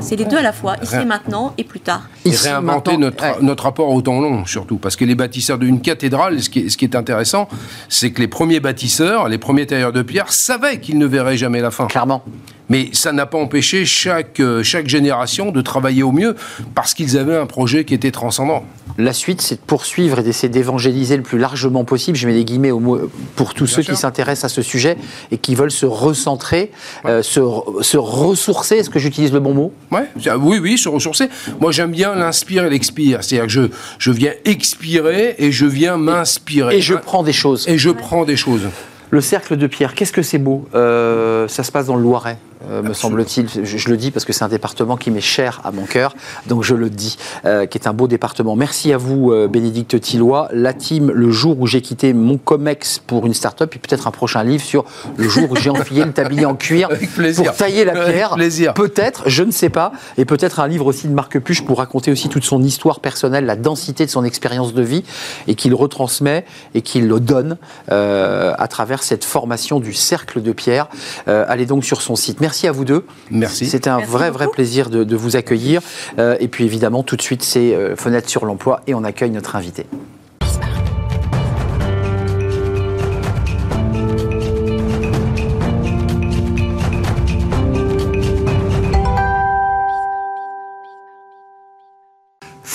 c'est 0.00 0.16
les 0.16 0.24
deux 0.24 0.36
à 0.38 0.42
la 0.42 0.52
fois, 0.52 0.76
ici 0.82 0.96
et 0.96 1.04
maintenant 1.04 1.54
et 1.58 1.64
plus 1.64 1.80
tard. 1.80 2.08
Et 2.24 2.30
Ici, 2.30 2.48
réinventer 2.48 2.96
notre, 2.96 3.22
ouais. 3.22 3.36
notre 3.42 3.64
rapport 3.64 3.88
au 3.90 4.02
temps 4.02 4.20
long, 4.20 4.44
surtout. 4.46 4.76
Parce 4.78 4.96
que 4.96 5.04
les 5.04 5.14
bâtisseurs 5.14 5.58
d'une 5.58 5.80
cathédrale, 5.80 6.42
ce 6.42 6.50
qui, 6.50 6.60
est, 6.60 6.68
ce 6.70 6.76
qui 6.76 6.84
est 6.84 6.96
intéressant, 6.96 7.48
c'est 7.88 8.10
que 8.10 8.20
les 8.20 8.28
premiers 8.28 8.60
bâtisseurs, 8.60 9.28
les 9.28 9.38
premiers 9.38 9.66
tailleurs 9.66 9.92
de 9.92 10.02
pierre, 10.02 10.32
savaient 10.32 10.80
qu'ils 10.80 10.98
ne 10.98 11.06
verraient 11.06 11.36
jamais 11.36 11.60
la 11.60 11.70
fin. 11.70 11.86
Clairement. 11.86 12.22
Mais 12.70 12.88
ça 12.92 13.12
n'a 13.12 13.26
pas 13.26 13.36
empêché 13.36 13.84
chaque, 13.84 14.40
euh, 14.40 14.62
chaque 14.62 14.86
génération 14.88 15.50
de 15.52 15.60
travailler 15.60 16.02
au 16.02 16.12
mieux 16.12 16.34
parce 16.74 16.94
qu'ils 16.94 17.18
avaient 17.18 17.36
un 17.36 17.44
projet 17.46 17.84
qui 17.84 17.92
était 17.92 18.10
transcendant. 18.12 18.64
La 18.98 19.12
suite, 19.12 19.40
c'est 19.40 19.56
de 19.56 19.60
poursuivre 19.60 20.18
et 20.18 20.22
d'essayer 20.22 20.48
d'évangéliser 20.48 21.16
le 21.16 21.22
plus 21.22 21.38
largement 21.38 21.84
possible. 21.84 22.16
Je 22.16 22.26
mets 22.26 22.34
des 22.34 22.44
guillemets 22.44 22.70
au 22.70 22.80
mot, 22.80 22.98
pour 23.36 23.54
tous 23.54 23.66
ceux 23.66 23.82
sûr. 23.82 23.94
qui 23.94 24.00
s'intéressent 24.00 24.50
à 24.50 24.54
ce 24.54 24.62
sujet 24.62 24.96
et 25.30 25.38
qui 25.38 25.54
veulent 25.54 25.70
se 25.70 25.86
recentrer, 25.86 26.70
euh, 27.06 27.22
se, 27.22 27.40
se 27.82 27.96
ressourcer. 27.96 28.76
Est-ce 28.76 28.90
que 28.90 28.98
j'utilise 28.98 29.32
le 29.32 29.40
bon 29.40 29.54
mot? 29.54 29.72
Ouais, 29.90 30.08
oui, 30.38 30.58
oui, 30.62 30.78
se 30.78 30.88
ressourcer. 30.88 31.28
Moi, 31.60 31.72
j'aime 31.72 31.90
bien 31.92 32.14
l'inspire 32.14 32.64
et 32.64 32.70
l'expire. 32.70 33.22
C'est-à-dire 33.24 33.46
que 33.46 33.52
je, 33.52 33.62
je 33.98 34.10
viens 34.10 34.32
expirer 34.44 35.34
et 35.38 35.50
je 35.50 35.66
viens 35.66 35.96
m'inspirer. 35.96 36.76
Et 36.76 36.80
je 36.80 36.94
prends 36.94 37.22
des 37.22 37.32
choses. 37.32 37.66
Et 37.68 37.78
je 37.78 37.90
prends 37.90 38.24
des 38.24 38.36
choses. 38.36 38.68
Le 39.10 39.20
cercle 39.20 39.56
de 39.56 39.66
pierre, 39.66 39.94
qu'est-ce 39.94 40.12
que 40.12 40.22
c'est 40.22 40.38
beau 40.38 40.68
Euh, 40.74 41.48
Ça 41.48 41.64
se 41.64 41.72
passe 41.72 41.86
dans 41.86 41.96
le 41.96 42.02
Loiret, 42.02 42.38
euh, 42.68 42.82
me 42.82 42.92
semble-t-il. 42.92 43.48
Je, 43.48 43.78
je 43.78 43.88
le 43.88 43.96
dis 43.96 44.10
parce 44.10 44.24
que 44.24 44.32
c'est 44.32 44.44
un 44.44 44.48
département 44.48 44.96
qui 44.96 45.10
m'est 45.10 45.20
cher 45.20 45.60
à 45.64 45.72
mon 45.72 45.84
cœur, 45.84 46.14
donc 46.46 46.62
je 46.62 46.74
le 46.74 46.90
dis, 46.90 47.16
euh, 47.44 47.66
qui 47.66 47.78
est 47.78 47.86
un 47.86 47.92
beau 47.92 48.06
département. 48.06 48.54
Merci 48.54 48.92
à 48.92 48.98
vous, 48.98 49.32
euh, 49.32 49.48
Bénédicte 49.48 49.98
Tillois. 50.00 50.48
La 50.52 50.72
team, 50.72 51.10
le 51.10 51.30
jour 51.30 51.58
où 51.58 51.66
j'ai 51.66 51.80
quitté 51.80 52.12
mon 52.12 52.36
COMEX 52.36 53.00
pour 53.06 53.26
une 53.26 53.34
start-up, 53.34 53.74
et 53.74 53.78
peut-être 53.78 54.06
un 54.06 54.10
prochain 54.10 54.44
livre 54.44 54.62
sur 54.62 54.84
le 55.16 55.28
jour 55.28 55.50
où 55.50 55.56
j'ai 55.56 55.70
enfilé 55.70 56.04
le 56.04 56.12
tablier 56.12 56.44
en 56.44 56.54
cuir 56.54 56.88
pour 57.36 57.52
tailler 57.54 57.84
la 57.84 57.92
Avec 57.92 58.14
pierre. 58.14 58.34
plaisir. 58.34 58.74
Peut-être, 58.74 59.22
je 59.26 59.42
ne 59.42 59.50
sais 59.52 59.70
pas. 59.70 59.92
Et 60.18 60.24
peut-être 60.24 60.60
un 60.60 60.68
livre 60.68 60.86
aussi 60.86 61.08
de 61.08 61.14
Marc 61.14 61.38
Puche 61.38 61.64
pour 61.64 61.78
raconter 61.78 62.10
aussi 62.10 62.28
toute 62.28 62.44
son 62.44 62.62
histoire 62.62 63.00
personnelle, 63.00 63.46
la 63.46 63.56
densité 63.56 64.04
de 64.04 64.10
son 64.10 64.24
expérience 64.24 64.74
de 64.74 64.82
vie, 64.82 65.04
et 65.46 65.54
qu'il 65.54 65.74
retransmet 65.74 66.44
et 66.74 66.82
qu'il 66.82 67.08
le 67.08 67.20
donne 67.20 67.56
à 67.88 68.68
travers 68.68 69.02
cette 69.02 69.24
formation 69.24 69.80
du 69.80 69.94
cercle 69.94 70.42
de 70.42 70.52
pierre. 70.52 70.88
Allez 71.26 71.66
donc 71.66 71.84
sur 71.84 72.02
son 72.02 72.16
site. 72.16 72.40
Merci 72.40 72.49
à 72.66 72.72
vous 72.72 72.84
deux. 72.84 73.04
Merci. 73.30 73.66
C'était 73.66 73.90
un 73.90 73.98
Merci 73.98 74.12
vrai, 74.12 74.30
vrai 74.30 74.48
plaisir 74.48 74.90
de, 74.90 75.04
de 75.04 75.16
vous 75.16 75.36
accueillir. 75.36 75.80
Euh, 76.18 76.36
et 76.40 76.48
puis 76.48 76.64
évidemment, 76.64 77.02
tout 77.02 77.16
de 77.16 77.22
suite, 77.22 77.42
c'est 77.42 77.74
euh, 77.74 77.96
Fenêtre 77.96 78.28
sur 78.28 78.44
l'emploi 78.44 78.82
et 78.86 78.94
on 78.94 79.04
accueille 79.04 79.30
notre 79.30 79.56
invité. 79.56 79.86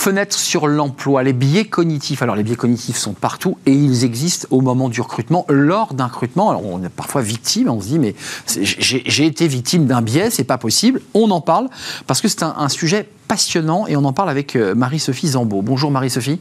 Fenêtre 0.05 0.37
sur 0.37 0.67
l'emploi, 0.67 1.23
les 1.23 1.33
biais 1.33 1.65
cognitifs. 1.65 2.21
Alors 2.21 2.35
les 2.35 2.43
biais 2.43 2.55
cognitifs 2.55 2.95
sont 2.95 3.13
partout 3.13 3.57
et 3.65 3.71
ils 3.71 4.03
existent 4.03 4.47
au 4.51 4.61
moment 4.61 4.87
du 4.87 5.01
recrutement, 5.01 5.47
lors 5.49 5.95
d'un 5.95 6.05
recrutement. 6.05 6.61
On 6.63 6.83
est 6.83 6.89
parfois 6.89 7.23
victime, 7.23 7.69
on 7.69 7.81
se 7.81 7.87
dit 7.87 7.97
mais 7.97 8.13
j'ai 8.47 9.25
été 9.25 9.47
victime 9.47 9.87
d'un 9.87 10.03
biais, 10.03 10.29
c'est 10.29 10.43
pas 10.43 10.59
possible. 10.59 11.01
On 11.15 11.31
en 11.31 11.41
parle 11.41 11.69
parce 12.05 12.21
que 12.21 12.27
c'est 12.27 12.43
un, 12.43 12.69
sujet 12.69 13.09
passionnant 13.27 13.87
et 13.87 13.95
on 13.95 14.05
en 14.05 14.13
parle 14.13 14.29
avec 14.29 14.55
euh, 14.55 14.75
Marie-Sophie 14.75 15.29
Zambeau. 15.29 15.63
Bonjour 15.63 15.89
Marie-Sophie, 15.89 16.39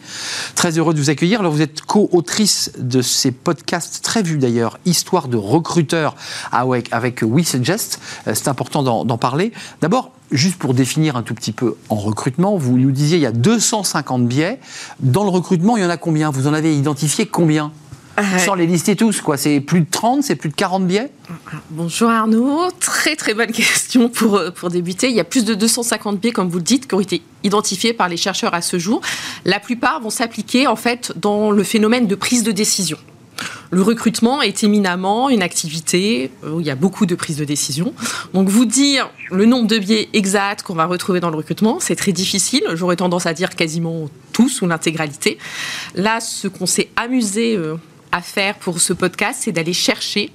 très 0.55 0.77
heureux 0.77 0.93
de 0.93 0.99
vous 0.99 1.09
accueillir. 1.09 1.41
Alors 1.41 1.51
vous 1.51 1.63
êtes 1.63 1.81
co-autrice 1.81 2.71
de 2.79 3.01
ces 3.01 3.31
podcasts 3.31 4.05
très 4.05 4.23
vus 4.23 4.37
d'ailleurs, 4.37 4.79
Histoire 4.85 5.27
de 5.27 5.39
recruteurs 5.39 6.17
avec, 6.53 6.93
avec 6.93 7.23
We 7.23 7.49
Suggest. 7.49 7.99
Euh, 8.29 8.33
C'est 8.35 8.49
important 8.49 8.83
d'en 8.83 9.17
parler. 9.17 9.53
D'abord, 9.81 10.13
juste 10.35 10.57
pour 10.57 10.75
définir 10.75 11.17
un 11.17 11.23
tout 11.23 11.35
petit 11.35 11.53
peu 11.53 11.77
en 11.89 11.97
recrutement, 11.97 12.57
vous 12.57 12.77
nous 12.77 12.91
disiez 12.91 13.17
il 13.17 13.23
y 13.23 13.27
a 13.27 13.33
250 13.33 14.27
biais. 14.27 14.59
Dans 15.01 15.25
le 15.25 15.31
recrutement, 15.31 15.77
il 15.77 15.83
y 15.83 15.87
en 15.87 15.91
a 15.91 15.97
combien? 15.97 16.31
Vous 16.31 16.47
en 16.47 16.53
avez 16.53 16.77
identifié 16.77 17.27
combien? 17.27 17.73
Sans 18.39 18.55
les 18.55 18.67
lister 18.67 18.95
tous, 18.95 19.21
quoi. 19.21 19.37
C'est 19.37 19.59
plus 19.61 19.81
de 19.81 19.87
30, 19.91 20.23
c'est 20.23 20.37
plus 20.37 20.49
de 20.49 20.55
40 20.55 20.87
biais? 20.87 21.11
Bonjour 21.71 22.11
Arnaud, 22.11 22.71
très 22.79 23.17
très 23.17 23.35
bonne 23.35 23.51
question 23.51 24.09
pour, 24.09 24.37
euh, 24.37 24.51
pour 24.51 24.71
débuter. 24.71 25.09
Il 25.09 25.17
y 25.17 25.21
a 25.21 25.25
plus 25.25 25.45
de 25.45 25.55
250 25.55 26.21
biais, 26.21 26.31
comme 26.31 26.49
vous 26.49 26.59
le 26.59 26.63
dites, 26.63 26.87
qui 26.87 26.95
ont 26.95 27.01
été 27.01 27.23
identifiés 27.43 27.93
par 27.93 28.09
les 28.09 28.17
chercheurs 28.17 28.55
à 28.55 28.61
ce 28.61 28.79
jour. 28.79 29.01
La 29.45 29.59
plupart 29.59 30.01
vont 30.01 30.11
s'appliquer 30.11 30.69
en 30.69 30.77
fait 30.77 31.13
dans 31.17 31.51
le 31.51 31.65
phénomène 31.65 32.07
de 32.07 32.15
prise 32.15 32.45
de 32.45 32.53
décision. 32.53 32.99
Le 33.71 33.83
recrutement 33.83 34.43
est 34.43 34.63
éminemment 34.63 35.31
une 35.31 35.43
activité 35.43 36.31
où 36.47 36.61
il 36.61 36.67
y 36.67 36.71
a 36.71 36.75
beaucoup 36.75 37.07
de 37.07 37.15
prise 37.15 37.37
de 37.37 37.45
décision. 37.45 37.93
Donc 38.33 38.49
vous 38.49 38.65
dire 38.65 39.11
le 39.31 39.47
nombre 39.47 39.67
de 39.67 39.79
biais 39.79 40.09
exacts 40.13 40.63
qu'on 40.63 40.75
va 40.75 40.87
retrouver 40.87 41.21
dans 41.21 41.31
le 41.31 41.37
recrutement, 41.37 41.79
c'est 41.81 41.97
très 41.97 42.13
difficile. 42.13 42.63
J'aurais 42.75 42.97
tendance 42.97 43.27
à 43.27 43.35
dire 43.35 43.51
quasiment 43.51 44.09
tous 44.33 44.63
ou 44.63 44.67
l'intégralité. 44.67 45.39
Là, 45.95 46.21
ce 46.21 46.49
qu'on 46.49 46.67
s'est 46.67 46.89
amusé 46.97 47.57
euh, 47.57 47.77
à 48.13 48.21
faire 48.21 48.57
pour 48.57 48.81
ce 48.81 48.93
podcast, 48.93 49.41
c'est 49.43 49.53
d'aller 49.53 49.73
chercher 49.73 50.31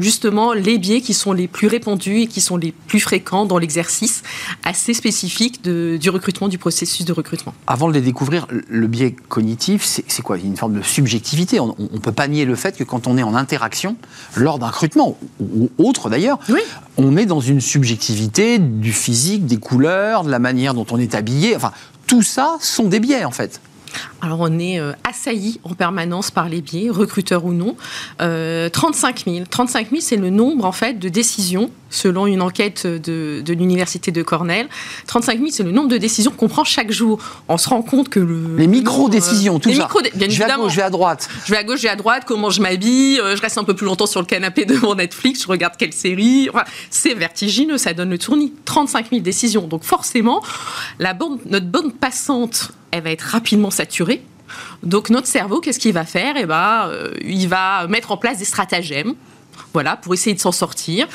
justement 0.00 0.52
les 0.52 0.78
biais 0.78 1.00
qui 1.00 1.14
sont 1.14 1.32
les 1.32 1.46
plus 1.48 1.68
répandus 1.68 2.20
et 2.22 2.26
qui 2.26 2.40
sont 2.40 2.56
les 2.56 2.72
plus 2.72 3.00
fréquents 3.00 3.44
dans 3.46 3.58
l'exercice 3.58 4.22
assez 4.64 4.94
spécifique 4.94 5.62
de- 5.62 5.96
du 6.00 6.10
recrutement, 6.10 6.48
du 6.48 6.58
processus 6.58 7.04
de 7.04 7.12
recrutement. 7.12 7.54
Avant 7.66 7.88
de 7.88 7.92
les 7.94 8.00
découvrir, 8.00 8.46
le 8.68 8.86
biais 8.86 9.14
cognitif, 9.28 9.84
c'est 9.84 10.04
c'est 10.08 10.22
quoi? 10.22 10.38
Une 10.38 10.56
forme 10.56 10.74
de 10.78 10.82
subjectivité. 10.82 11.60
On 11.60 11.76
ne 11.78 11.98
peut 11.98 12.12
pas 12.12 12.26
nier 12.28 12.44
le 12.44 12.54
fait 12.56 12.76
que 12.76 12.84
quand 12.84 13.06
on 13.06 13.16
est 13.18 13.22
en 13.22 13.34
interaction, 13.34 13.96
lors 14.36 14.58
d'un 14.58 14.66
recrutement, 14.68 15.16
ou, 15.38 15.70
ou 15.78 15.88
autre 15.88 16.10
d'ailleurs, 16.10 16.38
Oui. 16.48 16.60
on 16.96 17.16
est 17.16 17.26
dans 17.26 17.40
une 17.40 17.60
subjectivité 17.60 18.58
du 18.58 18.92
physique, 18.92 19.46
des 19.46 19.58
couleurs, 19.58 20.24
de 20.24 20.30
la 20.30 20.38
manière 20.38 20.74
dont 20.74 20.86
on 20.90 20.98
est 20.98 21.14
habillé. 21.14 21.54
Enfin, 21.56 21.72
tout 22.06 22.22
ça 22.22 22.56
sont 22.60 22.88
des 22.88 23.00
biais 23.00 23.24
en 23.24 23.30
fait. 23.30 23.60
Alors 24.20 24.40
on 24.40 24.58
est 24.58 24.78
euh, 24.78 24.92
assailli 25.08 25.60
en 25.64 25.74
permanence 25.74 26.30
par 26.30 26.48
les 26.48 26.60
biais, 26.60 26.90
recruteurs 26.90 27.44
ou 27.44 27.52
non. 27.52 27.76
Euh, 28.20 28.68
35 28.68 29.24
000. 29.26 29.44
35 29.48 29.90
000, 29.90 30.00
c'est 30.00 30.16
le 30.16 30.30
nombre 30.30 30.64
en 30.64 30.72
fait 30.72 30.98
de 30.98 31.08
décisions 31.08 31.70
selon 31.90 32.26
une 32.26 32.40
enquête 32.40 32.86
de, 32.86 33.42
de 33.44 33.52
l'université 33.52 34.10
de 34.12 34.22
Cornell. 34.22 34.68
35 35.06 35.38
000, 35.38 35.50
c'est 35.50 35.62
le 35.62 35.72
nombre 35.72 35.88
de 35.88 35.96
décisions 35.98 36.30
qu'on 36.30 36.48
prend 36.48 36.64
chaque 36.64 36.90
jour. 36.90 37.18
On 37.48 37.58
se 37.58 37.68
rend 37.68 37.82
compte 37.82 38.08
que 38.08 38.20
le 38.20 38.56
Les 38.56 38.66
micro-décisions, 38.66 39.56
euh, 39.56 39.58
tout 39.58 39.68
les 39.68 39.74
ça. 39.76 39.82
micro-dé- 39.82 40.12
bien 40.14 40.28
je 40.28 40.38
vais 40.38 40.44
à 40.44 40.56
gauche, 40.56 40.70
je 40.72 40.76
vais 40.76 40.82
à 40.82 40.90
droite. 40.90 41.28
Je 41.44 41.50
vais 41.50 41.58
à 41.58 41.64
gauche, 41.64 41.78
je 41.78 41.82
vais 41.84 41.88
à 41.88 41.96
droite, 41.96 42.22
comment 42.26 42.50
je 42.50 42.62
m'habille, 42.62 43.18
euh, 43.20 43.36
je 43.36 43.42
reste 43.42 43.58
un 43.58 43.64
peu 43.64 43.74
plus 43.74 43.86
longtemps 43.86 44.06
sur 44.06 44.20
le 44.20 44.26
canapé 44.26 44.64
devant 44.66 44.94
Netflix, 44.94 45.42
je 45.42 45.48
regarde 45.48 45.74
quelle 45.76 45.92
série. 45.92 46.48
Enfin, 46.52 46.64
c'est 46.90 47.14
vertigineux, 47.14 47.76
ça 47.78 47.92
donne 47.92 48.10
le 48.10 48.18
tournis. 48.18 48.52
35 48.64 49.10
000 49.10 49.22
décisions. 49.22 49.66
Donc 49.66 49.84
forcément, 49.84 50.42
la 50.98 51.12
bande, 51.14 51.38
notre 51.46 51.66
bande 51.66 51.92
passante, 51.94 52.72
elle 52.92 53.02
va 53.02 53.10
être 53.10 53.22
rapidement 53.22 53.70
saturée. 53.70 54.22
Donc 54.82 55.10
notre 55.10 55.26
cerveau, 55.26 55.60
qu'est-ce 55.60 55.78
qu'il 55.78 55.92
va 55.92 56.04
faire? 56.04 56.34
Eh 56.36 56.46
ben, 56.46 56.86
euh, 56.88 57.10
il 57.24 57.46
va 57.48 57.86
mettre 57.88 58.10
en 58.12 58.16
place 58.16 58.38
des 58.38 58.44
stratagèmes. 58.44 59.14
Voilà, 59.72 59.96
pour 59.96 60.14
essayer 60.14 60.34
de 60.34 60.40
s'en 60.40 60.52
sortir. 60.52 61.06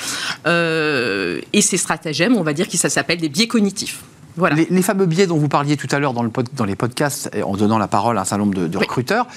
Euh, 0.48 1.42
et 1.54 1.62
ces 1.62 1.78
stratagèmes, 1.78 2.36
on 2.36 2.44
va 2.44 2.54
dire 2.54 2.68
que 2.68 2.78
ça 2.78 2.90
s'appelle 2.90 3.20
des 3.20 3.30
biais 3.30 3.48
cognitifs. 3.48 4.02
Voilà. 4.38 4.56
Les, 4.56 4.68
les 4.70 4.82
fameux 4.82 5.06
biais 5.06 5.28
dont 5.28 5.38
vous 5.38 5.48
parliez 5.48 5.78
tout 5.78 5.88
à 5.92 6.00
l'heure 6.00 6.14
dans, 6.14 6.24
le 6.24 6.30
pod- 6.30 6.50
dans 6.54 6.66
les 6.66 6.76
podcasts, 6.76 7.30
en 7.46 7.56
donnant 7.56 7.78
la 7.78 7.88
parole 7.88 8.18
à 8.18 8.22
un 8.22 8.26
certain 8.26 8.44
nombre 8.44 8.56
de, 8.56 8.68
de 8.68 8.78
Oui. 8.78 8.84
recruteurs, 8.84 9.28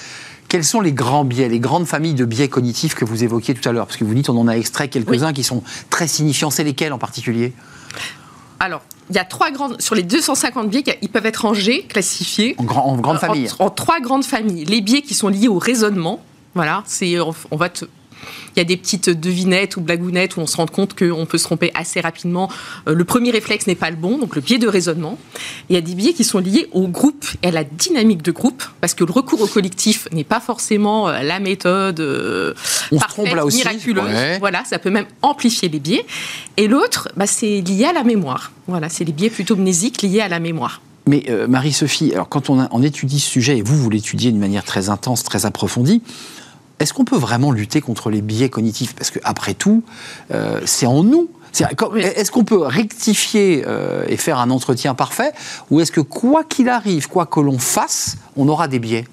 quels 0.49 0.65
sont 0.65 0.81
les 0.81 0.91
grands 0.91 1.23
biais, 1.23 1.47
les 1.47 1.59
grandes 1.59 1.85
familles 1.87 2.15
de 2.15 2.25
biais 2.25 2.47
cognitifs 2.49 2.95
que 2.95 3.05
vous 3.05 3.23
évoquiez 3.23 3.53
tout 3.53 3.67
à 3.69 3.71
l'heure? 3.71 3.85
Parce 3.85 3.97
que 3.97 4.03
vous 4.03 4.13
dites 4.13 4.29
on 4.29 4.37
en 4.37 4.47
a 4.47 4.53
extrait 4.57 4.87
quelques-uns 4.89 5.31
qui 5.31 5.43
sont 5.43 5.63
très 5.89 6.07
signifiants. 6.07 6.49
C'est 6.49 6.63
lesquels 6.63 6.91
en 6.91 6.97
particulier? 6.97 7.53
Alors, 8.59 8.81
il 9.09 9.15
y 9.15 9.19
a 9.19 9.23
trois 9.25 9.51
grandes, 9.51 9.79
sur 9.81 9.95
les 9.95 10.03
250 10.03 10.69
biais, 10.69 10.83
ils 11.01 11.07
peuvent 11.09 11.25
être 11.25 11.43
rangés, 11.45 11.83
classifiés. 11.83 12.55
En, 12.57 12.63
grand, 12.65 12.85
en 12.85 12.97
grande 12.97 13.15
euh, 13.15 13.19
famille. 13.19 13.47
En, 13.59 13.65
en 13.67 13.69
trois 13.69 13.99
grandes 14.01 14.25
familles. 14.25 14.65
Les 14.65 14.81
biais 14.81 15.01
qui 15.01 15.13
sont 15.13 15.29
liés 15.29 15.47
au 15.47 15.59
raisonnement. 15.59 16.21
Voilà, 16.55 16.83
c'est, 16.85 17.19
on, 17.21 17.33
on 17.51 17.55
va 17.57 17.69
te, 17.69 17.85
il 18.55 18.59
y 18.59 18.61
a 18.61 18.63
des 18.65 18.77
petites 18.77 19.09
devinettes 19.09 19.77
ou 19.77 19.81
blagounettes 19.81 20.37
où 20.37 20.41
on 20.41 20.47
se 20.47 20.57
rend 20.57 20.65
compte 20.65 20.97
qu'on 20.97 21.25
peut 21.25 21.37
se 21.37 21.43
tromper 21.43 21.71
assez 21.75 22.01
rapidement. 22.01 22.49
Euh, 22.87 22.93
le 22.93 23.03
premier 23.05 23.31
réflexe 23.31 23.67
n'est 23.67 23.75
pas 23.75 23.89
le 23.89 23.95
bon, 23.95 24.17
donc 24.17 24.35
le 24.35 24.41
biais 24.41 24.57
de 24.57 24.67
raisonnement. 24.67 25.17
Il 25.69 25.75
y 25.75 25.77
a 25.77 25.81
des 25.81 25.95
biais 25.95 26.13
qui 26.13 26.23
sont 26.23 26.39
liés 26.39 26.67
au 26.71 26.87
groupe 26.87 27.25
et 27.43 27.47
à 27.47 27.51
la 27.51 27.63
dynamique 27.63 28.21
de 28.21 28.31
groupe, 28.31 28.63
parce 28.81 28.93
que 28.93 29.03
le 29.03 29.11
recours 29.11 29.41
au 29.41 29.47
collectif 29.47 30.07
n'est 30.11 30.23
pas 30.23 30.39
forcément 30.39 31.09
euh, 31.09 31.21
la 31.21 31.39
méthode 31.39 31.99
euh, 31.99 32.53
On 32.91 32.95
se 32.95 32.99
parfaite, 32.99 33.25
trompe 33.25 33.35
là 33.35 33.45
aussi. 33.45 33.57
miraculeuse. 33.57 34.03
Ouais. 34.03 34.39
Voilà, 34.39 34.63
ça 34.65 34.79
peut 34.79 34.89
même 34.89 35.05
amplifier 35.21 35.69
les 35.69 35.79
biais. 35.79 36.05
Et 36.57 36.67
l'autre, 36.67 37.09
bah, 37.15 37.27
c'est 37.27 37.61
lié 37.61 37.85
à 37.85 37.93
la 37.93 38.03
mémoire. 38.03 38.51
Voilà, 38.67 38.89
c'est 38.89 39.03
les 39.05 39.13
biais 39.13 39.29
plutôt 39.29 39.55
mnésiques 39.55 40.01
liés 40.01 40.21
à 40.21 40.27
la 40.27 40.39
mémoire. 40.39 40.81
Mais 41.07 41.23
euh, 41.29 41.47
Marie-Sophie, 41.47 42.11
alors 42.13 42.29
quand 42.29 42.49
on, 42.51 42.59
a- 42.59 42.67
on 42.71 42.83
étudie 42.83 43.19
ce 43.19 43.29
sujet, 43.29 43.57
et 43.57 43.61
vous, 43.63 43.75
vous 43.77 43.89
l'étudiez 43.89 44.29
d'une 44.31 44.39
manière 44.39 44.63
très 44.63 44.89
intense, 44.89 45.23
très 45.23 45.45
approfondie, 45.47 46.03
est-ce 46.79 46.93
qu'on 46.93 47.05
peut 47.05 47.17
vraiment 47.17 47.51
lutter 47.51 47.81
contre 47.81 48.09
les 48.09 48.21
biais 48.21 48.49
cognitifs? 48.49 48.95
Parce 48.95 49.11
qu'après 49.11 49.53
tout, 49.53 49.83
euh, 50.31 50.61
c'est 50.65 50.85
en 50.85 51.03
nous. 51.03 51.29
Est-ce 51.97 52.31
qu'on 52.31 52.43
peut 52.43 52.61
rectifier 52.61 53.63
euh, 53.67 54.05
et 54.07 54.17
faire 54.17 54.39
un 54.39 54.49
entretien 54.49 54.93
parfait? 54.93 55.33
Ou 55.71 55.81
est-ce 55.81 55.91
que 55.91 56.01
quoi 56.01 56.43
qu'il 56.43 56.69
arrive, 56.69 57.07
quoi 57.07 57.25
que 57.25 57.39
l'on 57.39 57.59
fasse, 57.59 58.17
on 58.37 58.47
aura 58.47 58.67
des 58.67 58.79
biais? 58.79 59.05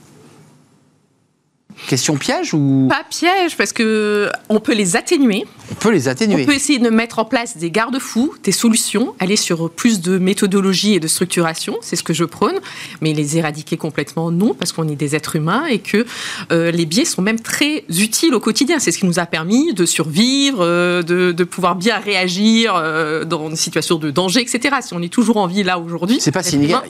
Question 1.89 2.17
piège 2.17 2.55
ou? 2.55 2.87
Pas 2.89 3.05
piège, 3.09 3.57
parce 3.57 3.73
que 3.73 4.29
on 4.49 4.61
peut 4.61 4.75
les 4.75 4.97
atténuer. 4.97 5.45
on 5.71 5.75
peut 5.75 5.93
les 5.93 6.09
atténuer 6.09 6.43
On 6.43 6.47
peut 6.47 6.55
essayer 6.55 6.79
de 6.79 6.89
mettre 6.91 7.19
en 7.19 7.25
place 7.25 7.57
des 7.59 7.71
garde-fous, 7.71 8.35
des 8.43 8.51
solutions, 8.53 9.15
aller 9.21 9.37
sur 9.37 9.71
plus 9.71 10.01
de 10.01 10.19
méthodologie 10.19 10.95
et 10.95 11.01
de 11.01 11.07
structuration, 11.07 11.77
c'est 11.83 11.97
ce 11.97 12.03
que 12.03 12.15
je 12.15 12.25
prône, 12.25 12.57
mais 13.03 13.13
les 13.13 13.37
éradiquer 13.37 13.77
complètement, 13.77 14.31
non, 14.31 14.55
parce 14.55 14.73
qu'on 14.73 14.89
est 14.89 14.97
des 14.97 15.15
êtres 15.15 15.37
humains 15.37 15.67
et 15.67 15.79
que 15.79 16.07
euh, 16.51 16.71
les 16.71 16.87
biais 16.87 17.05
sont 17.05 17.23
même 17.23 17.39
très 17.41 17.85
utiles 17.89 18.35
au 18.35 18.41
quotidien. 18.41 18.79
C'est 18.79 18.91
ce 18.91 18.99
qui 18.99 19.07
nous 19.07 19.19
a 19.19 19.27
permis 19.27 19.75
de 19.75 19.85
survivre, 19.87 20.61
euh, 20.63 21.03
de, 21.03 21.33
de 21.33 21.45
pouvoir 21.45 21.77
bien 21.77 21.99
réagir 21.99 22.75
euh, 22.75 23.25
dans 23.25 23.51
des 23.51 23.57
situations 23.57 23.97
de 23.99 24.11
danger, 24.11 24.41
etc. 24.41 24.77
Si 24.81 24.95
on 24.95 25.03
est 25.03 25.13
toujours 25.13 25.37
en 25.37 25.47
vie 25.47 25.63
là 25.63 25.79
aujourd'hui, 25.79 26.19
C'est 26.21 26.33
pas 26.33 26.43
si 26.43 26.57
négatif. 26.57 26.89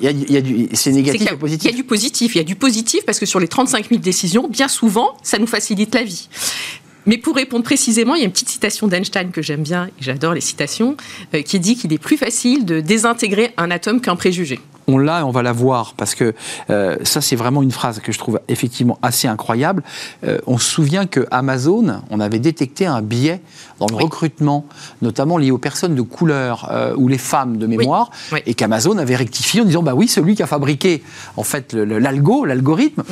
c'est 0.75 0.93
négatif 0.93 1.23
et 1.23 1.25
Il 1.25 1.33
y 1.35 1.37
positif. 1.37 1.71
a 1.71 1.75
du 1.75 1.85
positif. 1.85 2.35
Il 2.35 2.39
y 2.39 2.41
a 2.41 2.45
du 2.45 2.55
positif 2.57 3.05
parce 3.05 3.19
que 3.19 3.27
sur 3.27 3.41
les 3.41 3.49
35 3.49 3.89
000 3.89 4.01
décisions, 4.01 4.49
bien 4.49 4.69
souvent, 4.77 5.17
ça 5.23 5.39
nous 5.39 5.47
facilite 5.47 5.95
la 5.95 6.05
vie. 6.05 6.29
Mais 7.07 7.19
pour 7.19 7.37
répondre 7.37 7.65
précisément, 7.65 8.15
il 8.15 8.19
y 8.19 8.23
a 8.23 8.27
une 8.27 8.33
petite 8.33 8.49
citation 8.49 8.89
d'Einstein 8.89 9.31
que 9.31 9.41
j'aime 9.41 9.63
bien, 9.63 9.87
et 9.87 10.03
j'adore 10.03 10.35
les 10.35 10.41
citations, 10.41 10.97
euh, 11.35 11.43
qui 11.43 11.61
dit 11.61 11.77
qu'il 11.77 11.93
est 11.93 11.99
plus 11.99 12.17
facile 12.17 12.65
de 12.65 12.81
désintégrer 12.81 13.53
un 13.57 13.71
atome 13.71 14.01
qu'un 14.01 14.17
préjugé. 14.17 14.59
On 14.89 14.99
l'a 14.99 15.21
et 15.21 15.23
on 15.23 15.31
va 15.31 15.43
la 15.43 15.53
voir 15.53 15.95
parce 15.97 16.15
que 16.15 16.35
euh, 16.71 16.97
ça 17.03 17.21
c'est 17.21 17.37
vraiment 17.37 17.63
une 17.63 17.73
phrase 17.73 18.01
que 18.01 18.13
je 18.13 18.19
trouve 18.19 18.41
effectivement 18.49 18.99
assez 19.03 19.29
incroyable. 19.29 19.83
Euh, 20.25 20.39
on 20.47 20.59
se 20.59 20.69
souvient 20.69 21.07
que 21.07 21.27
Amazon, 21.31 22.03
on 22.11 22.21
avait 22.21 22.39
détecté 22.39 22.87
un 22.87 23.03
biais 23.03 23.41
dans 23.79 23.87
le 23.89 23.95
Oui. 23.97 24.05
recrutement, 24.05 24.65
notamment 25.03 25.39
lié 25.39 25.51
aux 25.51 25.59
personnes 25.59 25.95
de 25.95 26.03
couleur 26.03 26.69
euh, 26.71 26.95
ou 26.97 27.09
les 27.09 27.19
femmes 27.19 27.57
de 27.59 27.67
mémoire, 27.67 28.11
Oui. 28.33 28.41
et 28.47 28.55
qu'Amazon 28.55 28.97
avait 28.99 29.17
rectifié 29.17 29.61
en 29.61 29.65
disant 29.65 29.83
bah 29.83 29.95
oui 29.95 30.09
celui 30.09 30.35
qui 30.35 30.43
a 30.43 30.47
fabriqué 30.47 31.03
en 31.37 31.43
fait 31.43 31.75
l'algo, 31.75 32.45
l'algorithme, 32.45 33.03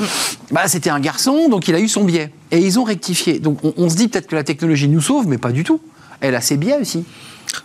bah 0.52 0.68
c'était 0.68 0.90
un 0.90 1.00
garçon 1.00 1.48
donc 1.48 1.68
il 1.68 1.74
a 1.74 1.80
eu 1.80 1.88
son 1.88 2.04
biais 2.04 2.30
et 2.50 2.58
ils 2.58 2.78
ont 2.78 2.84
rectifié. 2.84 3.38
Donc 3.40 3.58
on, 3.64 3.74
on 3.76 3.90
se 3.90 3.96
dit 3.96 4.08
peut-être 4.08 4.26
que 4.28 4.36
la 4.36 4.44
technologie 4.44 4.88
nous 4.88 5.00
sauve, 5.00 5.26
mais 5.26 5.38
pas 5.38 5.50
du 5.52 5.64
tout. 5.64 5.80
Elle 6.20 6.36
a 6.36 6.40
ses 6.40 6.56
biais 6.56 6.78
aussi. 6.80 7.04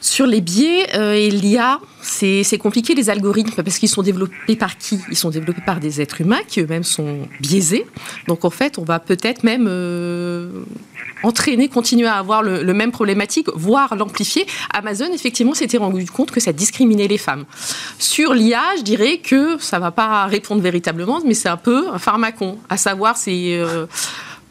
Sur 0.02 0.28
les 0.28 0.42
biais 0.42 0.88
euh, 0.96 1.14
et 1.14 1.30
l'IA, 1.30 1.80
c'est 2.02 2.44
c'est 2.44 2.58
compliqué 2.58 2.96
les 2.96 3.10
algorithmes 3.10 3.64
parce 3.64 3.78
qu'ils 3.78 3.90
sont 3.90 4.02
développés 4.02 4.56
par 4.56 4.78
qui? 4.78 5.00
Ils 5.10 5.18
sont 5.18 5.30
développés 5.30 5.62
par 5.66 5.80
des 5.80 6.02
êtres 6.02 6.22
humains 6.22 6.42
qui 6.48 6.62
eux-mêmes 6.62 6.84
sont 6.84 7.28
biaisés. 7.40 7.86
Donc 8.28 8.46
en 8.46 8.50
fait, 8.50 8.78
on 8.78 8.84
va 8.84 9.00
peut-être 9.00 9.44
même 9.44 9.68
euh, 9.68 10.50
entraîner, 11.24 11.68
continuer 11.68 12.08
à 12.08 12.16
avoir 12.16 12.44
le, 12.44 12.74
même 12.74 12.92
problématique, 12.92 13.48
voire 13.54 13.96
l'amplifier. 13.96 14.46
Amazon, 14.74 15.12
effectivement, 15.14 15.54
s'était 15.54 15.78
rendu 15.78 16.06
compte 16.06 16.32
que 16.32 16.40
ça 16.40 16.54
discriminait 16.54 17.08
les 17.08 17.18
femmes. 17.18 17.46
Sur 17.98 18.34
l'IA, 18.34 18.62
je 18.78 18.84
dirais 18.84 19.18
que 19.18 19.58
ça 19.60 19.80
va 19.80 19.92
pas 19.92 20.26
répondre 20.26 20.62
véritablement, 20.62 21.22
mais 21.26 21.34
c'est 21.34 21.50
un 21.50 21.58
peu 21.58 21.90
un 21.90 22.00
pharmacon, 22.00 22.58
à 22.70 22.78
savoir 22.78 23.18
c'est 23.18 23.60
euh, 23.60 23.86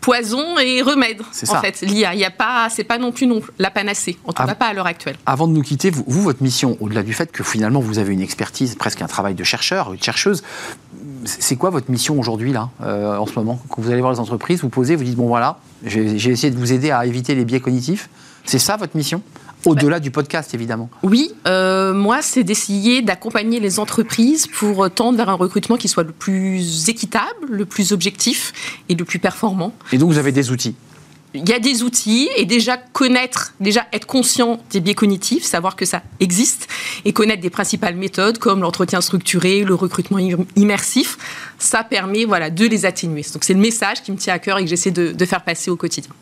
poison 0.09 0.59
et 0.59 0.82
remède. 0.82 1.22
C'est 1.32 1.48
En 1.50 1.54
ça. 1.54 1.61
fait, 1.61 1.80
l'IA, 1.82 2.14
il 2.14 2.20
y 2.20 2.24
a 2.24 2.30
pas, 2.30 2.68
c'est 2.70 2.84
pas 2.84 2.98
non 2.98 3.12
plus 3.12 3.26
non 3.26 3.40
la 3.59 3.70
panacée. 3.70 4.16
En 4.24 4.32
tout 4.32 4.44
cas, 4.44 4.54
pas 4.54 4.66
à 4.66 4.72
l'heure 4.72 4.86
actuelle. 4.86 5.16
Avant 5.26 5.46
de 5.46 5.52
nous 5.52 5.62
quitter, 5.62 5.90
vous, 5.90 6.04
vous, 6.06 6.22
votre 6.22 6.42
mission, 6.42 6.76
au-delà 6.80 7.02
du 7.02 7.12
fait 7.12 7.30
que 7.30 7.44
finalement 7.44 7.80
vous 7.80 7.98
avez 7.98 8.12
une 8.12 8.20
expertise, 8.20 8.74
presque 8.74 9.02
un 9.02 9.06
travail 9.06 9.34
de 9.34 9.44
chercheur, 9.44 9.92
de 9.92 10.02
chercheuse, 10.02 10.42
c'est 11.24 11.56
quoi 11.56 11.70
votre 11.70 11.90
mission 11.90 12.18
aujourd'hui, 12.18 12.52
là, 12.52 12.70
euh, 12.82 13.16
en 13.16 13.26
ce 13.26 13.32
moment? 13.34 13.61
Quand 13.68 13.82
vous 13.82 13.90
allez 13.90 14.00
voir 14.00 14.12
les 14.12 14.20
entreprises, 14.20 14.61
vous 14.62 14.68
posez, 14.68 14.96
vous 14.96 15.04
dites, 15.04 15.16
bon 15.16 15.26
voilà, 15.28 15.59
j'ai 15.84 16.30
essayé 16.30 16.50
de 16.50 16.59
vous 16.59 16.72
aider 16.72 16.90
à 16.90 17.04
éviter 17.06 17.34
les 17.34 17.44
biais 17.44 17.61
cognitifs. 17.61 18.09
C'est 18.44 18.59
ça 18.59 18.76
votre 18.76 18.96
mission? 18.96 19.20
Au-delà 19.64 20.00
du 20.00 20.11
podcast, 20.11 20.54
évidemment. 20.54 20.88
Oui, 21.02 21.32
euh, 21.46 21.92
moi, 21.92 22.22
c'est 22.22 22.44
d'essayer 22.44 23.02
d'accompagner 23.02 23.61
les 23.61 23.78
entreprises 23.78 24.46
pour 24.46 24.84
euh, 24.84 24.88
tendre 24.88 25.18
vers 25.18 25.28
un 25.28 25.34
recrutement 25.34 25.76
qui 25.76 25.88
soit 25.88 26.04
le 26.04 26.12
plus 26.12 26.88
équitable, 26.88 27.46
le 27.48 27.64
plus 27.66 27.92
objectif 27.92 28.52
et 28.88 28.94
le 28.94 29.04
plus 29.04 29.18
performant. 29.18 29.72
Et 29.92 29.98
donc 29.98 30.11
vous 30.12 30.18
avez 30.18 30.32
des 30.32 30.50
outils. 30.50 30.74
Il 31.34 31.46
y 31.46 31.52
a 31.52 31.59
des 31.59 31.82
outils 31.82 32.28
et 32.36 32.46
déjà 32.46 32.78
connaître, 32.78 33.52
déjà 33.61 33.86
être 33.92 34.06
conscient 34.06 34.59
des 34.70 34.80
biais 34.80 34.94
cognitifs, 34.94 35.44
savoir 35.44 35.76
que 35.76 35.84
ça 35.84 36.02
existe 36.20 36.68
et 37.04 37.12
connaître 37.12 37.42
des 37.42 37.50
principales 37.50 37.96
méthodes 37.96 38.38
comme 38.38 38.62
l'entretien 38.62 39.02
structuré, 39.02 39.62
le 39.62 39.74
recrutement 39.74 40.16
im- 40.16 40.46
immersif, 40.56 41.18
ça 41.59 41.84
permet 41.84 42.24
voilà 42.24 42.48
de 42.48 42.64
les 42.64 42.86
atténuer. 42.86 43.26
Donc 43.34 43.44
c'est 43.44 43.52
le 43.52 43.61
message 43.61 44.02
qui 44.02 44.11
me 44.11 44.16
tient 44.16 44.32
à 44.32 44.38
cœur 44.38 44.56
et 44.59 44.64
que 44.64 44.70
j'essaie 44.70 44.90
de, 44.90 45.12
de 45.12 45.24
faire 45.26 45.44
passer 45.44 45.70
au 45.70 45.76
quotidien. 45.76 46.12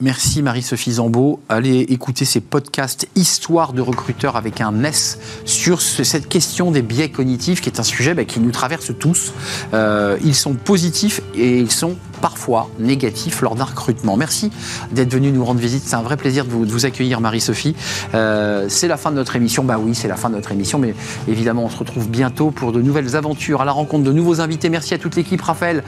Merci 0.00 0.42
Marie-Sophie 0.42 0.94
Zambeau. 0.94 1.40
Allez 1.48 1.80
écouter 1.80 2.24
ces 2.24 2.40
podcasts 2.40 3.06
Histoire 3.14 3.72
de 3.72 3.80
recruteurs 3.80 4.34
avec 4.36 4.60
un 4.60 4.82
S 4.82 5.18
sur 5.44 5.80
ce- 5.80 6.02
cette 6.02 6.28
question 6.28 6.72
des 6.72 6.82
biais 6.82 7.10
cognitifs 7.10 7.60
qui 7.60 7.68
est 7.70 7.78
un 7.78 7.84
sujet 7.84 8.12
bah, 8.12 8.24
qui 8.24 8.40
nous 8.40 8.50
traverse 8.50 8.90
tous. 8.98 9.32
Euh, 9.72 10.18
ils 10.24 10.34
sont 10.34 10.54
positifs 10.54 11.20
et 11.36 11.58
ils 11.60 11.70
sont 11.70 11.96
parfois 12.24 12.70
négatifs 12.78 13.42
lors 13.42 13.54
d'un 13.54 13.64
recrutement. 13.64 14.16
Merci 14.16 14.50
d'être 14.92 15.12
venu 15.12 15.30
nous 15.30 15.44
rendre 15.44 15.60
visite. 15.60 15.82
C'est 15.84 15.94
un 15.94 16.00
vrai 16.00 16.16
plaisir 16.16 16.46
de 16.46 16.50
vous, 16.50 16.64
de 16.64 16.72
vous 16.72 16.86
accueillir 16.86 17.20
Marie-Sophie. 17.20 17.76
Euh, 18.14 18.64
c'est 18.70 18.88
la 18.88 18.96
fin 18.96 19.10
de 19.10 19.16
notre 19.16 19.36
émission. 19.36 19.62
Bah 19.62 19.76
oui, 19.78 19.94
c'est 19.94 20.08
la 20.08 20.16
fin 20.16 20.30
de 20.30 20.34
notre 20.34 20.50
émission, 20.50 20.78
mais 20.78 20.94
évidemment 21.28 21.64
on 21.64 21.68
se 21.68 21.76
retrouve 21.76 22.08
bientôt 22.08 22.50
pour 22.50 22.72
de 22.72 22.80
nouvelles 22.80 23.14
aventures, 23.14 23.60
à 23.60 23.66
la 23.66 23.72
rencontre 23.72 24.04
de 24.04 24.12
nouveaux 24.12 24.40
invités. 24.40 24.70
Merci 24.70 24.94
à 24.94 24.98
toute 24.98 25.16
l'équipe, 25.16 25.42
Raphaël, 25.42 25.84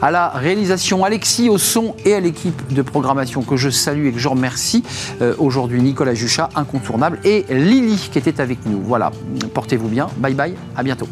à 0.00 0.12
la 0.12 0.28
réalisation, 0.28 1.04
Alexis 1.04 1.48
au 1.48 1.58
son 1.58 1.96
et 2.04 2.14
à 2.14 2.20
l'équipe 2.20 2.72
de 2.72 2.82
programmation 2.82 3.42
que 3.42 3.56
je 3.56 3.68
salue 3.68 4.06
et 4.06 4.12
que 4.12 4.20
je 4.20 4.28
remercie. 4.28 4.84
Euh, 5.22 5.34
Aujourd'hui, 5.38 5.82
Nicolas 5.82 6.14
Juchat, 6.14 6.50
incontournable, 6.54 7.18
et 7.24 7.46
Lily 7.50 8.10
qui 8.12 8.18
était 8.18 8.40
avec 8.40 8.64
nous. 8.64 8.80
Voilà, 8.80 9.10
portez-vous 9.54 9.88
bien. 9.88 10.06
Bye 10.18 10.34
bye, 10.34 10.54
à 10.76 10.84
bientôt. 10.84 11.08